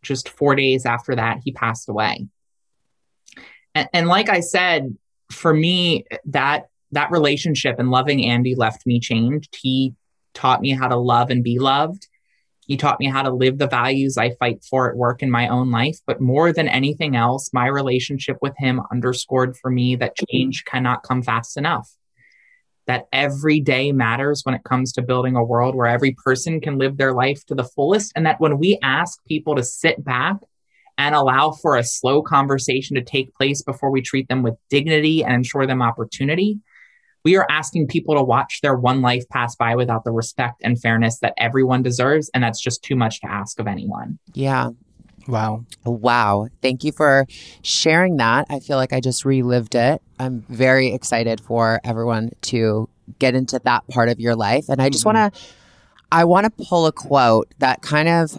just 0.02 0.28
four 0.28 0.54
days 0.54 0.86
after 0.86 1.16
that, 1.16 1.40
he 1.44 1.52
passed 1.52 1.88
away. 1.88 2.26
And, 3.74 3.88
and 3.92 4.08
like 4.08 4.28
I 4.28 4.40
said, 4.40 4.96
for 5.30 5.52
me, 5.52 6.04
that 6.26 6.68
that 6.92 7.10
relationship 7.10 7.78
and 7.78 7.90
loving 7.90 8.24
Andy 8.24 8.54
left 8.54 8.86
me 8.86 9.00
changed. 9.00 9.56
He 9.60 9.94
taught 10.34 10.60
me 10.60 10.70
how 10.70 10.88
to 10.88 10.96
love 10.96 11.30
and 11.30 11.42
be 11.42 11.58
loved. 11.58 12.06
He 12.66 12.76
taught 12.76 13.00
me 13.00 13.06
how 13.06 13.22
to 13.22 13.30
live 13.30 13.58
the 13.58 13.66
values 13.66 14.16
I 14.16 14.34
fight 14.36 14.64
for 14.68 14.88
at 14.88 14.96
work 14.96 15.22
in 15.22 15.30
my 15.30 15.48
own 15.48 15.70
life. 15.70 15.98
But 16.06 16.20
more 16.20 16.52
than 16.52 16.68
anything 16.68 17.16
else, 17.16 17.50
my 17.52 17.66
relationship 17.66 18.38
with 18.40 18.54
him 18.56 18.80
underscored 18.90 19.56
for 19.56 19.70
me 19.70 19.96
that 19.96 20.16
change 20.30 20.64
cannot 20.64 21.02
come 21.02 21.22
fast 21.22 21.56
enough. 21.56 21.90
That 22.86 23.06
every 23.12 23.60
day 23.60 23.92
matters 23.92 24.42
when 24.44 24.54
it 24.54 24.64
comes 24.64 24.92
to 24.92 25.02
building 25.02 25.36
a 25.36 25.44
world 25.44 25.74
where 25.74 25.86
every 25.86 26.16
person 26.24 26.60
can 26.60 26.78
live 26.78 26.96
their 26.96 27.12
life 27.12 27.44
to 27.46 27.54
the 27.54 27.64
fullest. 27.64 28.12
And 28.14 28.26
that 28.26 28.40
when 28.40 28.58
we 28.58 28.78
ask 28.82 29.18
people 29.24 29.56
to 29.56 29.62
sit 29.62 30.04
back 30.04 30.36
and 30.98 31.14
allow 31.14 31.50
for 31.50 31.76
a 31.76 31.84
slow 31.84 32.22
conversation 32.22 32.94
to 32.96 33.02
take 33.02 33.34
place 33.34 33.62
before 33.62 33.90
we 33.90 34.02
treat 34.02 34.28
them 34.28 34.42
with 34.42 34.54
dignity 34.70 35.24
and 35.24 35.34
ensure 35.34 35.66
them 35.66 35.82
opportunity, 35.82 36.60
we 37.24 37.36
are 37.36 37.46
asking 37.50 37.86
people 37.88 38.14
to 38.14 38.22
watch 38.22 38.60
their 38.62 38.74
one 38.74 39.00
life 39.00 39.28
pass 39.28 39.54
by 39.54 39.76
without 39.76 40.04
the 40.04 40.10
respect 40.10 40.60
and 40.64 40.80
fairness 40.80 41.18
that 41.20 41.34
everyone 41.38 41.82
deserves. 41.82 42.30
And 42.34 42.42
that's 42.42 42.60
just 42.60 42.82
too 42.82 42.96
much 42.96 43.20
to 43.20 43.30
ask 43.30 43.60
of 43.60 43.66
anyone. 43.66 44.18
Yeah. 44.34 44.70
Wow. 45.28 45.64
Wow. 45.84 46.48
Thank 46.62 46.82
you 46.82 46.90
for 46.92 47.26
sharing 47.62 48.16
that. 48.16 48.46
I 48.50 48.58
feel 48.58 48.76
like 48.76 48.92
I 48.92 49.00
just 49.00 49.24
relived 49.24 49.74
it. 49.74 50.02
I'm 50.18 50.44
very 50.48 50.92
excited 50.92 51.40
for 51.40 51.80
everyone 51.84 52.30
to 52.42 52.88
get 53.18 53.34
into 53.34 53.60
that 53.64 53.86
part 53.88 54.08
of 54.08 54.20
your 54.20 54.34
life. 54.34 54.68
And 54.68 54.80
I 54.82 54.88
just 54.88 55.04
want 55.04 55.16
to 55.16 55.38
mm-hmm. 55.38 55.58
I 56.10 56.24
want 56.24 56.44
to 56.44 56.64
pull 56.64 56.86
a 56.86 56.92
quote 56.92 57.54
that 57.58 57.80
kind 57.80 58.08
of 58.08 58.38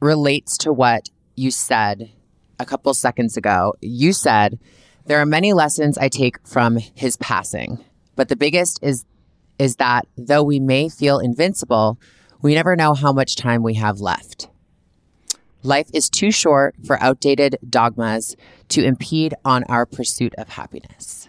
relates 0.00 0.56
to 0.58 0.72
what 0.72 1.10
you 1.36 1.50
said 1.50 2.10
a 2.58 2.64
couple 2.64 2.94
seconds 2.94 3.36
ago. 3.36 3.74
You 3.82 4.14
said, 4.14 4.58
"There 5.04 5.20
are 5.20 5.26
many 5.26 5.52
lessons 5.52 5.98
I 5.98 6.08
take 6.08 6.46
from 6.46 6.78
his 6.78 7.16
passing, 7.18 7.84
but 8.18 8.28
the 8.28 8.36
biggest 8.36 8.80
is 8.82 9.04
is 9.58 9.76
that 9.76 10.06
though 10.16 10.42
we 10.42 10.60
may 10.60 10.88
feel 10.88 11.18
invincible, 11.20 11.98
we 12.42 12.54
never 12.54 12.76
know 12.76 12.94
how 12.94 13.12
much 13.12 13.36
time 13.36 13.62
we 13.62 13.74
have 13.74 14.00
left." 14.00 14.48
Life 15.62 15.88
is 15.92 16.08
too 16.08 16.30
short 16.30 16.74
for 16.84 17.00
outdated 17.02 17.58
dogmas 17.68 18.36
to 18.68 18.84
impede 18.84 19.34
on 19.44 19.64
our 19.64 19.86
pursuit 19.86 20.34
of 20.36 20.48
happiness. 20.48 21.28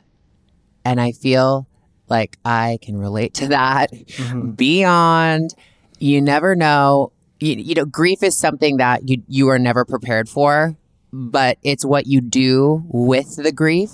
And 0.83 0.99
I 0.99 1.11
feel 1.11 1.67
like 2.09 2.37
I 2.43 2.79
can 2.81 2.97
relate 2.97 3.33
to 3.35 3.47
that 3.49 3.91
mm-hmm. 3.91 4.51
beyond. 4.51 5.53
You 5.99 6.21
never 6.21 6.55
know. 6.55 7.11
You, 7.39 7.55
you 7.55 7.75
know, 7.75 7.85
grief 7.85 8.23
is 8.23 8.35
something 8.35 8.77
that 8.77 9.07
you, 9.07 9.23
you 9.27 9.49
are 9.49 9.59
never 9.59 9.85
prepared 9.85 10.27
for, 10.27 10.75
but 11.13 11.57
it's 11.63 11.85
what 11.85 12.05
you 12.07 12.21
do 12.21 12.83
with 12.87 13.35
the 13.37 13.51
grief. 13.51 13.91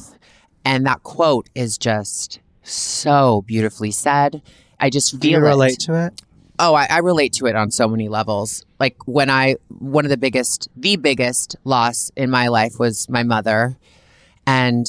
And 0.64 0.86
that 0.86 1.04
quote 1.04 1.50
is 1.54 1.78
just 1.78 2.40
so 2.66 3.44
beautifully 3.46 3.92
said. 3.92 4.42
I 4.80 4.90
just 4.90 5.12
feel 5.12 5.20
Do 5.20 5.30
you 5.30 5.38
it. 5.38 5.42
relate 5.42 5.80
to 5.82 6.06
it? 6.06 6.22
Oh, 6.58 6.74
I, 6.74 6.88
I 6.90 6.98
relate 7.00 7.34
to 7.34 7.48
it 7.48 7.56
on 7.56 7.72
so 7.72 7.88
many 7.88 8.08
levels. 8.08 8.66
Like 8.80 8.96
when 9.06 9.30
I, 9.30 9.56
one 9.68 10.06
of 10.06 10.10
the 10.10 10.18
biggest, 10.18 10.70
the 10.76 10.96
biggest 10.96 11.56
loss 11.64 12.12
in 12.16 12.30
my 12.30 12.48
life 12.48 12.80
was 12.80 13.10
my 13.10 13.24
mother. 13.24 13.78
And 14.48 14.86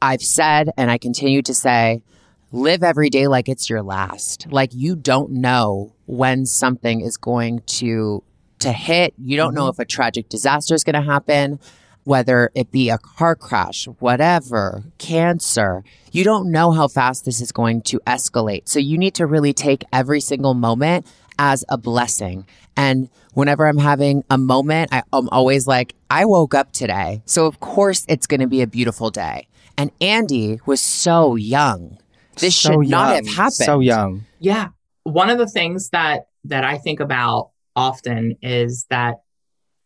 I've 0.00 0.22
said, 0.22 0.70
and 0.76 0.90
I 0.90 0.98
continue 0.98 1.42
to 1.42 1.54
say, 1.54 2.02
live 2.50 2.82
every 2.82 3.10
day 3.10 3.26
like 3.26 3.48
it's 3.48 3.68
your 3.68 3.82
last. 3.82 4.46
Like 4.50 4.70
you 4.72 4.96
don't 4.96 5.32
know 5.32 5.92
when 6.06 6.46
something 6.46 7.00
is 7.00 7.16
going 7.16 7.60
to, 7.60 8.22
to 8.60 8.72
hit. 8.72 9.14
You 9.18 9.36
don't 9.36 9.54
know 9.54 9.62
mm-hmm. 9.62 9.80
if 9.80 9.84
a 9.84 9.84
tragic 9.84 10.28
disaster 10.28 10.74
is 10.74 10.84
going 10.84 10.94
to 10.94 11.02
happen, 11.02 11.58
whether 12.04 12.50
it 12.54 12.70
be 12.70 12.90
a 12.90 12.98
car 12.98 13.36
crash, 13.36 13.86
whatever, 14.00 14.82
cancer. 14.98 15.84
You 16.10 16.24
don't 16.24 16.50
know 16.50 16.72
how 16.72 16.88
fast 16.88 17.24
this 17.24 17.40
is 17.40 17.52
going 17.52 17.82
to 17.82 18.00
escalate. 18.00 18.68
So 18.68 18.78
you 18.78 18.98
need 18.98 19.14
to 19.14 19.26
really 19.26 19.52
take 19.52 19.84
every 19.92 20.20
single 20.20 20.54
moment 20.54 21.06
as 21.38 21.64
a 21.68 21.78
blessing. 21.78 22.46
And 22.76 23.08
whenever 23.34 23.66
I'm 23.66 23.78
having 23.78 24.24
a 24.30 24.38
moment, 24.38 24.92
I, 24.92 25.02
I'm 25.12 25.28
always 25.30 25.66
like, 25.66 25.94
I 26.10 26.24
woke 26.24 26.54
up 26.54 26.72
today. 26.72 27.22
So 27.24 27.46
of 27.46 27.60
course 27.60 28.04
it's 28.08 28.26
going 28.26 28.40
to 28.40 28.46
be 28.46 28.62
a 28.62 28.66
beautiful 28.66 29.10
day. 29.10 29.46
And 29.78 29.90
Andy 30.00 30.60
was 30.66 30.80
so 30.80 31.36
young. 31.36 31.98
This 32.36 32.56
So 32.56 32.72
should 32.72 32.90
not 32.90 33.14
have 33.14 33.26
happened. 33.26 33.52
So 33.54 33.80
young. 33.80 34.26
Yeah. 34.38 34.68
One 35.04 35.30
of 35.30 35.38
the 35.38 35.48
things 35.48 35.90
that 35.90 36.26
that 36.44 36.64
I 36.64 36.78
think 36.78 37.00
about 37.00 37.50
often 37.76 38.36
is 38.42 38.86
that 38.90 39.16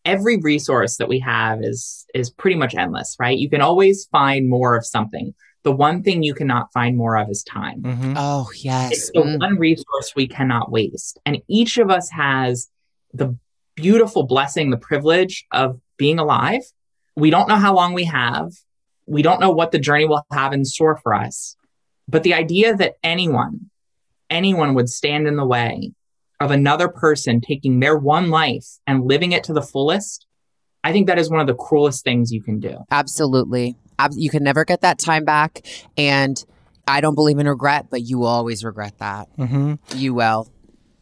every 0.07 0.37
resource 0.37 0.97
that 0.97 1.07
we 1.09 1.19
have 1.19 1.61
is 1.61 2.05
is 2.15 2.29
pretty 2.31 2.55
much 2.55 2.73
endless, 2.73 3.15
right? 3.19 3.37
You 3.37 3.49
can 3.49 3.61
always 3.61 4.05
find 4.11 4.49
more 4.49 4.75
of 4.75 4.85
something. 4.85 5.33
The 5.63 5.71
one 5.71 6.01
thing 6.01 6.23
you 6.23 6.33
cannot 6.33 6.71
find 6.73 6.95
more 6.97 7.17
of 7.17 7.29
is 7.29 7.43
time. 7.43 7.81
Mhm. 7.83 8.13
Oh, 8.17 8.49
yes. 8.55 8.91
It's 8.93 9.11
the 9.13 9.19
Mm. 9.21 9.39
one 9.39 9.55
resource 9.59 10.13
we 10.15 10.27
cannot 10.27 10.71
waste. 10.71 11.19
And 11.25 11.41
each 11.49 11.77
of 11.77 11.89
us 11.91 12.09
has 12.11 12.69
the 13.13 13.35
beautiful 13.75 14.23
blessing, 14.23 14.69
the 14.69 14.77
privilege 14.77 15.45
of 15.51 15.79
being 15.97 16.19
alive. 16.19 16.61
We 17.15 17.29
don't 17.29 17.49
know 17.49 17.57
how 17.57 17.75
long 17.75 17.93
we 17.93 18.05
have. 18.05 18.51
We 19.07 19.21
don't 19.21 19.41
know 19.41 19.51
what 19.51 19.71
the 19.71 19.79
journey 19.79 20.05
will 20.05 20.23
have 20.31 20.53
in 20.53 20.63
store 20.65 20.97
for 21.03 21.13
us. 21.13 21.55
But 22.07 22.23
the 22.23 22.33
idea 22.33 22.73
that 22.75 22.93
anyone, 23.03 23.69
anyone 24.29 24.73
would 24.75 24.89
stand 24.89 25.27
in 25.27 25.35
the 25.35 25.45
way 25.45 25.91
of 26.39 26.51
another 26.51 26.87
person 26.87 27.41
taking 27.41 27.79
their 27.79 27.97
one 27.97 28.29
life 28.29 28.65
and 28.85 29.03
living 29.05 29.31
it 29.31 29.43
to 29.45 29.53
the 29.53 29.61
fullest, 29.61 30.25
I 30.83 30.91
think 30.91 31.07
that 31.07 31.17
is 31.17 31.29
one 31.29 31.39
of 31.41 31.47
the 31.47 31.55
cruelest 31.55 32.03
things 32.03 32.31
you 32.31 32.41
can 32.41 32.59
do. 32.59 32.77
Absolutely. 32.91 33.75
You 34.11 34.29
can 34.29 34.43
never 34.43 34.63
get 34.63 34.81
that 34.81 34.99
time 34.99 35.25
back. 35.25 35.65
And 35.97 36.43
I 36.87 37.01
don't 37.01 37.15
believe 37.15 37.39
in 37.39 37.47
regret, 37.47 37.87
but 37.89 38.01
you 38.03 38.19
will 38.19 38.27
always 38.27 38.63
regret 38.63 38.99
that. 38.99 39.27
hmm 39.35 39.75
You 39.95 40.13
will. 40.13 40.51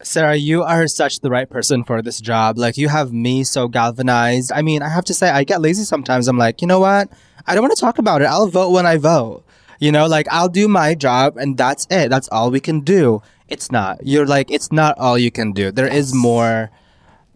Sarah, 0.01 0.35
you 0.35 0.63
are 0.63 0.87
such 0.87 1.19
the 1.19 1.29
right 1.29 1.49
person 1.49 1.83
for 1.83 2.01
this 2.01 2.19
job. 2.19 2.57
Like, 2.57 2.77
you 2.77 2.89
have 2.89 3.11
me 3.13 3.43
so 3.43 3.67
galvanized. 3.67 4.51
I 4.53 4.61
mean, 4.61 4.81
I 4.81 4.89
have 4.89 5.05
to 5.05 5.13
say, 5.13 5.29
I 5.29 5.43
get 5.43 5.61
lazy 5.61 5.83
sometimes. 5.83 6.27
I'm 6.27 6.37
like, 6.37 6.61
you 6.61 6.67
know 6.67 6.79
what? 6.79 7.09
I 7.47 7.53
don't 7.55 7.63
want 7.63 7.75
to 7.75 7.79
talk 7.81 7.97
about 7.97 8.21
it. 8.21 8.25
I'll 8.25 8.47
vote 8.47 8.71
when 8.71 8.85
I 8.85 8.97
vote. 8.97 9.43
You 9.79 9.91
know, 9.91 10.05
like, 10.05 10.27
I'll 10.31 10.49
do 10.49 10.67
my 10.67 10.95
job 10.95 11.37
and 11.37 11.57
that's 11.57 11.87
it. 11.89 12.09
That's 12.09 12.27
all 12.29 12.51
we 12.51 12.59
can 12.59 12.81
do. 12.81 13.21
It's 13.47 13.71
not. 13.71 13.99
You're 14.05 14.25
like, 14.25 14.49
it's 14.49 14.71
not 14.71 14.97
all 14.97 15.17
you 15.17 15.31
can 15.31 15.51
do. 15.51 15.71
There 15.71 15.87
is 15.87 16.13
more 16.13 16.71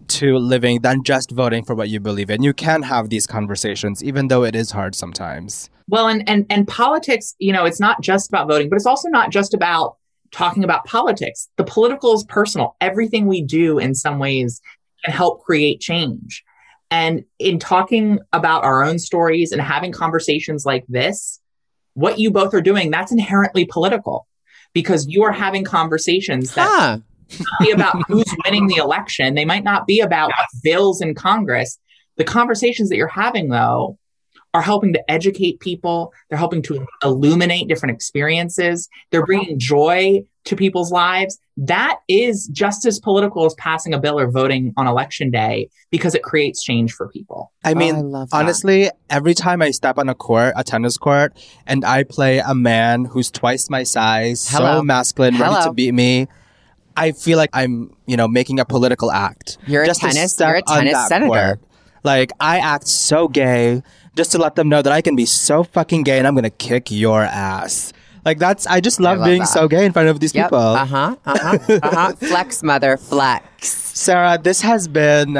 to 0.07 0.37
living 0.37 0.81
than 0.81 1.03
just 1.03 1.31
voting 1.31 1.63
for 1.63 1.75
what 1.75 1.89
you 1.89 1.99
believe 1.99 2.29
in. 2.29 2.41
You 2.41 2.53
can 2.53 2.81
have 2.81 3.09
these 3.09 3.27
conversations, 3.27 4.03
even 4.03 4.27
though 4.27 4.43
it 4.43 4.55
is 4.55 4.71
hard 4.71 4.95
sometimes. 4.95 5.69
Well, 5.87 6.07
and 6.07 6.27
and 6.27 6.45
and 6.49 6.67
politics, 6.67 7.35
you 7.39 7.53
know, 7.53 7.65
it's 7.65 7.79
not 7.79 8.01
just 8.01 8.29
about 8.29 8.47
voting, 8.47 8.69
but 8.69 8.75
it's 8.75 8.85
also 8.85 9.09
not 9.09 9.31
just 9.31 9.53
about 9.53 9.97
talking 10.31 10.63
about 10.63 10.85
politics. 10.85 11.49
The 11.57 11.63
political 11.63 12.13
is 12.13 12.23
personal. 12.23 12.75
Everything 12.81 13.27
we 13.27 13.43
do 13.43 13.79
in 13.79 13.95
some 13.95 14.19
ways 14.19 14.61
can 15.03 15.13
help 15.13 15.43
create 15.43 15.79
change. 15.79 16.43
And 16.91 17.23
in 17.37 17.59
talking 17.59 18.19
about 18.33 18.63
our 18.63 18.83
own 18.83 18.97
stories 18.97 19.51
and 19.51 19.61
having 19.61 19.91
conversations 19.91 20.65
like 20.65 20.85
this, 20.89 21.39
what 21.93 22.17
you 22.17 22.31
both 22.31 22.53
are 22.55 22.61
doing, 22.61 22.89
that's 22.89 23.11
inherently 23.11 23.65
political 23.65 24.27
because 24.73 25.07
you 25.07 25.23
are 25.23 25.31
having 25.31 25.63
conversations 25.63 26.53
that 26.53 26.67
Huh. 26.67 26.97
be 27.59 27.71
about 27.71 27.95
who's 28.07 28.25
winning 28.45 28.67
the 28.67 28.75
election. 28.77 29.35
They 29.35 29.45
might 29.45 29.63
not 29.63 29.85
be 29.85 29.99
about 29.99 30.31
bills 30.63 31.01
in 31.01 31.15
Congress. 31.15 31.77
The 32.17 32.23
conversations 32.23 32.89
that 32.89 32.97
you're 32.97 33.07
having, 33.07 33.49
though, 33.49 33.97
are 34.53 34.61
helping 34.61 34.93
to 34.93 35.11
educate 35.11 35.59
people. 35.59 36.11
They're 36.29 36.37
helping 36.39 36.63
to 36.63 36.85
illuminate 37.03 37.67
different 37.67 37.95
experiences. 37.95 38.89
They're 39.11 39.25
bringing 39.25 39.59
joy 39.59 40.23
to 40.45 40.55
people's 40.55 40.91
lives. 40.91 41.39
That 41.57 41.99
is 42.07 42.47
just 42.53 42.85
as 42.85 42.99
political 42.99 43.45
as 43.45 43.53
passing 43.55 43.93
a 43.93 43.99
bill 43.99 44.17
or 44.19 44.31
voting 44.31 44.73
on 44.77 44.87
election 44.87 45.29
day 45.31 45.69
because 45.91 46.15
it 46.15 46.23
creates 46.23 46.63
change 46.63 46.93
for 46.93 47.09
people. 47.09 47.51
I 47.65 47.73
mean, 47.73 47.95
oh, 47.95 47.99
I 47.99 48.01
love 48.01 48.29
honestly, 48.31 48.89
every 49.09 49.33
time 49.33 49.61
I 49.61 49.71
step 49.71 49.97
on 49.97 50.07
a 50.09 50.15
court, 50.15 50.53
a 50.55 50.63
tennis 50.63 50.97
court, 50.97 51.33
and 51.67 51.83
I 51.83 52.03
play 52.03 52.39
a 52.39 52.55
man 52.55 53.05
who's 53.05 53.29
twice 53.29 53.69
my 53.69 53.83
size, 53.83 54.47
Hello. 54.49 54.77
so 54.79 54.83
masculine, 54.83 55.33
ready 55.37 55.53
Hello. 55.53 55.65
to 55.65 55.73
beat 55.73 55.93
me, 55.93 56.27
I 56.95 57.11
feel 57.11 57.37
like 57.37 57.49
I'm, 57.53 57.93
you 58.07 58.15
know, 58.17 58.27
making 58.27 58.59
a 58.59 58.65
political 58.65 59.11
act. 59.11 59.57
You're 59.67 59.83
a 59.83 59.87
Just 59.87 60.01
to 60.01 60.07
tennis- 60.07 60.33
step 60.33 60.47
you're 60.47 60.57
a 60.57 60.61
tennis 60.61 60.93
that 60.93 61.07
senator. 61.09 61.27
court. 61.29 61.59
Like, 62.03 62.31
I 62.39 62.59
act 62.59 62.87
so 62.87 63.27
gay 63.27 63.83
just 64.15 64.31
to 64.31 64.37
let 64.37 64.55
them 64.55 64.69
know 64.69 64.81
that 64.81 64.91
I 64.93 65.01
can 65.01 65.15
be 65.17 65.25
so 65.25 65.63
fucking 65.65 66.03
gay 66.03 66.17
and 66.17 66.25
I'm 66.25 66.35
gonna 66.35 66.49
kick 66.49 66.89
your 66.91 67.21
ass. 67.23 67.91
Like, 68.29 68.37
that's, 68.37 68.67
I 68.67 68.79
just 68.79 68.99
love, 68.99 69.17
love 69.17 69.25
being 69.25 69.39
that. 69.39 69.47
so 69.47 69.67
gay 69.67 69.85
in 69.85 69.91
front 69.91 70.07
of 70.07 70.19
these 70.19 70.35
Yep. 70.35 70.45
people. 70.45 70.59
Uh 70.59 70.85
huh. 70.85 71.15
Uh 71.25 71.37
huh. 71.39 71.79
Uh 71.81 71.95
huh. 71.95 72.13
flex, 72.19 72.61
mother. 72.61 72.95
Flex. 72.95 73.67
Sarah, 73.67 74.37
this 74.37 74.61
has 74.61 74.87
been 74.87 75.35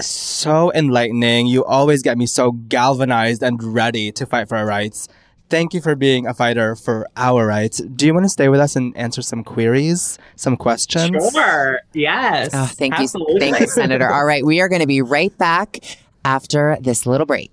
so 0.00 0.72
enlightening. 0.74 1.46
You 1.46 1.64
always 1.64 2.02
get 2.02 2.18
me 2.18 2.26
so 2.26 2.50
galvanized 2.50 3.40
and 3.44 3.62
ready 3.62 4.10
to 4.12 4.26
fight 4.26 4.48
for 4.48 4.56
our 4.56 4.66
rights. 4.66 5.06
Thank 5.48 5.74
you 5.74 5.80
for 5.80 5.94
being 5.94 6.26
a 6.26 6.34
fighter 6.34 6.74
for 6.74 7.06
our 7.16 7.46
rights. 7.46 7.78
Do 7.78 8.04
you 8.06 8.14
want 8.14 8.24
to 8.24 8.30
stay 8.30 8.48
with 8.48 8.58
us 8.58 8.74
and 8.74 8.96
answer 8.96 9.22
some 9.22 9.44
queries, 9.44 10.18
some 10.34 10.56
questions? 10.56 11.30
Sure. 11.32 11.78
Yes. 11.92 12.50
Oh, 12.52 12.66
thank 12.66 12.94
Absolutely. 12.98 13.34
you. 13.34 13.40
Thank 13.40 13.60
you, 13.60 13.68
Senator. 13.68 14.10
All 14.10 14.24
right. 14.24 14.44
We 14.44 14.60
are 14.60 14.68
going 14.68 14.80
to 14.80 14.88
be 14.88 15.02
right 15.02 15.36
back 15.38 15.78
after 16.24 16.76
this 16.80 17.06
little 17.06 17.26
break. 17.26 17.52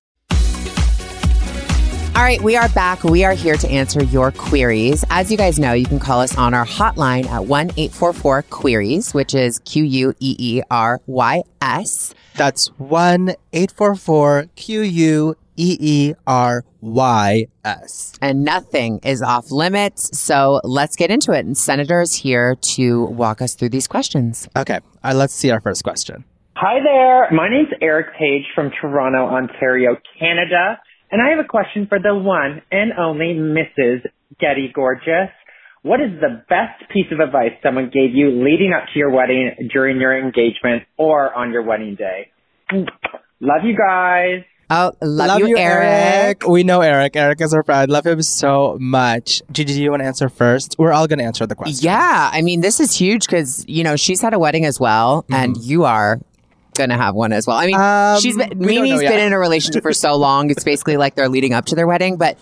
All 2.13 2.23
right, 2.23 2.41
we 2.41 2.57
are 2.57 2.67
back. 2.69 3.05
We 3.05 3.23
are 3.23 3.33
here 3.33 3.55
to 3.55 3.69
answer 3.69 4.03
your 4.03 4.31
queries. 4.31 5.05
As 5.09 5.31
you 5.31 5.37
guys 5.37 5.57
know, 5.57 5.71
you 5.71 5.85
can 5.85 5.97
call 5.97 6.19
us 6.19 6.37
on 6.37 6.53
our 6.53 6.65
hotline 6.65 7.25
at 7.27 7.45
1 7.45 7.71
844 7.77 8.43
Queries, 8.43 9.13
which 9.13 9.33
is 9.33 9.59
Q 9.59 9.85
U 9.85 10.13
E 10.19 10.35
E 10.37 10.61
R 10.69 10.99
Y 11.07 11.41
S. 11.61 12.13
That's 12.35 12.67
1 12.77 13.29
844 13.53 14.47
Q 14.57 14.81
U 14.81 15.35
E 15.55 15.77
E 15.79 16.13
R 16.27 16.65
Y 16.81 17.47
S. 17.63 18.13
And 18.21 18.43
nothing 18.43 18.99
is 19.03 19.21
off 19.21 19.49
limits. 19.49 20.19
So 20.19 20.59
let's 20.65 20.97
get 20.97 21.11
into 21.11 21.31
it. 21.31 21.45
And 21.45 21.57
Senator 21.57 22.01
is 22.01 22.13
here 22.13 22.55
to 22.73 23.05
walk 23.05 23.41
us 23.41 23.55
through 23.55 23.69
these 23.69 23.87
questions. 23.87 24.49
Okay, 24.55 24.79
uh, 25.01 25.13
let's 25.15 25.33
see 25.33 25.49
our 25.49 25.61
first 25.61 25.85
question. 25.85 26.25
Hi 26.55 26.79
there. 26.83 27.31
My 27.31 27.47
name's 27.47 27.71
Eric 27.81 28.17
Page 28.19 28.43
from 28.53 28.69
Toronto, 28.81 29.25
Ontario, 29.25 29.95
Canada. 30.19 30.77
And 31.11 31.21
I 31.21 31.35
have 31.35 31.43
a 31.43 31.47
question 31.47 31.87
for 31.87 31.99
the 31.99 32.15
one 32.15 32.61
and 32.71 32.93
only 32.97 33.35
Mrs. 33.35 34.05
Getty 34.39 34.71
Gorgeous. 34.73 35.29
What 35.83 35.99
is 35.99 36.11
the 36.21 36.43
best 36.47 36.89
piece 36.93 37.07
of 37.11 37.19
advice 37.19 37.51
someone 37.61 37.91
gave 37.93 38.13
you 38.13 38.29
leading 38.29 38.71
up 38.71 38.87
to 38.93 38.99
your 38.99 39.09
wedding, 39.09 39.69
during 39.73 39.99
your 39.99 40.17
engagement, 40.17 40.83
or 40.97 41.33
on 41.33 41.51
your 41.51 41.63
wedding 41.63 41.95
day? 41.95 42.31
Mm. 42.71 42.87
Love 43.41 43.63
you 43.65 43.75
guys. 43.75 44.45
Oh, 44.69 44.93
love, 45.01 45.39
you, 45.41 45.57
Eric. 45.57 46.47
We 46.47 46.63
know 46.63 46.79
Eric. 46.79 47.17
Eric 47.17 47.41
is 47.41 47.53
our 47.53 47.61
friend. 47.61 47.91
Love 47.91 48.05
him 48.05 48.21
so 48.21 48.77
much. 48.79 49.41
Gigi, 49.51 49.73
do 49.73 49.83
you 49.83 49.89
want 49.89 50.01
to 50.01 50.05
answer 50.05 50.29
first? 50.29 50.77
We're 50.79 50.93
all 50.93 51.07
going 51.07 51.19
to 51.19 51.25
answer 51.25 51.45
the 51.45 51.55
question. 51.55 51.83
Yeah, 51.83 52.29
I 52.31 52.41
mean, 52.41 52.61
this 52.61 52.79
is 52.79 52.95
huge 52.95 53.25
because, 53.25 53.65
you 53.67 53.83
know, 53.83 53.97
she's 53.97 54.21
had 54.21 54.33
a 54.33 54.39
wedding 54.39 54.63
as 54.63 54.79
well, 54.79 55.23
mm-hmm. 55.23 55.33
and 55.33 55.57
you 55.57 55.83
are 55.83 56.21
to 56.89 56.97
have 56.97 57.15
one 57.15 57.31
as 57.33 57.45
well. 57.47 57.57
I 57.57 57.65
mean, 57.67 57.75
Mm-hmm. 57.75 58.15
Um, 58.15 58.21
she's 58.21 58.35
been, 58.37 58.59
we 58.59 58.75
don't 58.75 58.75
know 58.75 58.81
Mimi's 58.91 59.01
yet. 59.03 59.11
been 59.11 59.27
in 59.27 59.33
a 59.33 59.39
relationship 59.39 59.83
for 59.83 59.93
so 59.93 60.15
long. 60.15 60.49
It's 60.49 60.63
basically 60.63 60.97
like 60.97 61.15
they're 61.15 61.29
leading 61.29 61.53
up 61.53 61.65
to 61.67 61.75
their 61.75 61.87
wedding. 61.87 62.17
But 62.17 62.37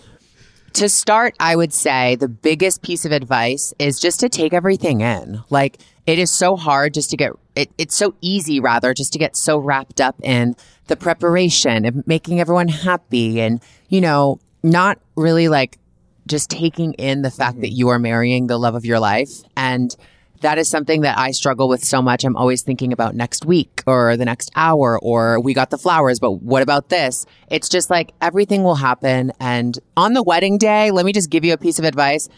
to 0.74 0.88
start, 0.88 1.34
I 1.38 1.56
would 1.56 1.72
say 1.72 2.16
the 2.16 2.28
biggest 2.28 2.82
piece 2.82 3.04
of 3.04 3.12
advice 3.12 3.74
is 3.78 4.00
just 4.00 4.20
to 4.20 4.28
take 4.28 4.52
everything 4.52 5.00
in. 5.00 5.42
Like, 5.50 5.78
it 6.06 6.18
is 6.18 6.30
so 6.30 6.56
hard 6.56 6.94
just 6.94 7.10
to 7.10 7.16
get 7.16 7.32
it, 7.54 7.70
it's 7.78 7.94
so 7.94 8.14
easy 8.20 8.58
rather 8.60 8.94
just 8.94 9.12
to 9.12 9.18
get 9.18 9.36
so 9.36 9.58
wrapped 9.58 10.00
up 10.00 10.16
in 10.22 10.56
the 10.86 10.96
preparation 10.96 11.84
and 11.84 12.06
making 12.06 12.40
everyone 12.40 12.68
happy 12.68 13.40
and, 13.40 13.60
you 13.88 14.00
know, 14.00 14.38
not 14.62 14.98
really 15.16 15.48
like 15.48 15.78
just 16.26 16.50
taking 16.50 16.92
in 16.94 17.22
the 17.22 17.30
fact 17.30 17.60
that 17.60 17.70
you 17.70 17.88
are 17.88 17.98
marrying 17.98 18.46
the 18.46 18.58
love 18.58 18.74
of 18.74 18.84
your 18.84 19.00
life. 19.00 19.42
And 19.56 19.94
that 20.40 20.58
is 20.58 20.68
something 20.68 21.02
that 21.02 21.18
I 21.18 21.30
struggle 21.30 21.68
with 21.68 21.84
so 21.84 22.00
much. 22.02 22.24
I'm 22.24 22.36
always 22.36 22.62
thinking 22.62 22.92
about 22.92 23.14
next 23.14 23.44
week 23.44 23.82
or 23.86 24.16
the 24.16 24.24
next 24.24 24.50
hour 24.56 24.98
or 25.02 25.40
we 25.40 25.54
got 25.54 25.70
the 25.70 25.78
flowers, 25.78 26.18
but 26.18 26.42
what 26.42 26.62
about 26.62 26.88
this? 26.88 27.26
It's 27.50 27.68
just 27.68 27.90
like 27.90 28.12
everything 28.20 28.62
will 28.62 28.76
happen. 28.76 29.32
And 29.38 29.78
on 29.96 30.14
the 30.14 30.22
wedding 30.22 30.58
day, 30.58 30.90
let 30.90 31.04
me 31.04 31.12
just 31.12 31.30
give 31.30 31.44
you 31.44 31.52
a 31.52 31.58
piece 31.58 31.78
of 31.78 31.84
advice. 31.84 32.28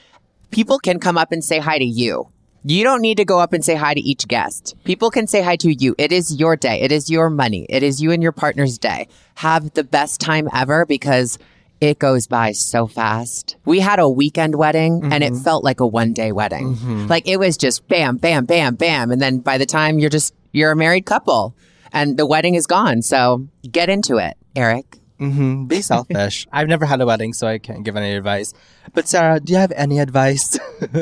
People 0.50 0.78
can 0.78 0.98
come 0.98 1.16
up 1.16 1.32
and 1.32 1.44
say 1.44 1.58
hi 1.58 1.78
to 1.78 1.84
you. 1.84 2.28
You 2.64 2.84
don't 2.84 3.00
need 3.00 3.16
to 3.16 3.24
go 3.24 3.40
up 3.40 3.52
and 3.52 3.64
say 3.64 3.74
hi 3.74 3.92
to 3.92 4.00
each 4.00 4.28
guest. 4.28 4.76
People 4.84 5.10
can 5.10 5.26
say 5.26 5.42
hi 5.42 5.56
to 5.56 5.72
you. 5.72 5.96
It 5.98 6.12
is 6.12 6.36
your 6.38 6.54
day. 6.54 6.80
It 6.80 6.92
is 6.92 7.10
your 7.10 7.28
money. 7.28 7.66
It 7.68 7.82
is 7.82 8.00
you 8.00 8.12
and 8.12 8.22
your 8.22 8.30
partner's 8.30 8.78
day. 8.78 9.08
Have 9.36 9.72
the 9.74 9.82
best 9.82 10.20
time 10.20 10.48
ever 10.54 10.86
because 10.86 11.38
it 11.82 11.98
goes 11.98 12.28
by 12.28 12.52
so 12.52 12.86
fast. 12.86 13.56
We 13.64 13.80
had 13.80 13.98
a 13.98 14.08
weekend 14.08 14.54
wedding 14.54 15.00
and 15.12 15.24
it 15.24 15.34
felt 15.34 15.64
like 15.64 15.80
a 15.80 15.86
one 15.86 16.12
day 16.12 16.30
wedding. 16.30 17.08
Like 17.08 17.26
it 17.26 17.38
was 17.38 17.56
just 17.56 17.88
bam, 17.88 18.18
bam, 18.18 18.44
bam, 18.46 18.76
bam. 18.76 19.10
And 19.10 19.20
then 19.20 19.38
by 19.40 19.58
the 19.58 19.66
time 19.66 19.98
you're 19.98 20.08
just, 20.08 20.32
you're 20.52 20.70
a 20.70 20.76
married 20.76 21.06
couple 21.06 21.56
and 21.92 22.16
the 22.16 22.24
wedding 22.24 22.54
is 22.54 22.66
gone. 22.68 23.02
So 23.02 23.48
get 23.68 23.88
into 23.88 24.16
it, 24.18 24.36
Eric. 24.54 24.96
hmm 25.18 25.64
Be 25.66 25.82
selfish. 25.82 26.46
I've 26.52 26.68
never 26.68 26.86
had 26.86 27.00
a 27.00 27.06
wedding, 27.06 27.32
so 27.32 27.48
I 27.48 27.58
can't 27.58 27.82
give 27.84 27.96
any 27.96 28.14
advice. 28.14 28.54
But 28.94 29.08
Sarah, 29.08 29.40
do 29.40 29.52
you 29.52 29.58
have 29.58 29.72
any 29.72 29.98
advice? 29.98 30.56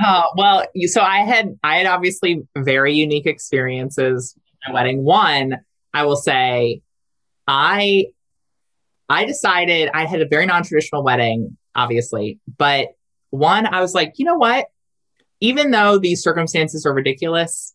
Oh, 0.00 0.30
well, 0.36 0.64
so 0.86 1.00
I 1.00 1.24
had 1.24 1.58
I 1.64 1.78
had 1.78 1.86
obviously 1.86 2.46
very 2.56 2.94
unique 2.94 3.26
experiences 3.26 4.36
at 4.64 4.72
my 4.72 4.80
wedding. 4.80 5.02
One, 5.02 5.56
I 5.92 6.04
will 6.04 6.14
say, 6.14 6.82
I 7.48 8.04
I 9.08 9.24
decided 9.24 9.90
I 9.92 10.06
had 10.06 10.20
a 10.20 10.28
very 10.28 10.46
non-traditional 10.46 11.02
wedding, 11.02 11.56
obviously, 11.74 12.38
but 12.58 12.88
one, 13.30 13.66
I 13.66 13.80
was 13.80 13.94
like, 13.94 14.14
you 14.16 14.24
know 14.24 14.36
what? 14.36 14.66
Even 15.40 15.70
though 15.70 15.98
these 15.98 16.22
circumstances 16.22 16.84
are 16.84 16.92
ridiculous, 16.92 17.74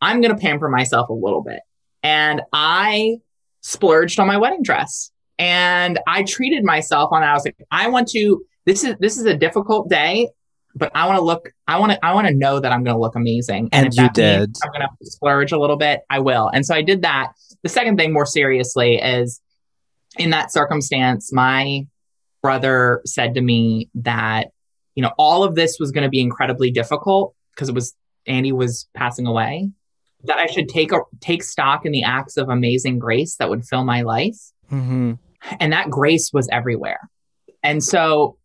I'm 0.00 0.20
gonna 0.20 0.36
pamper 0.36 0.68
myself 0.68 1.08
a 1.08 1.12
little 1.12 1.42
bit. 1.42 1.60
And 2.02 2.42
I 2.52 3.18
splurged 3.62 4.20
on 4.20 4.26
my 4.26 4.36
wedding 4.36 4.62
dress. 4.62 5.10
And 5.38 5.98
I 6.06 6.22
treated 6.22 6.64
myself 6.64 7.12
on. 7.12 7.22
I 7.22 7.34
was 7.34 7.44
like, 7.44 7.56
I 7.70 7.88
want 7.88 8.08
to, 8.08 8.42
this 8.64 8.84
is 8.84 8.96
this 9.00 9.18
is 9.18 9.26
a 9.26 9.36
difficult 9.36 9.90
day 9.90 10.28
but 10.76 10.92
I 10.94 11.06
want 11.06 11.16
to 11.18 11.24
look. 11.24 11.52
I 11.66 11.78
want 11.78 11.92
to. 11.92 12.04
I 12.04 12.12
want 12.12 12.28
to 12.28 12.34
know 12.34 12.60
that 12.60 12.70
I'm 12.70 12.84
going 12.84 12.94
to 12.94 13.00
look 13.00 13.16
amazing. 13.16 13.70
And 13.72 13.86
if 13.86 13.94
you 13.94 14.08
that 14.08 14.16
means 14.16 14.46
did. 14.48 14.56
I'm 14.62 14.70
going 14.72 14.86
to 14.86 15.10
splurge 15.10 15.52
a 15.52 15.58
little 15.58 15.76
bit. 15.76 16.02
I 16.10 16.18
will. 16.18 16.48
And 16.48 16.64
so 16.64 16.74
I 16.74 16.82
did 16.82 17.02
that. 17.02 17.32
The 17.62 17.68
second 17.68 17.96
thing, 17.96 18.12
more 18.12 18.26
seriously, 18.26 18.96
is 18.96 19.40
in 20.18 20.30
that 20.30 20.52
circumstance, 20.52 21.32
my 21.32 21.86
brother 22.42 23.02
said 23.04 23.34
to 23.34 23.40
me 23.40 23.88
that 23.94 24.48
you 24.94 25.02
know 25.02 25.12
all 25.18 25.42
of 25.44 25.54
this 25.54 25.78
was 25.80 25.90
going 25.90 26.04
to 26.04 26.10
be 26.10 26.20
incredibly 26.20 26.70
difficult 26.70 27.34
because 27.54 27.68
it 27.68 27.74
was 27.74 27.94
Andy 28.26 28.52
was 28.52 28.88
passing 28.94 29.26
away. 29.26 29.70
That 30.24 30.38
I 30.38 30.46
should 30.46 30.68
take 30.68 30.92
a, 30.92 31.00
take 31.20 31.42
stock 31.42 31.86
in 31.86 31.92
the 31.92 32.02
acts 32.02 32.36
of 32.36 32.48
amazing 32.48 32.98
grace 32.98 33.36
that 33.36 33.48
would 33.48 33.64
fill 33.64 33.84
my 33.84 34.02
life 34.02 34.38
hmm 34.68 35.14
and 35.60 35.72
that 35.72 35.90
grace 35.90 36.32
was 36.32 36.48
everywhere. 36.50 37.08
And 37.62 37.84
so 37.84 38.36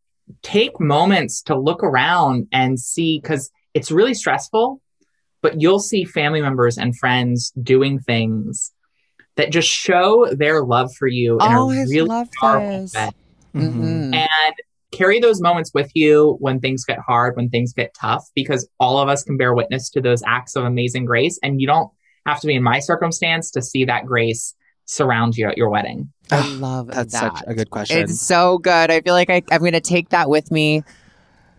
take 0.43 0.80
moments 0.80 1.41
to 1.43 1.57
look 1.57 1.84
around 1.84 2.47
and 2.51 2.80
see 2.80 3.19
because 3.19 3.49
it's 3.74 3.91
really 3.91 4.13
stressful 4.13 4.82
but 5.41 5.59
you'll 5.59 5.80
see 5.80 6.03
family 6.05 6.41
members 6.41 6.78
and 6.78 6.97
friends 6.97 7.51
doing 7.61 7.99
things 7.99 8.72
that 9.38 9.52
just 9.52 9.68
show 9.70 10.28
their 10.34 10.64
love 10.64 10.94
for 10.96 11.08
you 11.08 11.36
in 11.36 11.42
Oh, 11.42 11.72
a 11.72 11.74
I 11.74 11.84
really 11.84 12.02
love 12.02 12.28
powerful 12.40 12.82
this. 12.82 12.94
way. 12.94 13.10
Mhm. 13.56 14.14
And 14.16 14.54
carry 14.92 15.20
those 15.20 15.42
moments 15.42 15.72
with 15.74 15.90
you 15.94 16.36
when 16.40 16.60
things 16.60 16.84
get 16.84 17.00
hard, 17.00 17.36
when 17.38 17.50
things 17.50 17.74
get 17.74 17.94
tough, 17.94 18.26
because 18.36 18.68
all 18.80 18.98
of 19.00 19.08
us 19.08 19.24
can 19.24 19.38
bear 19.38 19.54
witness 19.54 19.90
to 19.92 20.02
those 20.02 20.22
acts 20.28 20.56
of 20.56 20.66
amazing 20.66 21.06
grace. 21.06 21.40
And 21.42 21.62
you 21.62 21.68
don't 21.68 21.90
have 22.26 22.40
to 22.42 22.48
be 22.48 22.56
in 22.56 22.64
my 22.64 22.80
circumstance 22.80 23.50
to 23.52 23.62
see 23.62 23.86
that 23.86 24.06
grace 24.06 24.54
surround 24.86 25.38
you 25.38 25.48
at 25.48 25.58
your 25.58 25.70
wedding. 25.70 26.10
I 26.30 26.46
love 26.56 26.88
that. 26.88 26.96
That's 26.96 27.14
that. 27.14 27.38
such 27.38 27.44
a 27.48 27.54
good 27.54 27.70
question. 27.70 28.00
It's 28.00 28.20
so 28.20 28.58
good. 28.58 28.92
I 28.92 29.00
feel 29.02 29.14
like 29.14 29.30
I, 29.30 29.42
I'm 29.52 29.62
going 29.62 29.72
to 29.74 29.80
take 29.80 30.10
that 30.10 30.30
with 30.30 30.52
me 30.52 30.84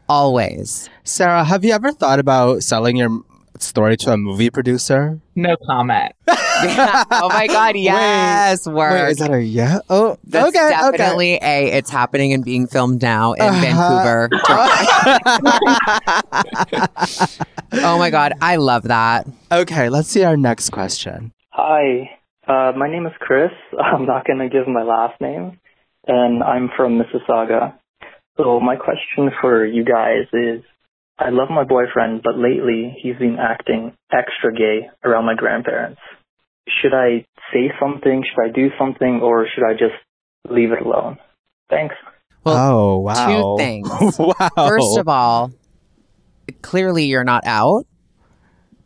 always. 0.08 0.90
Sarah, 1.04 1.44
have 1.44 1.64
you 1.64 1.72
ever 1.72 1.92
thought 1.92 2.18
about 2.18 2.62
selling 2.62 2.96
your 2.96 3.22
story 3.62 3.96
to 3.98 4.12
a 4.12 4.16
movie 4.16 4.50
producer? 4.50 5.20
No 5.34 5.56
comment. 5.66 6.12
oh 6.28 7.28
my 7.32 7.46
God. 7.48 7.76
Yes. 7.76 8.66
Word. 8.66 8.92
Wait, 9.04 9.10
is 9.12 9.18
that 9.18 9.30
a 9.32 9.40
yeah? 9.42 9.78
Oh, 9.90 10.16
That's 10.24 10.48
okay, 10.48 10.66
okay. 10.88 10.96
definitely 10.96 11.34
a. 11.42 11.72
It's 11.72 11.90
happening 11.90 12.32
and 12.32 12.44
being 12.44 12.66
filmed 12.66 13.02
now 13.02 13.32
in 13.32 13.42
Uh-huh. 13.42 13.60
Vancouver. 13.60 14.28
oh 17.72 17.98
my 17.98 18.10
god, 18.10 18.32
I 18.40 18.56
love 18.56 18.84
that. 18.84 19.26
Okay, 19.50 19.88
let's 19.88 20.08
see 20.08 20.24
our 20.24 20.36
next 20.36 20.70
question. 20.70 21.32
Hi, 21.50 22.10
uh, 22.46 22.72
my 22.76 22.88
name 22.90 23.06
is 23.06 23.12
Chris. 23.18 23.50
I'm 23.82 24.06
not 24.06 24.26
going 24.26 24.38
to 24.38 24.48
give 24.48 24.66
my 24.68 24.82
last 24.82 25.20
name, 25.20 25.58
and 26.06 26.42
I'm 26.42 26.70
from 26.76 27.00
Mississauga. 27.00 27.74
So 28.36 28.60
my 28.60 28.76
question 28.76 29.30
for 29.40 29.64
you 29.66 29.84
guys 29.84 30.26
is, 30.32 30.62
I 31.18 31.30
love 31.30 31.50
my 31.50 31.64
boyfriend, 31.64 32.22
but 32.22 32.36
lately 32.36 32.96
he's 33.00 33.16
been 33.16 33.38
acting 33.38 33.92
extra 34.12 34.52
gay 34.52 34.88
around 35.04 35.26
my 35.26 35.34
grandparents. 35.34 36.00
Should 36.68 36.94
I 36.94 37.26
say 37.52 37.70
something? 37.80 38.24
Should 38.24 38.42
I 38.42 38.52
do 38.52 38.68
something? 38.78 39.20
Or 39.22 39.46
should 39.52 39.64
I 39.64 39.72
just 39.72 39.94
leave 40.48 40.72
it 40.72 40.84
alone? 40.84 41.18
Thanks. 41.70 41.94
Well, 42.44 42.56
oh 42.56 42.98
wow! 42.98 43.56
two 43.56 43.62
things. 43.62 43.88
wow. 44.18 44.50
First 44.56 44.98
of 44.98 45.06
all, 45.06 45.52
clearly 46.60 47.04
you're 47.04 47.24
not 47.24 47.44
out, 47.46 47.86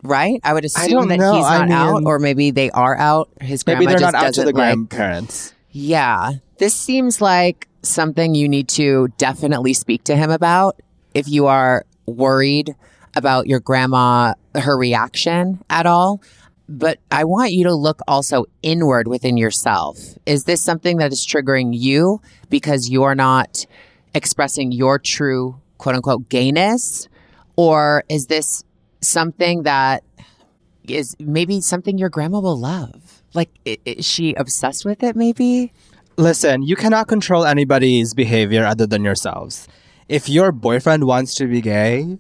right? 0.03 0.41
I 0.45 0.53
would 0.53 0.65
assume 0.67 0.91
don't 0.91 1.09
that 1.09 1.19
know. 1.19 1.37
he's 1.37 1.45
I 1.45 1.65
not 1.65 1.71
out, 1.71 2.03
or 2.05 2.19
maybe 2.19 2.51
they 2.51 2.71
are 2.71 2.97
out. 2.97 3.31
His 3.41 3.63
grandma 3.63 3.81
maybe 3.81 3.91
they're 3.93 3.99
just 3.99 4.13
not 4.13 4.25
out 4.25 4.35
to 4.35 4.41
doesn't 4.43 4.45
the 4.45 4.53
like. 4.53 4.75
grandparents. 4.75 5.55
Yeah, 5.71 6.33
this 6.59 6.75
seems 6.75 7.21
like 7.23 7.67
something 7.83 8.35
you 8.35 8.49
need 8.49 8.69
to 8.69 9.09
definitely 9.17 9.73
speak 9.73 10.05
to 10.05 10.17
him 10.17 10.31
about 10.31 10.81
if 11.15 11.27
you 11.29 11.47
are 11.47 11.87
worried 12.07 12.75
about 13.15 13.47
your 13.47 13.61
grandma, 13.61 14.35
her 14.55 14.77
reaction 14.77 15.63
at 15.71 15.87
all. 15.87 16.21
But 16.69 16.99
I 17.11 17.25
want 17.25 17.53
you 17.53 17.65
to 17.65 17.75
look 17.75 18.01
also 18.09 18.45
inward 18.63 19.07
within 19.07 19.37
yourself. 19.37 19.99
Is 20.27 20.45
this 20.45 20.63
something 20.63 20.99
that 20.99 21.13
is 21.13 21.25
triggering 21.25 21.71
you 21.73 22.21
because 22.51 22.91
you're 22.91 23.15
not 23.15 23.65
expressing 24.15 24.73
your 24.73 24.99
true 24.99 25.61
quote 25.79 25.95
unquote 25.95 26.29
gayness? 26.29 27.09
Or 27.57 28.05
is 28.09 28.27
this 28.27 28.65
something 29.01 29.63
that 29.63 30.03
is 30.89 31.17
maybe 31.21 31.61
something 31.61 31.99
your 31.99 32.11
grandma 32.11 32.41
will 32.41 32.59
love? 32.59 33.23
Like, 33.33 33.51
is 33.65 34.05
she 34.05 34.35
obsessed 34.35 34.85
with 34.85 35.03
it 35.03 35.15
maybe? 35.15 35.73
Listen, 36.17 36.63
you 36.63 36.77
cannot 36.77 37.09
control 37.09 37.45
anybody's 37.45 38.15
behavior 38.15 38.65
other 38.65 38.87
than 38.87 39.05
yourselves. 39.05 39.69
If 40.09 40.29
your 40.29 40.53
boyfriend 40.53 41.05
wants 41.05 41.35
to 41.37 41.47
be 41.47 41.61
gay 41.61 42.19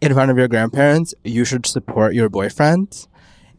in 0.00 0.14
front 0.14 0.30
of 0.30 0.38
your 0.38 0.48
grandparents, 0.48 1.14
you 1.24 1.44
should 1.44 1.66
support 1.66 2.14
your 2.14 2.28
boyfriend. 2.28 3.06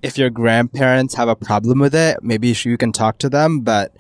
If 0.01 0.17
your 0.17 0.29
grandparents 0.29 1.13
have 1.15 1.27
a 1.27 1.35
problem 1.35 1.79
with 1.79 1.93
it, 1.93 2.23
maybe 2.23 2.55
you 2.63 2.77
can 2.77 2.91
talk 2.91 3.17
to 3.19 3.29
them, 3.29 3.59
but 3.59 3.95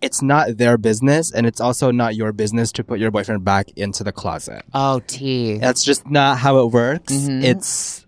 it's 0.00 0.22
not 0.22 0.56
their 0.56 0.76
business 0.76 1.30
and 1.30 1.46
it's 1.46 1.60
also 1.60 1.92
not 1.92 2.16
your 2.16 2.32
business 2.32 2.72
to 2.72 2.82
put 2.82 2.98
your 2.98 3.12
boyfriend 3.12 3.44
back 3.44 3.70
into 3.76 4.02
the 4.02 4.10
closet. 4.10 4.64
Oh, 4.74 5.00
T. 5.06 5.58
That's 5.58 5.84
just 5.84 6.10
not 6.10 6.38
how 6.38 6.58
it 6.58 6.72
works. 6.72 7.12
Mhm. 7.12 7.44
It's 7.44 8.04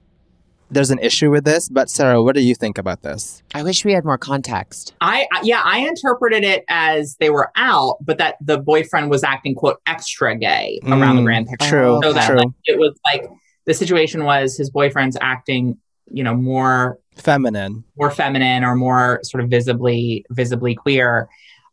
there's 0.75 0.91
an 0.91 0.99
issue 0.99 1.31
with 1.31 1.45
this, 1.45 1.69
but 1.69 1.89
Sarah, 1.89 2.23
what 2.23 2.35
do 2.35 2.43
you 2.43 2.55
think 2.55 2.77
about 2.79 3.03
this? 3.03 3.43
I 3.55 3.63
wish 3.63 3.85
we 3.85 3.93
had 3.93 4.05
more 4.05 4.19
context. 4.19 4.95
I 5.01 5.27
I- 5.33 5.41
yeah, 5.43 5.63
I 5.65 5.79
interpreted 5.87 6.45
it 6.45 6.65
as 6.69 7.17
they 7.21 7.31
were 7.31 7.51
out, 7.57 7.97
but 8.05 8.19
that 8.19 8.37
the 8.41 8.59
boyfriend 8.59 9.11
was 9.11 9.25
acting 9.25 9.55
quote 9.55 9.79
extra 9.87 10.37
gay 10.37 10.81
around 10.87 11.17
the 11.17 11.23
Mm, 11.23 11.27
grandparents. 11.27 11.67
True, 11.69 12.01
So 12.03 12.13
that 12.13 12.27
true. 12.27 12.37
like, 12.39 12.49
it 12.67 12.79
was 12.79 12.93
like 13.11 13.29
the 13.67 13.75
situation 13.75 14.25
was 14.25 14.57
his 14.57 14.71
boyfriend's 14.71 15.17
acting, 15.21 15.79
you 16.11 16.23
know, 16.23 16.35
more 16.35 16.99
Feminine. 17.17 17.85
more 17.97 18.11
feminine 18.11 18.65
or 18.65 18.75
more 18.75 19.21
sort 19.23 19.43
of 19.43 19.49
visibly 19.49 20.25
visibly 20.31 20.75
queer. 20.75 21.29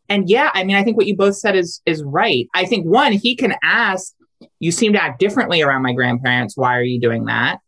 And 0.08 0.30
yeah, 0.30 0.52
I 0.54 0.64
mean, 0.64 0.76
I 0.76 0.84
think 0.84 0.98
what 0.98 1.08
you 1.08 1.16
both 1.16 1.36
said 1.36 1.56
is 1.56 1.82
is 1.86 2.04
right. 2.04 2.48
I 2.54 2.66
think 2.66 2.86
one, 2.86 3.14
he 3.14 3.36
can 3.36 3.56
ask, 3.64 4.14
"You 4.60 4.72
seem 4.72 4.94
to 4.94 5.02
act 5.04 5.20
differently 5.20 5.62
around 5.62 5.82
my 5.82 5.94
grandparents. 5.94 6.56
Why 6.56 6.78
are 6.78 6.84
you 6.84 7.00
doing 7.02 7.26
that?" 7.26 7.60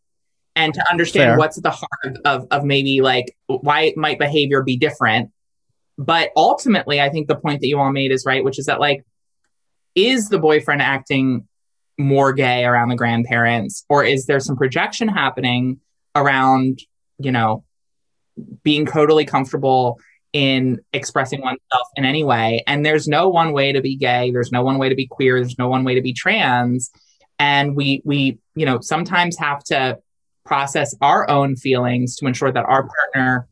And 0.56 0.74
to 0.74 0.86
understand 0.91 1.30
Fair. 1.32 1.38
what's 1.38 1.58
at 1.58 1.64
the 1.64 1.72
heart 1.72 2.18
of 2.26 2.47
of 2.51 2.64
maybe 2.64 3.01
like 3.01 3.36
why 3.47 3.93
might 3.95 4.20
behavior 4.20 4.62
be 4.62 4.78
different. 4.78 5.32
But 5.97 6.30
ultimately, 6.36 7.01
I 7.01 7.10
think 7.10 7.28
the 7.28 7.36
point 7.36 7.62
that 7.62 7.68
you 7.68 7.80
all 7.80 7.91
made 7.91 8.12
is 8.12 8.26
right, 8.26 8.43
which 8.43 8.60
is 8.60 8.66
that 8.66 8.80
like, 8.80 9.04
is 9.95 10.30
the 10.30 10.39
boyfriend 10.39 10.82
acting 10.82 11.47
more 11.97 12.34
gay 12.34 12.66
around 12.66 12.89
the 12.89 12.95
grandparents, 12.95 13.86
or 13.89 14.04
is 14.04 14.26
there 14.26 14.39
some 14.39 14.58
projection 14.58 15.08
happening 15.08 15.80
around, 16.16 16.80
you 17.20 17.32
know, 17.32 17.64
being 18.64 18.86
totally 18.86 19.26
comfortable 19.26 19.99
in 20.34 20.80
expressing 20.91 21.41
oneself 21.41 21.88
in 21.95 22.06
any 22.06 22.24
way. 22.24 22.64
And 22.66 22.84
there's 22.84 23.08
no 23.08 23.30
one 23.30 23.54
way 23.54 23.72
to 23.72 23.82
be 23.82 23.95
gay. 23.95 24.32
There's 24.32 24.51
no 24.51 24.64
one 24.64 24.80
way 24.80 24.89
to 24.89 24.95
be 24.95 25.06
queer. 25.06 25.39
There's 25.39 25.60
no 25.60 25.70
one 25.70 25.84
way 25.84 25.95
to 25.95 26.01
be 26.01 26.14
trans. 26.14 26.89
And 27.38 27.76
we, 27.76 28.01
we, 28.04 28.39
you 28.56 28.66
know, 28.66 28.80
sometimes 28.82 29.38
have 29.38 29.64
to 29.66 29.99
process 30.45 30.93
our 31.01 31.29
own 31.29 31.55
feelings 31.55 32.15
to 32.17 32.27
ensure 32.27 32.51
that 32.51 32.65
our 32.65 32.87
partner 32.87 33.47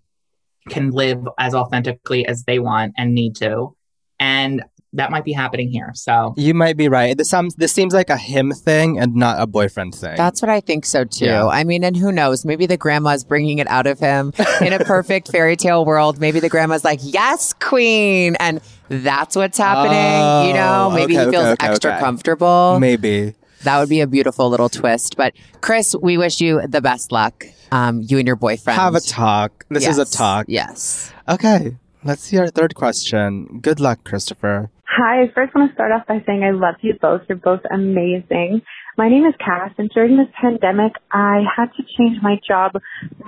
can 0.69 0.91
live 0.91 1.19
as 1.39 1.53
authentically 1.55 2.25
as 2.27 2.43
they 2.43 2.59
want 2.59 2.93
and 2.97 3.13
need 3.15 3.35
to. 3.37 3.75
And 4.19 4.63
that 4.93 5.09
might 5.09 5.23
be 5.23 5.31
happening 5.31 5.69
here. 5.71 5.91
So 5.93 6.33
You 6.35 6.53
might 6.53 6.75
be 6.75 6.89
right. 6.89 7.17
This 7.17 7.29
sounds 7.29 7.55
this 7.55 7.71
seems 7.71 7.93
like 7.93 8.09
a 8.09 8.17
him 8.17 8.51
thing 8.51 8.99
and 8.99 9.15
not 9.15 9.41
a 9.41 9.47
boyfriend 9.47 9.95
thing. 9.95 10.17
That's 10.17 10.41
what 10.41 10.49
I 10.49 10.59
think 10.59 10.85
so 10.85 11.05
too. 11.05 11.25
Yeah. 11.25 11.47
I 11.47 11.63
mean, 11.63 11.85
and 11.85 11.95
who 11.95 12.11
knows? 12.11 12.43
Maybe 12.43 12.65
the 12.65 12.75
grandma's 12.75 13.23
bringing 13.23 13.59
it 13.59 13.67
out 13.67 13.87
of 13.87 13.99
him 13.99 14.33
in 14.61 14.73
a 14.73 14.79
perfect 14.79 15.29
fairy 15.31 15.55
tale 15.55 15.85
world. 15.85 16.19
Maybe 16.19 16.41
the 16.41 16.49
grandma's 16.49 16.83
like, 16.83 16.99
"Yes, 17.03 17.53
queen," 17.53 18.35
and 18.41 18.59
that's 18.89 19.37
what's 19.37 19.57
happening. 19.57 20.49
you 20.49 20.53
know, 20.55 20.89
Oh, 20.91 20.93
maybe 20.93 21.15
okay, 21.17 21.25
he 21.25 21.31
feels 21.31 21.45
okay, 21.45 21.51
okay, 21.53 21.67
extra 21.67 21.91
okay. 21.91 21.99
comfortable. 22.01 22.77
maybe. 22.79 23.33
That 23.64 23.80
would 23.80 23.89
be 23.89 24.01
a 24.01 24.07
beautiful 24.07 24.49
little 24.49 24.70
twist. 24.70 25.18
But 25.18 25.34
Chris, 25.62 25.95
we 25.95 26.18
wish 26.18 26.41
you 26.41 26.66
the 26.68 26.82
best 26.82 27.12
luck. 27.12 27.45
Um, 27.72 28.01
you 28.01 28.18
and 28.18 28.28
your 28.28 28.36
boyfriend 28.36 28.78
Have 28.78 28.95
a 28.95 28.99
talk. 28.99 29.66
This 29.70 29.88
is 29.88 29.97
a 29.97 30.05
talk. 30.05 30.45
Yes. 30.49 31.14
Okay. 31.30 31.78
Let's 32.03 32.24
see 32.24 32.38
our 32.39 32.49
third 32.49 32.76
question. 32.76 33.59
Good 33.62 33.80
luck, 33.80 34.03
Christopher. 34.03 34.72
Hi, 34.88 35.24
I 35.24 35.32
first 35.34 35.55
want 35.55 35.70
to 35.70 35.74
start 35.74 35.91
off 35.93 36.05
by 36.07 36.22
saying 36.26 36.43
I 36.43 36.51
love 36.51 36.76
you 36.82 36.95
both. 36.99 37.22
You're 37.30 37.38
both 37.38 37.62
amazing. 37.72 38.62
My 38.97 39.07
name 39.07 39.26
is 39.26 39.34
Cass, 39.39 39.72
and 39.78 39.89
during 39.95 40.18
this 40.18 40.28
pandemic, 40.41 40.91
I 41.12 41.43
had 41.55 41.68
to 41.78 41.84
change 41.97 42.18
my 42.22 42.36
job 42.45 42.74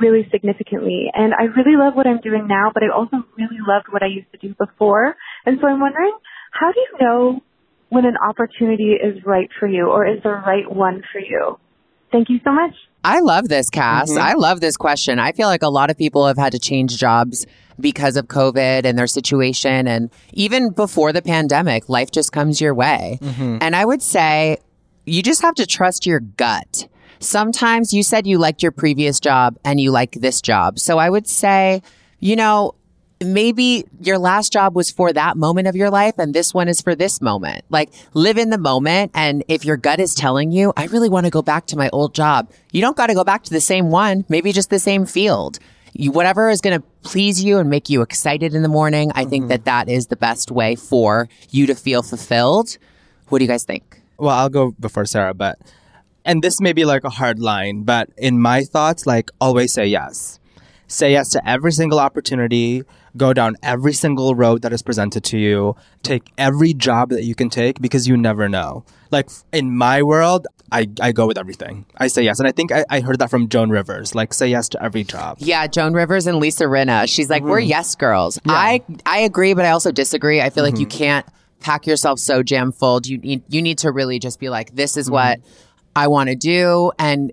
really 0.02 0.28
significantly. 0.30 1.08
And 1.14 1.34
I 1.34 1.44
really 1.44 1.78
love 1.78 1.96
what 1.96 2.06
I'm 2.06 2.20
doing 2.20 2.48
now, 2.48 2.72
but 2.74 2.84
I 2.84 2.90
also 2.94 3.24
really 3.38 3.62
loved 3.66 3.86
what 3.92 4.04
I 4.04 4.08
used 4.08 4.30
to 4.34 4.38
do 4.40 4.54
before. 4.60 5.16
And 5.46 5.58
so 5.62 5.68
I'm 5.68 5.80
wondering, 5.80 6.12
how 6.52 6.72
do 6.74 6.80
you 6.80 6.98
know 7.00 7.42
when 7.94 8.06
an 8.06 8.18
opportunity 8.18 8.94
is 8.94 9.24
right 9.26 9.50
for 9.60 9.68
you 9.68 9.88
or 9.88 10.06
is 10.06 10.22
the 10.24 10.30
right 10.30 10.70
one 10.70 11.04
for 11.12 11.20
you? 11.20 11.60
Thank 12.12 12.30
you 12.30 12.40
so 12.44 12.52
much. 12.52 12.76
I 13.04 13.20
love 13.20 13.50
this, 13.50 13.70
Cass. 13.70 14.10
Mm-hmm. 14.10 14.22
I 14.22 14.34
love 14.34 14.62
this 14.62 14.78
question. 14.78 15.20
I 15.20 15.32
feel 15.34 15.48
like 15.48 15.64
a 15.64 15.70
lot 15.70 15.90
of 15.90 15.98
people 15.98 16.26
have 16.28 16.38
had 16.38 16.54
to 16.54 16.60
change 16.60 16.98
jobs 16.98 17.46
because 17.80 18.16
of 18.16 18.28
COVID 18.28 18.86
and 18.86 18.98
their 18.98 19.08
situation. 19.08 19.88
And 19.88 20.10
even 20.32 20.72
before 20.72 21.12
the 21.12 21.22
pandemic, 21.22 21.90
life 21.90 22.12
just 22.12 22.32
comes 22.32 22.62
your 22.62 22.74
way. 22.74 23.20
Mm-hmm. 23.22 23.58
And 23.62 23.76
I 23.76 23.84
would 23.84 24.02
say 24.02 24.58
you 25.06 25.22
just 25.22 25.42
have 25.42 25.56
to 25.56 25.66
trust 25.66 26.06
your 26.06 26.20
gut. 26.22 26.88
Sometimes 27.20 27.94
you 27.94 28.04
said 28.04 28.28
you 28.28 28.38
liked 28.38 28.62
your 28.62 28.72
previous 28.72 29.20
job 29.20 29.58
and 29.66 29.80
you 29.80 29.92
like 29.92 30.14
this 30.14 30.42
job. 30.42 30.80
So 30.80 30.98
I 30.98 31.10
would 31.10 31.28
say, 31.28 31.82
you 32.20 32.36
know, 32.36 32.76
maybe 33.24 33.86
your 34.02 34.18
last 34.18 34.52
job 34.52 34.76
was 34.76 34.92
for 34.92 35.14
that 35.14 35.38
moment 35.38 35.68
of 35.68 35.76
your 35.76 35.90
life 35.90 36.16
and 36.18 36.34
this 36.34 36.54
one 36.54 36.68
is 36.68 36.82
for 36.82 36.96
this 36.96 37.22
moment. 37.22 37.64
Like 37.70 37.90
live 38.14 38.38
in 38.38 38.50
the 38.50 38.58
moment. 38.58 39.12
And 39.14 39.44
if 39.48 39.66
your 39.66 39.78
gut 39.78 40.00
is 40.00 40.16
telling 40.16 40.52
you, 40.52 40.74
I 40.76 40.86
really 40.86 41.10
want 41.10 41.26
to 41.26 41.30
go 41.30 41.42
back 41.42 41.68
to 41.68 41.78
my 41.78 41.90
old 41.90 42.14
job, 42.14 42.50
you 42.72 42.82
don't 42.82 42.98
got 42.98 43.08
to 43.08 43.14
go 43.14 43.24
back 43.24 43.44
to 43.44 43.50
the 43.50 43.62
same 43.62 43.90
one, 43.90 44.26
maybe 44.30 44.52
just 44.52 44.70
the 44.70 44.80
same 44.80 45.06
field. 45.06 45.60
You, 45.94 46.12
whatever 46.12 46.50
is 46.50 46.60
going 46.60 46.80
to 46.80 46.88
please 47.04 47.44
you 47.44 47.60
and 47.60 47.70
make 47.70 47.90
you 47.90 48.02
excited 48.02 48.56
in 48.56 48.64
the 48.64 48.70
morning, 48.70 49.12
I 49.14 49.26
think 49.26 49.50
that 49.50 49.60
mm-hmm. 49.60 49.66
that 49.66 49.90
is 49.90 50.08
the 50.08 50.16
best 50.16 50.50
way 50.50 50.76
for 50.76 51.30
you 51.52 51.68
to 51.68 51.76
feel 51.76 52.02
fulfilled. 52.02 52.78
What 53.30 53.40
do 53.40 53.46
you 53.46 53.50
guys 53.50 53.64
think? 53.64 54.02
Well, 54.18 54.36
I'll 54.36 54.50
go 54.50 54.72
before 54.80 55.06
Sarah, 55.06 55.34
but 55.34 55.60
and 56.26 56.42
this 56.42 56.60
may 56.62 56.74
be 56.74 56.86
like 56.86 57.04
a 57.04 57.10
hard 57.10 57.40
line, 57.40 57.84
but 57.84 58.10
in 58.18 58.40
my 58.40 58.64
thoughts, 58.64 59.06
like 59.06 59.30
always 59.40 59.74
say 59.74 59.86
yes. 59.86 60.40
Say 60.88 61.12
yes 61.14 61.30
to 61.30 61.48
every 61.50 61.72
single 61.72 62.00
opportunity, 62.00 62.84
go 63.18 63.34
down 63.34 63.56
every 63.64 63.94
single 63.94 64.36
road 64.36 64.62
that 64.62 64.74
is 64.74 64.82
presented 64.82 65.24
to 65.26 65.38
you, 65.38 65.76
take 66.04 66.32
every 66.38 66.74
job 66.74 67.10
that 67.10 67.24
you 67.24 67.36
can 67.36 67.50
take 67.50 67.82
because 67.82 68.08
you 68.08 68.16
never 68.18 68.48
know. 68.50 68.84
Like 69.12 69.30
in 69.52 69.76
my 69.76 70.04
world, 70.04 70.48
I, 70.72 70.88
I 71.02 71.12
go 71.12 71.28
with 71.28 71.38
everything. 71.38 71.86
I 71.98 72.08
say 72.08 72.24
yes. 72.24 72.40
And 72.40 72.48
I 72.48 72.52
think 72.52 72.72
I, 72.72 72.84
I 72.90 73.00
heard 73.00 73.20
that 73.20 73.30
from 73.30 73.48
Joan 73.50 73.70
Rivers, 73.70 74.16
like 74.16 74.34
say 74.34 74.48
yes 74.48 74.70
to 74.70 74.84
every 74.84 75.04
job. 75.04 75.38
Yeah, 75.40 75.68
Joan 75.68 75.94
Rivers 75.94 76.26
and 76.28 76.38
Lisa 76.40 76.66
Rinna. 76.66 77.08
She's 77.08 77.30
like, 77.30 77.44
we're 77.44 77.62
Mhm. 77.62 77.68
yes 77.70 77.96
girls. 77.96 78.40
I 78.48 78.82
I 79.06 79.20
agree, 79.20 79.54
but 79.54 79.66
I 79.66 79.70
also 79.70 79.92
disagree. 79.92 80.42
I 80.42 80.50
feel 80.50 80.64
like 80.64 80.80
you 80.80 80.88
Mhm. 80.88 80.92
can't 80.92 81.26
pack 81.60 81.86
yourself 81.88 82.20
so 82.20 82.44
jam 82.44 82.72
full. 82.72 83.00
You 83.04 83.20
need 83.20 83.44
you 83.50 83.62
need 83.62 83.78
to 83.80 83.92
really 83.92 84.18
just 84.20 84.40
be 84.40 84.50
like, 84.50 84.76
this 84.76 84.98
is 84.98 85.10
what 85.10 85.40
I 85.96 86.08
want 86.08 86.30
to 86.30 86.36
do. 86.36 86.92
And 86.98 87.32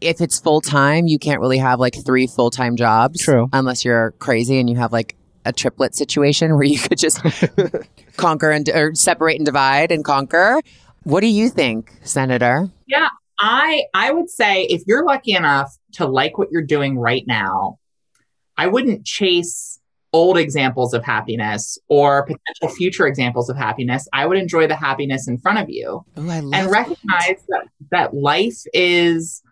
if 0.00 0.20
it's 0.20 0.38
full 0.38 0.60
time, 0.60 1.06
you 1.06 1.18
can't 1.18 1.40
really 1.40 1.58
have 1.58 1.80
like 1.80 1.94
three 2.04 2.26
full 2.26 2.50
time 2.50 2.76
jobs. 2.76 3.22
True. 3.22 3.48
Unless 3.52 3.84
you're 3.84 4.12
crazy 4.12 4.58
and 4.58 4.68
you 4.68 4.76
have 4.76 4.92
like 4.92 5.16
a 5.44 5.52
triplet 5.52 5.94
situation 5.94 6.54
where 6.54 6.64
you 6.64 6.78
could 6.78 6.98
just 6.98 7.22
conquer 8.16 8.50
and 8.50 8.68
or 8.68 8.94
separate 8.94 9.36
and 9.36 9.46
divide 9.46 9.90
and 9.90 10.04
conquer. 10.04 10.60
What 11.04 11.20
do 11.20 11.28
you 11.28 11.48
think, 11.48 11.92
Senator? 12.02 12.68
Yeah, 12.86 13.08
I 13.38 13.84
I 13.94 14.12
would 14.12 14.28
say 14.28 14.64
if 14.64 14.82
you're 14.86 15.04
lucky 15.04 15.32
enough 15.32 15.76
to 15.92 16.06
like 16.06 16.36
what 16.36 16.48
you're 16.50 16.62
doing 16.62 16.98
right 16.98 17.24
now, 17.26 17.78
I 18.56 18.66
wouldn't 18.66 19.04
chase 19.04 19.80
old 20.12 20.38
examples 20.38 20.94
of 20.94 21.04
happiness 21.04 21.78
or 21.88 22.24
potential 22.24 22.74
future 22.74 23.06
examples 23.06 23.50
of 23.50 23.56
happiness. 23.56 24.08
I 24.12 24.26
would 24.26 24.38
enjoy 24.38 24.66
the 24.66 24.76
happiness 24.76 25.28
in 25.28 25.38
front 25.38 25.58
of 25.58 25.68
you 25.68 26.04
Ooh, 26.18 26.30
I 26.30 26.40
love 26.40 26.54
and 26.54 26.70
recognize 26.70 27.44
that 27.48 27.66
that 27.90 28.14
life 28.14 28.62
is 28.72 29.42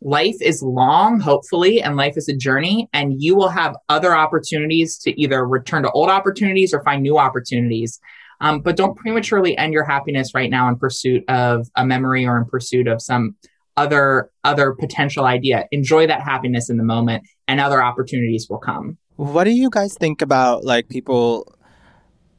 life 0.00 0.36
is 0.40 0.62
long 0.62 1.20
hopefully 1.20 1.80
and 1.80 1.96
life 1.96 2.14
is 2.16 2.28
a 2.28 2.36
journey 2.36 2.88
and 2.92 3.14
you 3.18 3.34
will 3.34 3.48
have 3.48 3.74
other 3.88 4.14
opportunities 4.14 4.98
to 4.98 5.18
either 5.20 5.46
return 5.46 5.82
to 5.82 5.90
old 5.92 6.10
opportunities 6.10 6.74
or 6.74 6.82
find 6.84 7.02
new 7.02 7.18
opportunities. 7.18 7.98
Um, 8.40 8.60
but 8.60 8.76
don't 8.76 8.96
prematurely 8.96 9.56
end 9.56 9.72
your 9.72 9.84
happiness 9.84 10.32
right 10.34 10.50
now 10.50 10.68
in 10.68 10.76
pursuit 10.76 11.24
of 11.28 11.68
a 11.76 11.86
memory 11.86 12.26
or 12.26 12.36
in 12.36 12.44
pursuit 12.44 12.86
of 12.86 13.00
some 13.00 13.36
other 13.76 14.30
other 14.44 14.72
potential 14.72 15.24
idea. 15.24 15.66
Enjoy 15.72 16.06
that 16.06 16.20
happiness 16.20 16.68
in 16.68 16.76
the 16.76 16.84
moment 16.84 17.24
and 17.48 17.60
other 17.60 17.82
opportunities 17.82 18.46
will 18.48 18.58
come. 18.58 18.98
What 19.16 19.44
do 19.44 19.50
you 19.50 19.70
guys 19.70 19.94
think 19.94 20.22
about 20.22 20.64
like 20.64 20.88
people 20.88 21.56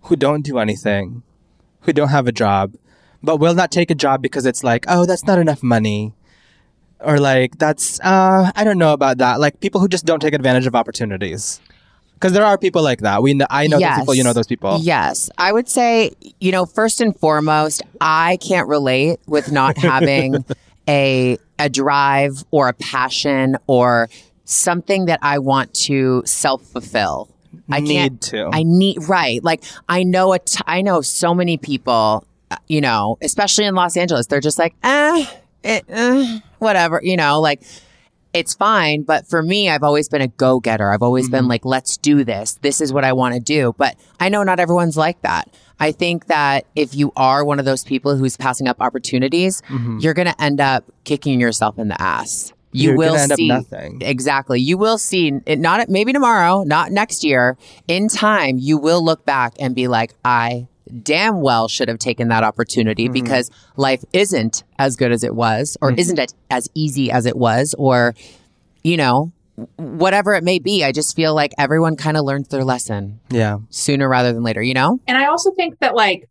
who 0.02 0.16
don't 0.16 0.44
do 0.44 0.60
anything, 0.60 1.24
who 1.82 1.94
don't 1.94 2.10
have 2.10 2.28
a 2.28 2.32
job, 2.32 2.76
but 3.24 3.38
will 3.38 3.56
not 3.56 3.72
take 3.72 3.90
a 3.90 3.96
job 3.96 4.22
because 4.22 4.46
it's 4.46 4.64
like, 4.64 4.86
oh, 4.88 5.06
that's 5.06 5.26
not 5.26 5.40
enough 5.40 5.64
money, 5.64 6.14
or 7.06 7.20
like 7.20 7.58
that's 7.58 8.00
uh, 8.02 8.52
I 8.56 8.64
don't 8.64 8.78
know 8.78 8.94
about 8.94 9.18
that. 9.20 9.40
Like 9.40 9.60
people 9.60 9.80
who 9.82 9.88
just 9.88 10.06
don't 10.06 10.20
take 10.20 10.34
advantage 10.34 10.68
of 10.68 10.76
opportunities, 10.76 11.60
because 12.16 12.34
there 12.34 12.46
are 12.46 12.58
people 12.58 12.82
like 12.82 13.00
that. 13.00 13.22
We 13.22 13.34
kn- 13.34 13.48
I 13.50 13.68
know 13.68 13.80
those 13.80 13.98
people. 14.00 14.14
You 14.16 14.24
know 14.24 14.34
those 14.34 14.48
people. 14.48 14.80
Yes. 14.82 15.30
I 15.38 15.52
would 15.52 15.70
say, 15.70 16.12
you 16.40 16.52
know, 16.52 16.66
first 16.66 17.02
and 17.02 17.18
foremost, 17.18 17.82
I 18.02 18.38
can't 18.38 18.68
relate 18.68 19.20
with 19.28 19.52
not 19.52 19.78
having 19.92 20.44
a 20.88 21.38
a 21.60 21.70
drive 21.70 22.44
or 22.52 22.68
a 22.68 22.74
passion 22.74 23.58
or 23.68 24.10
something 24.44 25.06
that 25.06 25.20
I 25.22 25.40
want 25.40 25.74
to 25.86 26.22
self-fulfill. 26.26 27.30
I 27.72 27.80
Need 27.80 28.22
to. 28.22 28.50
I 28.54 28.64
need 28.64 29.08
right. 29.08 29.44
Like 29.44 29.64
I 29.90 30.04
know 30.04 30.34
a 30.34 30.40
t- 30.40 30.60
I 30.68 30.82
know 30.82 31.02
so 31.02 31.34
many 31.34 31.58
people, 31.58 32.26
uh, 32.52 32.58
you 32.68 32.82
know, 32.82 33.18
especially 33.22 33.66
in 33.66 33.74
Los 33.76 33.98
Angeles, 33.98 34.28
they're 34.28 34.42
just 34.42 34.60
like, 34.60 34.76
"Ah, 34.84 35.34
it, 35.64 35.84
uh, 35.90 36.40
whatever, 36.66 37.00
you 37.02 37.16
know, 37.16 37.40
like 37.40 37.62
it's 38.34 38.54
fine. 38.54 39.04
But 39.04 39.26
for 39.28 39.42
me, 39.42 39.70
I've 39.70 39.84
always 39.84 40.10
been 40.10 40.22
a 40.22 40.28
go 40.28 40.60
getter. 40.60 40.92
I've 40.92 41.02
always 41.02 41.30
been 41.30 41.48
like, 41.48 41.64
let's 41.64 41.96
do 41.96 42.26
this. 42.26 42.56
This 42.62 42.82
is 42.82 42.92
what 42.92 43.06
I 43.06 43.14
want 43.14 43.34
to 43.36 43.40
do. 43.40 43.74
But 43.78 43.96
I 44.20 44.28
know 44.28 44.44
not 44.44 44.60
everyone's 44.60 44.98
like 44.98 45.22
that. 45.22 45.50
I 45.80 45.94
think 45.94 46.26
that 46.28 46.66
if 46.76 46.94
you 46.96 47.14
are 47.16 47.46
one 47.46 47.60
of 47.60 47.66
those 47.66 47.86
people 47.86 48.18
who's 48.18 48.36
passing 48.36 48.68
up 48.68 48.82
opportunities, 48.82 49.62
Mhm. 49.70 50.02
you're 50.04 50.14
going 50.14 50.28
to 50.28 50.42
end 50.44 50.60
up 50.60 50.84
kicking 51.06 51.40
yourself 51.40 51.80
in 51.80 51.88
the 51.88 52.02
ass. 52.02 52.52
You 52.74 52.90
You're 52.90 52.98
will 52.98 53.12
gonna 53.12 53.22
end 53.24 53.32
up 53.32 53.38
see 53.38 53.48
nothing. 53.48 54.02
exactly. 54.02 54.60
You 54.60 54.78
will 54.78 54.98
see 54.98 55.32
it 55.46 55.60
not 55.60 55.88
maybe 55.88 56.12
tomorrow, 56.12 56.64
not 56.64 56.92
next 56.92 57.24
year. 57.24 57.56
In 57.88 58.10
time, 58.10 58.58
you 58.60 58.78
will 58.78 59.02
look 59.02 59.24
back 59.26 59.54
and 59.62 59.74
be 59.74 59.88
like, 59.88 60.14
I 60.26 60.68
damn 61.04 61.42
well 61.42 61.68
should 61.68 61.88
have 61.88 62.00
taken 62.00 62.28
that 62.30 62.44
opportunity 62.44 63.06
Mm-hmm. 63.06 63.14
because 63.14 63.50
life 63.78 64.04
isn't 64.14 64.64
as 64.80 64.96
good 64.96 65.12
as 65.12 65.24
it 65.24 65.36
was 65.36 65.78
or 65.82 65.92
Mhm. 65.92 65.98
isn't 66.00 66.20
it 66.20 66.34
as 66.50 66.70
easy 66.74 67.12
as 67.12 67.26
it 67.26 67.36
was 67.38 67.74
or 67.78 68.14
you 68.84 68.98
know 68.98 69.32
whatever 69.78 70.34
it 70.34 70.44
may 70.44 70.60
be 70.60 70.84
i 70.84 70.92
just 70.92 71.16
feel 71.16 71.34
like 71.34 71.52
everyone 71.58 71.96
kind 71.96 72.18
of 72.18 72.26
learns 72.26 72.48
their 72.50 72.64
lesson 72.64 73.20
Yeah. 73.30 73.58
sooner 73.70 74.08
rather 74.10 74.34
than 74.34 74.44
later 74.44 74.62
you 74.62 74.74
know 74.74 75.00
And 75.08 75.18
I 75.18 75.26
also 75.28 75.52
think 75.52 75.80
that 75.80 75.96
like 75.96 76.30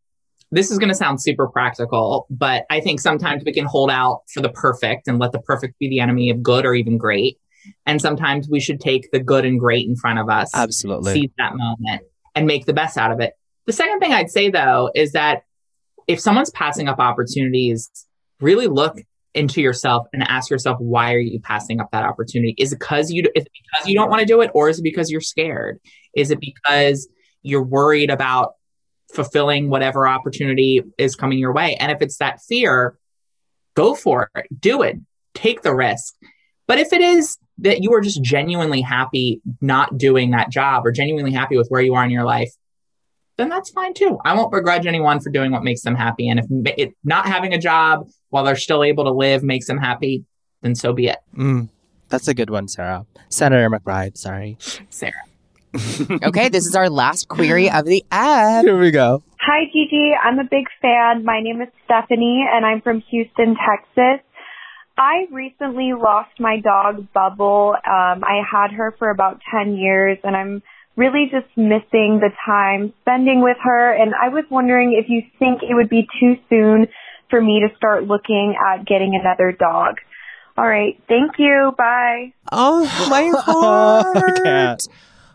this 0.52 0.70
is 0.70 0.78
going 0.78 0.90
to 0.90 0.94
sound 0.94 1.20
super 1.20 1.48
practical, 1.48 2.26
but 2.30 2.62
I 2.70 2.78
think 2.80 3.00
sometimes 3.00 3.42
we 3.44 3.52
can 3.52 3.64
hold 3.64 3.90
out 3.90 4.20
for 4.32 4.40
the 4.40 4.50
perfect 4.50 5.08
and 5.08 5.18
let 5.18 5.32
the 5.32 5.40
perfect 5.40 5.76
be 5.80 5.88
the 5.88 5.98
enemy 5.98 6.30
of 6.30 6.44
good 6.44 6.64
or 6.64 6.74
even 6.74 6.96
great. 6.96 7.38
And 7.86 8.00
sometimes 8.00 8.46
we 8.48 8.60
should 8.60 8.78
take 8.78 9.10
the 9.10 9.18
good 9.18 9.44
and 9.44 9.58
great 9.58 9.88
in 9.88 9.96
front 9.96 10.20
of 10.20 10.28
us, 10.28 10.52
Absolutely. 10.54 11.14
seize 11.14 11.30
that 11.38 11.56
moment 11.56 12.02
and 12.36 12.46
make 12.46 12.66
the 12.66 12.72
best 12.72 12.96
out 12.96 13.10
of 13.10 13.18
it. 13.18 13.32
The 13.66 13.72
second 13.72 14.00
thing 14.00 14.12
I'd 14.12 14.30
say 14.30 14.50
though 14.50 14.90
is 14.94 15.12
that 15.12 15.42
if 16.06 16.20
someone's 16.20 16.50
passing 16.50 16.88
up 16.88 16.98
opportunities, 16.98 17.90
really 18.40 18.66
look 18.66 18.98
into 19.34 19.60
yourself 19.60 20.06
and 20.12 20.22
ask 20.22 20.50
yourself 20.50 20.78
why 20.78 21.12
are 21.12 21.18
you 21.18 21.40
passing 21.40 21.80
up 21.80 21.90
that 21.92 22.04
opportunity? 22.04 22.54
Is 22.58 22.72
it 22.72 22.78
because 22.78 23.10
you 23.10 23.24
is 23.34 23.44
because 23.44 23.88
you 23.88 23.94
don't 23.94 24.10
want 24.10 24.20
to 24.20 24.26
do 24.26 24.40
it 24.40 24.50
or 24.54 24.68
is 24.68 24.78
it 24.78 24.82
because 24.82 25.10
you're 25.10 25.20
scared? 25.20 25.80
Is 26.14 26.30
it 26.30 26.38
because 26.40 27.08
you're 27.42 27.64
worried 27.64 28.10
about 28.10 28.52
fulfilling 29.12 29.68
whatever 29.68 30.06
opportunity 30.06 30.82
is 30.98 31.16
coming 31.16 31.38
your 31.38 31.52
way? 31.52 31.76
And 31.76 31.90
if 31.90 32.00
it's 32.00 32.18
that 32.18 32.40
fear, 32.48 32.96
go 33.74 33.94
for 33.94 34.30
it. 34.36 34.46
Do 34.60 34.82
it. 34.82 34.96
Take 35.34 35.62
the 35.62 35.74
risk. 35.74 36.14
But 36.66 36.78
if 36.78 36.92
it 36.92 37.00
is 37.00 37.36
that 37.58 37.82
you 37.82 37.92
are 37.92 38.00
just 38.00 38.22
genuinely 38.22 38.80
happy 38.80 39.40
not 39.60 39.98
doing 39.98 40.30
that 40.30 40.50
job 40.50 40.86
or 40.86 40.92
genuinely 40.92 41.32
happy 41.32 41.56
with 41.56 41.68
where 41.68 41.82
you 41.82 41.94
are 41.94 42.04
in 42.04 42.10
your 42.10 42.24
life, 42.24 42.50
then 43.36 43.48
that's 43.48 43.70
fine 43.70 43.94
too. 43.94 44.18
I 44.24 44.34
won't 44.34 44.52
begrudge 44.52 44.86
anyone 44.86 45.20
for 45.20 45.30
doing 45.30 45.50
what 45.50 45.62
makes 45.62 45.82
them 45.82 45.94
happy. 45.94 46.28
And 46.28 46.40
if 46.40 46.46
it, 46.78 46.94
not 47.04 47.26
having 47.26 47.52
a 47.52 47.58
job 47.58 48.08
while 48.30 48.44
they're 48.44 48.56
still 48.56 48.84
able 48.84 49.04
to 49.04 49.12
live 49.12 49.42
makes 49.42 49.66
them 49.66 49.78
happy, 49.78 50.24
then 50.62 50.74
so 50.74 50.92
be 50.92 51.08
it. 51.08 51.18
Mm, 51.36 51.68
that's 52.08 52.28
a 52.28 52.34
good 52.34 52.50
one, 52.50 52.68
Sarah. 52.68 53.06
Senator 53.28 53.68
McBride. 53.70 54.16
Sorry. 54.16 54.56
Sarah. 54.90 55.12
okay 56.22 56.48
this 56.48 56.66
is 56.66 56.76
our 56.76 56.88
last 56.88 57.26
query 57.26 57.68
of 57.68 57.84
the 57.84 58.04
ad. 58.12 58.64
Here 58.64 58.78
we 58.78 58.92
go. 58.92 59.24
Hi, 59.40 59.64
Gigi. 59.66 60.12
I'm 60.22 60.38
a 60.38 60.44
big 60.44 60.66
fan. 60.80 61.24
My 61.24 61.40
name 61.42 61.60
is 61.60 61.68
Stephanie, 61.84 62.46
and 62.50 62.64
I'm 62.64 62.80
from 62.80 63.02
Houston, 63.10 63.56
Texas. 63.56 64.24
I 64.96 65.26
recently 65.30 65.92
lost 65.92 66.30
my 66.38 66.60
dog, 66.60 67.12
Bubble. 67.12 67.74
Um, 67.74 68.24
I 68.24 68.40
had 68.50 68.70
her 68.72 68.94
for 68.98 69.10
about 69.10 69.40
10 69.50 69.76
years, 69.76 70.16
and 70.24 70.34
I'm 70.34 70.62
really 70.96 71.28
just 71.30 71.46
missing 71.56 72.20
the 72.20 72.30
time 72.46 72.92
spending 73.02 73.42
with 73.42 73.56
her. 73.62 73.92
And 73.92 74.14
I 74.14 74.28
was 74.28 74.44
wondering 74.50 74.92
if 75.00 75.08
you 75.08 75.22
think 75.38 75.62
it 75.62 75.74
would 75.74 75.88
be 75.88 76.06
too 76.20 76.36
soon 76.48 76.86
for 77.30 77.40
me 77.40 77.60
to 77.68 77.74
start 77.76 78.04
looking 78.04 78.54
at 78.64 78.84
getting 78.86 79.18
another 79.20 79.50
dog. 79.52 79.96
All 80.56 80.66
right. 80.66 81.00
Thank 81.08 81.32
you. 81.38 81.72
Bye. 81.76 82.32
oh 82.52 82.84
my 83.10 83.32
heart 83.42 84.40
can't. 84.44 84.82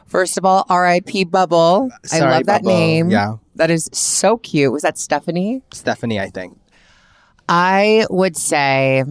first 0.07 0.37
of 0.37 0.45
all 0.45 0.65
rip 0.69 1.09
bubble 1.29 1.89
i 2.05 2.07
Sorry, 2.07 2.31
love 2.31 2.45
that 2.45 2.63
Bubble. 2.63 2.77
name 2.77 3.09
Yeah. 3.09 3.35
that 3.55 3.69
is 3.69 3.89
so 3.91 4.37
cute 4.37 4.71
was 4.71 4.83
that 4.83 4.97
stephanie 4.97 5.61
Stephanie, 5.73 6.19
I 6.19 6.29
think. 6.29 6.57
I 7.49 8.05
would 8.09 8.37
say 8.37 9.03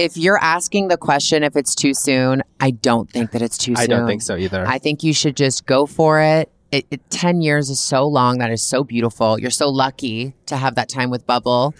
if 0.00 0.16
you're 0.16 0.38
asking 0.42 0.88
the 0.88 0.96
question 0.96 1.42
if 1.42 1.56
it's 1.56 1.74
too 1.74 1.92
soon, 1.94 2.42
I 2.58 2.70
don't 2.70 3.10
think 3.10 3.32
that 3.32 3.42
it's 3.42 3.58
too 3.58 3.76
soon. 3.76 3.82
I 3.82 3.86
don't 3.86 4.06
think 4.06 4.22
so 4.22 4.36
either. 4.36 4.66
I 4.66 4.78
think 4.78 5.02
you 5.02 5.12
should 5.12 5.36
just 5.36 5.66
go 5.66 5.86
for 5.86 6.20
it. 6.20 6.50
It, 6.72 6.86
it. 6.90 7.10
10 7.10 7.40
years 7.42 7.68
is 7.68 7.80
so 7.80 8.06
long. 8.06 8.38
That 8.38 8.50
is 8.50 8.62
so 8.62 8.84
beautiful. 8.84 9.38
You're 9.38 9.50
so 9.50 9.68
lucky 9.68 10.34
to 10.46 10.56
have 10.56 10.76
that 10.76 10.88
time 10.88 11.10
with 11.10 11.26
Bubble. 11.26 11.74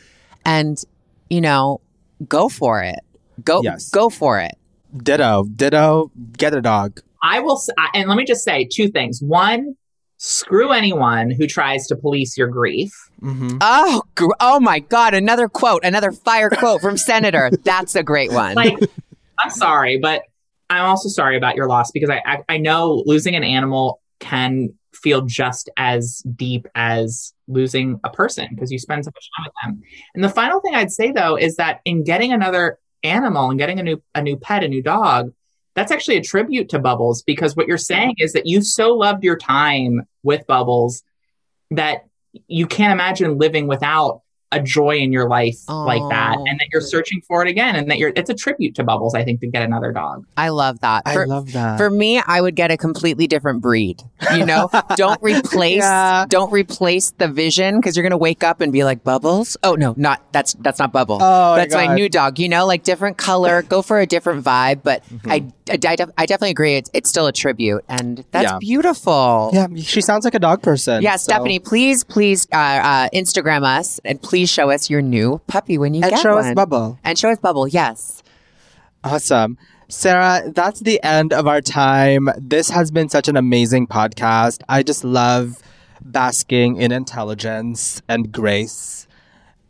And, 0.44 0.82
you 1.28 1.40
know, 1.40 1.80
go 2.28 2.48
for 2.48 2.82
it. 2.82 2.98
Go, 3.42 3.62
Yes. 3.62 3.90
go 3.90 4.10
for 4.10 4.40
it. 4.40 4.52
Ditto. 4.96 5.44
Ditto. 5.44 6.10
Get 6.36 6.54
a 6.54 6.60
dog. 6.60 7.00
I 7.22 7.40
will, 7.40 7.60
and 7.94 8.08
let 8.08 8.16
me 8.16 8.24
just 8.24 8.42
say 8.44 8.68
two 8.70 8.88
things. 8.88 9.20
One, 9.22 9.76
screw 10.22 10.70
anyone 10.70 11.30
who 11.30 11.46
tries 11.46 11.86
to 11.86 11.96
police 11.96 12.36
your 12.36 12.46
grief. 12.46 12.92
Mm-hmm. 13.22 13.56
Oh, 13.62 14.02
gr- 14.14 14.34
oh 14.38 14.60
my 14.60 14.80
God. 14.80 15.14
Another 15.14 15.48
quote, 15.48 15.82
another 15.82 16.12
fire 16.12 16.50
quote 16.50 16.82
from 16.82 16.98
Senator. 16.98 17.50
That's 17.64 17.94
a 17.94 18.02
great 18.02 18.30
one. 18.30 18.54
Like, 18.54 18.78
I'm 19.38 19.48
sorry, 19.48 19.98
but 19.98 20.22
I'm 20.68 20.84
also 20.84 21.08
sorry 21.08 21.38
about 21.38 21.56
your 21.56 21.66
loss 21.66 21.90
because 21.90 22.10
I, 22.10 22.20
I, 22.26 22.38
I 22.50 22.58
know 22.58 23.02
losing 23.06 23.34
an 23.34 23.42
animal 23.42 24.02
can 24.18 24.74
feel 24.92 25.22
just 25.22 25.70
as 25.78 26.22
deep 26.36 26.66
as 26.74 27.32
losing 27.48 27.98
a 28.04 28.10
person 28.10 28.48
because 28.50 28.70
you 28.70 28.78
spend 28.78 29.02
so 29.06 29.10
much 29.14 29.30
time 29.38 29.46
with 29.46 29.54
them. 29.64 29.82
And 30.14 30.22
the 30.22 30.28
final 30.28 30.60
thing 30.60 30.74
I'd 30.74 30.92
say 30.92 31.12
though 31.12 31.36
is 31.36 31.56
that 31.56 31.80
in 31.86 32.04
getting 32.04 32.30
another 32.30 32.78
animal 33.02 33.48
and 33.48 33.58
getting 33.58 33.80
a 33.80 33.82
new 33.82 34.02
a 34.14 34.20
new 34.20 34.36
pet, 34.36 34.62
a 34.62 34.68
new 34.68 34.82
dog, 34.82 35.32
that's 35.74 35.92
actually 35.92 36.16
a 36.16 36.22
tribute 36.22 36.68
to 36.70 36.78
Bubbles 36.78 37.22
because 37.22 37.56
what 37.56 37.66
you're 37.66 37.78
saying 37.78 38.14
is 38.18 38.32
that 38.32 38.46
you 38.46 38.62
so 38.62 38.94
loved 38.94 39.24
your 39.24 39.36
time 39.36 40.02
with 40.22 40.46
Bubbles 40.46 41.02
that 41.70 42.06
you 42.46 42.66
can't 42.66 42.92
imagine 42.92 43.38
living 43.38 43.66
without 43.66 44.22
a 44.52 44.60
joy 44.60 44.96
in 44.96 45.12
your 45.12 45.28
life 45.28 45.56
like 45.68 46.02
that 46.10 46.36
and 46.36 46.58
that 46.58 46.66
you're 46.72 46.80
searching 46.80 47.20
for 47.28 47.40
it 47.42 47.48
again 47.48 47.76
and 47.76 47.90
that 47.90 47.98
you're 47.98 48.12
it's 48.16 48.28
a 48.30 48.34
tribute 48.34 48.74
to 48.74 48.82
bubbles 48.82 49.14
i 49.14 49.22
think 49.24 49.40
to 49.40 49.46
get 49.46 49.62
another 49.62 49.92
dog 49.92 50.24
I 50.36 50.48
love 50.48 50.80
that. 50.80 51.02
I 51.06 51.12
For- 51.14 51.26
love 51.26 51.52
that. 51.52 51.76
For 51.76 51.90
me, 51.90 52.18
I 52.26 52.40
would 52.40 52.56
get 52.56 52.70
a 52.70 52.76
completely 52.78 53.26
different 53.26 53.60
breed. 53.60 54.02
You 54.34 54.46
know, 54.46 54.70
don't 54.96 55.20
replace 55.22 55.78
Yeah. 55.82 56.24
don't 56.28 56.50
replace 56.50 57.10
the 57.18 57.28
vision 57.28 57.76
because 57.78 57.94
you're 57.96 58.02
gonna 58.02 58.16
wake 58.16 58.42
up 58.42 58.60
and 58.62 58.72
be 58.72 58.82
like 58.84 59.04
Bubbles. 59.04 59.56
Oh 59.62 59.74
no, 59.74 59.92
not 59.98 60.22
that's 60.32 60.54
that's 60.54 60.78
not 60.78 60.92
Bubble. 60.92 61.18
Oh, 61.20 61.56
that's 61.56 61.74
my 61.74 61.86
God. 61.88 61.94
new 61.94 62.08
dog. 62.08 62.38
You 62.38 62.48
know, 62.48 62.64
like 62.66 62.84
different 62.84 63.18
color. 63.18 63.60
go 63.62 63.82
for 63.82 64.00
a 64.00 64.06
different 64.06 64.44
vibe. 64.44 64.82
But 64.82 65.04
Mm-hmm. 65.10 65.30
I, 65.30 65.34
I, 65.70 65.74
I, 65.74 65.96
def- 65.96 66.10
I 66.18 66.26
definitely 66.26 66.50
agree. 66.50 66.76
It's 66.76 66.90
it's 66.94 67.10
still 67.10 67.26
a 67.26 67.32
tribute, 67.32 67.84
and 67.88 68.24
that's 68.30 68.50
Yeah. 68.50 68.58
beautiful. 68.58 69.50
yeah, 69.52 69.66
she 69.76 70.00
sounds 70.00 70.24
like 70.24 70.34
a 70.34 70.38
dog 70.38 70.62
person. 70.62 71.02
Yeah, 71.02 71.16
so- 71.16 71.30
Stephanie, 71.32 71.58
please, 71.58 72.02
please 72.04 72.46
uh, 72.52 72.56
uh, 72.56 73.08
Instagram 73.10 73.62
us 73.64 74.00
and 74.04 74.20
please 74.22 74.39
show 74.46 74.70
us 74.70 74.88
your 74.90 75.02
new 75.02 75.40
puppy 75.46 75.78
when 75.78 75.94
you 75.94 76.02
And 76.02 76.10
get 76.10 76.20
show 76.20 76.36
one. 76.36 76.46
us 76.46 76.54
Bubble. 76.54 76.98
And 77.04 77.18
show 77.18 77.30
us 77.30 77.38
Bubble, 77.38 77.66
yes. 77.68 78.22
Awesome. 79.04 79.56
Sarah, 79.88 80.42
that's 80.54 80.80
the 80.80 81.02
end 81.02 81.32
of 81.32 81.46
our 81.46 81.60
time. 81.60 82.28
This 82.38 82.70
has 82.70 82.90
been 82.90 83.08
such 83.08 83.28
an 83.28 83.36
amazing 83.36 83.86
podcast. 83.88 84.62
I 84.68 84.82
just 84.82 85.02
love 85.04 85.58
basking 86.00 86.76
in 86.76 86.92
intelligence 86.92 88.00
and 88.08 88.30
grace. 88.30 89.06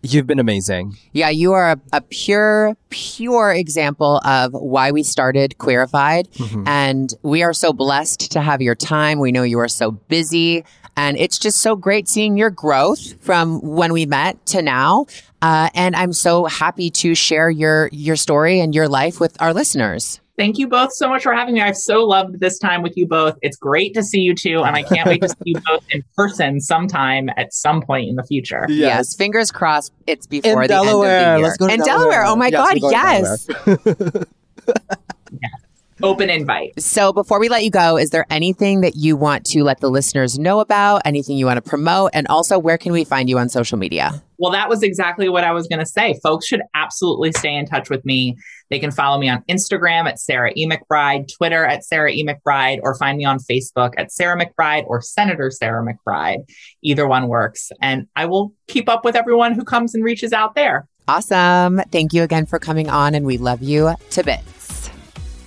You've 0.03 0.27
been 0.27 0.39
amazing. 0.39 0.97
Yeah, 1.13 1.29
you 1.29 1.53
are 1.53 1.73
a, 1.73 1.81
a 1.93 2.01
pure, 2.01 2.75
pure 2.89 3.53
example 3.53 4.19
of 4.25 4.53
why 4.53 4.93
we 4.93 5.03
started 5.03 5.57
Queerified. 5.59 6.29
Mm-hmm. 6.37 6.67
And 6.67 7.13
we 7.23 7.43
are 7.43 7.53
so 7.53 7.73
blessed 7.75 8.33
to 8.33 8.41
have 8.41 8.63
your 8.63 8.75
time. 8.75 9.19
We 9.19 9.31
know 9.31 9.43
you 9.43 9.59
are 9.59 9.69
so 9.69 9.91
busy. 9.91 10.65
And 11.01 11.17
it's 11.19 11.39
just 11.39 11.63
so 11.63 11.77
great 11.77 12.09
seeing 12.11 12.37
your 12.37 12.51
growth 12.51 13.15
from 13.23 13.61
when 13.63 13.91
we 13.95 14.05
met 14.05 14.45
to 14.47 14.61
now. 14.61 15.07
Uh, 15.41 15.71
and 15.75 15.97
I'm 15.97 16.13
so 16.13 16.45
happy 16.45 16.91
to 16.91 17.15
share 17.15 17.49
your 17.49 17.89
your 17.91 18.17
story 18.17 18.61
and 18.61 18.75
your 18.75 18.87
life 18.87 19.19
with 19.19 19.41
our 19.41 19.55
listeners. 19.55 20.21
thank 20.37 20.59
you 20.59 20.69
both 20.69 20.93
so 20.93 21.09
much 21.09 21.23
for 21.23 21.33
having 21.35 21.55
me 21.55 21.61
i've 21.61 21.77
so 21.77 21.97
loved 22.05 22.41
this 22.41 22.59
time 22.59 22.83
with 22.83 22.95
you 22.97 23.07
both 23.07 23.35
it's 23.43 23.57
great 23.59 23.93
to 23.95 24.03
see 24.03 24.21
you 24.21 24.35
two 24.35 24.63
and 24.63 24.75
i 24.77 24.83
can't 24.83 25.07
wait 25.07 25.21
to 25.21 25.29
see 25.29 25.35
you 25.53 25.61
both 25.69 25.83
in 25.91 26.03
person 26.17 26.61
sometime 26.61 27.29
at 27.37 27.53
some 27.53 27.81
point 27.83 28.09
in 28.09 28.15
the 28.17 28.25
future 28.25 28.65
Yes, 28.69 29.15
fingers 29.17 29.51
crossed. 29.51 29.93
It's 30.07 30.27
In 30.27 30.31
before 30.43 30.67
the 30.69 30.75
end 30.75 30.85
Delaware. 30.87 31.19
of 31.19 31.25
the 31.25 31.39
year. 31.39 31.47
Let's 31.47 31.57
go 31.59 31.67
to 31.69 31.75
in 31.75 31.81
Delaware. 31.81 32.25
Oh 32.27 32.37
my 32.37 32.49
Yes, 32.49 32.61
God! 32.61 32.79
we're 32.83 32.91
going 32.91 33.25
to 33.25 34.27
Yes. 35.43 35.51
open 36.03 36.31
invite 36.31 36.81
So 36.81 37.13
before 37.13 37.41
we 37.41 37.49
let 37.49 37.65
you 37.65 37.71
go, 37.71 37.97
is 37.97 38.11
there 38.11 38.27
anything 38.31 38.81
that 38.81 38.97
you 38.97 39.17
want 39.17 39.45
to 39.47 39.63
let 39.65 39.81
the 39.81 39.91
listeners 39.91 40.39
know 40.39 40.61
about? 40.61 41.03
Anything 41.05 41.37
you 41.37 41.47
want 41.47 41.63
to 41.63 41.69
promote? 41.69 42.11
And 42.15 42.27
also, 42.29 42.59
where 42.59 42.79
can 42.79 42.93
we 42.93 43.05
find 43.05 43.29
you 43.29 43.39
on 43.39 43.49
social 43.49 43.79
media? 43.79 44.23
Well, 44.39 44.53
that 44.53 44.69
was 44.69 44.83
exactly 44.83 45.29
what 45.29 45.45
I 45.45 45.53
was 45.53 45.67
going 45.67 45.81
to 45.81 45.87
say. 45.87 46.19
Folks 46.23 46.47
should 46.47 46.63
absolutely 46.75 47.33
stay 47.33 47.55
in 47.55 47.67
touch 47.67 47.91
with 47.91 48.05
me. 48.07 48.37
They 48.71 48.79
can 48.79 48.91
follow 48.91 49.19
me 49.19 49.29
on 49.29 49.45
Instagram 49.51 50.09
at 50.09 50.19
Sarah 50.19 50.53
E. 50.57 50.67
McBride, 50.67 51.29
Twitter 51.37 51.65
at 51.65 51.85
Sarah 51.85 52.11
E. 52.11 52.27
McBride, 52.27 52.79
or 52.83 52.97
find 52.97 53.19
me 53.19 53.25
on 53.25 53.39
Facebook 53.39 53.93
at 53.99 54.11
Sarah 54.11 54.43
McBride 54.43 54.87
or 54.87 55.03
Senator 55.03 55.51
Sarah 55.51 55.85
McBride. 55.85 56.49
Either 56.83 57.07
one 57.07 57.29
works. 57.29 57.71
And 57.83 58.07
I 58.17 58.27
will 58.27 58.55
keep 58.69 58.89
up 58.89 59.05
with 59.05 59.17
everyone 59.17 59.55
who 59.55 59.65
comes 59.65 59.95
and 59.95 60.03
reaches 60.03 60.33
out 60.33 60.55
there. 60.55 60.89
Awesome. 61.07 61.83
Thank 61.91 62.13
you 62.13 62.23
again 62.23 62.47
for 62.47 62.59
coming 62.59 62.89
on, 62.89 63.15
and 63.15 63.27
we 63.27 63.37
love 63.37 63.63
you 63.63 63.95
to 64.11 64.23
bits. 64.23 64.60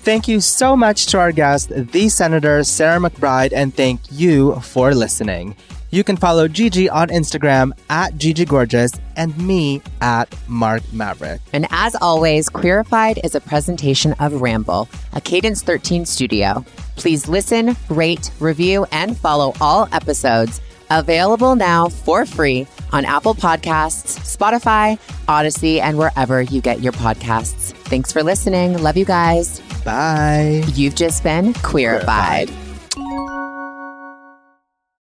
Thank 0.03 0.27
you 0.27 0.41
so 0.41 0.75
much 0.75 1.05
to 1.07 1.17
our 1.17 1.31
guest, 1.31 1.69
the 1.69 2.09
Senator 2.09 2.61
Sarah 2.65 2.99
McBride, 2.99 3.53
and 3.53 3.73
thank 3.73 4.01
you 4.11 4.59
for 4.59 4.93
listening. 4.93 5.55
You 5.91 6.03
can 6.03 6.17
follow 6.17 6.49
Gigi 6.49 6.89
on 6.89 7.07
Instagram 7.07 7.71
at 7.89 8.17
Gigi 8.17 8.43
Gorgeous 8.43 8.91
and 9.15 9.37
me 9.37 9.81
at 10.01 10.27
Mark 10.49 10.81
Maverick. 10.91 11.39
And 11.53 11.67
as 11.71 11.95
always, 11.95 12.49
Queerified 12.49 13.23
is 13.23 13.33
a 13.33 13.39
presentation 13.39 14.11
of 14.19 14.41
Ramble, 14.41 14.89
a 15.13 15.21
Cadence 15.21 15.61
13 15.61 16.05
studio. 16.05 16.65
Please 16.97 17.29
listen, 17.29 17.77
rate, 17.87 18.29
review, 18.41 18.85
and 18.91 19.15
follow 19.15 19.53
all 19.61 19.87
episodes. 19.93 20.59
Available 20.99 21.55
now 21.55 21.89
for 21.89 22.25
free 22.25 22.67
on 22.91 23.03
Apple 23.05 23.33
Podcasts, 23.33 24.19
Spotify, 24.19 24.99
Odyssey, 25.27 25.81
and 25.81 25.97
wherever 25.97 26.41
you 26.41 26.61
get 26.61 26.81
your 26.81 26.93
podcasts. 26.93 27.71
Thanks 27.87 28.11
for 28.11 28.21
listening. 28.21 28.77
Love 28.81 28.95
you 28.95 29.05
guys. 29.05 29.59
Bye. 29.83 30.63
You've 30.73 30.95
just 30.95 31.23
been 31.23 31.53
Queerified. 31.55 32.51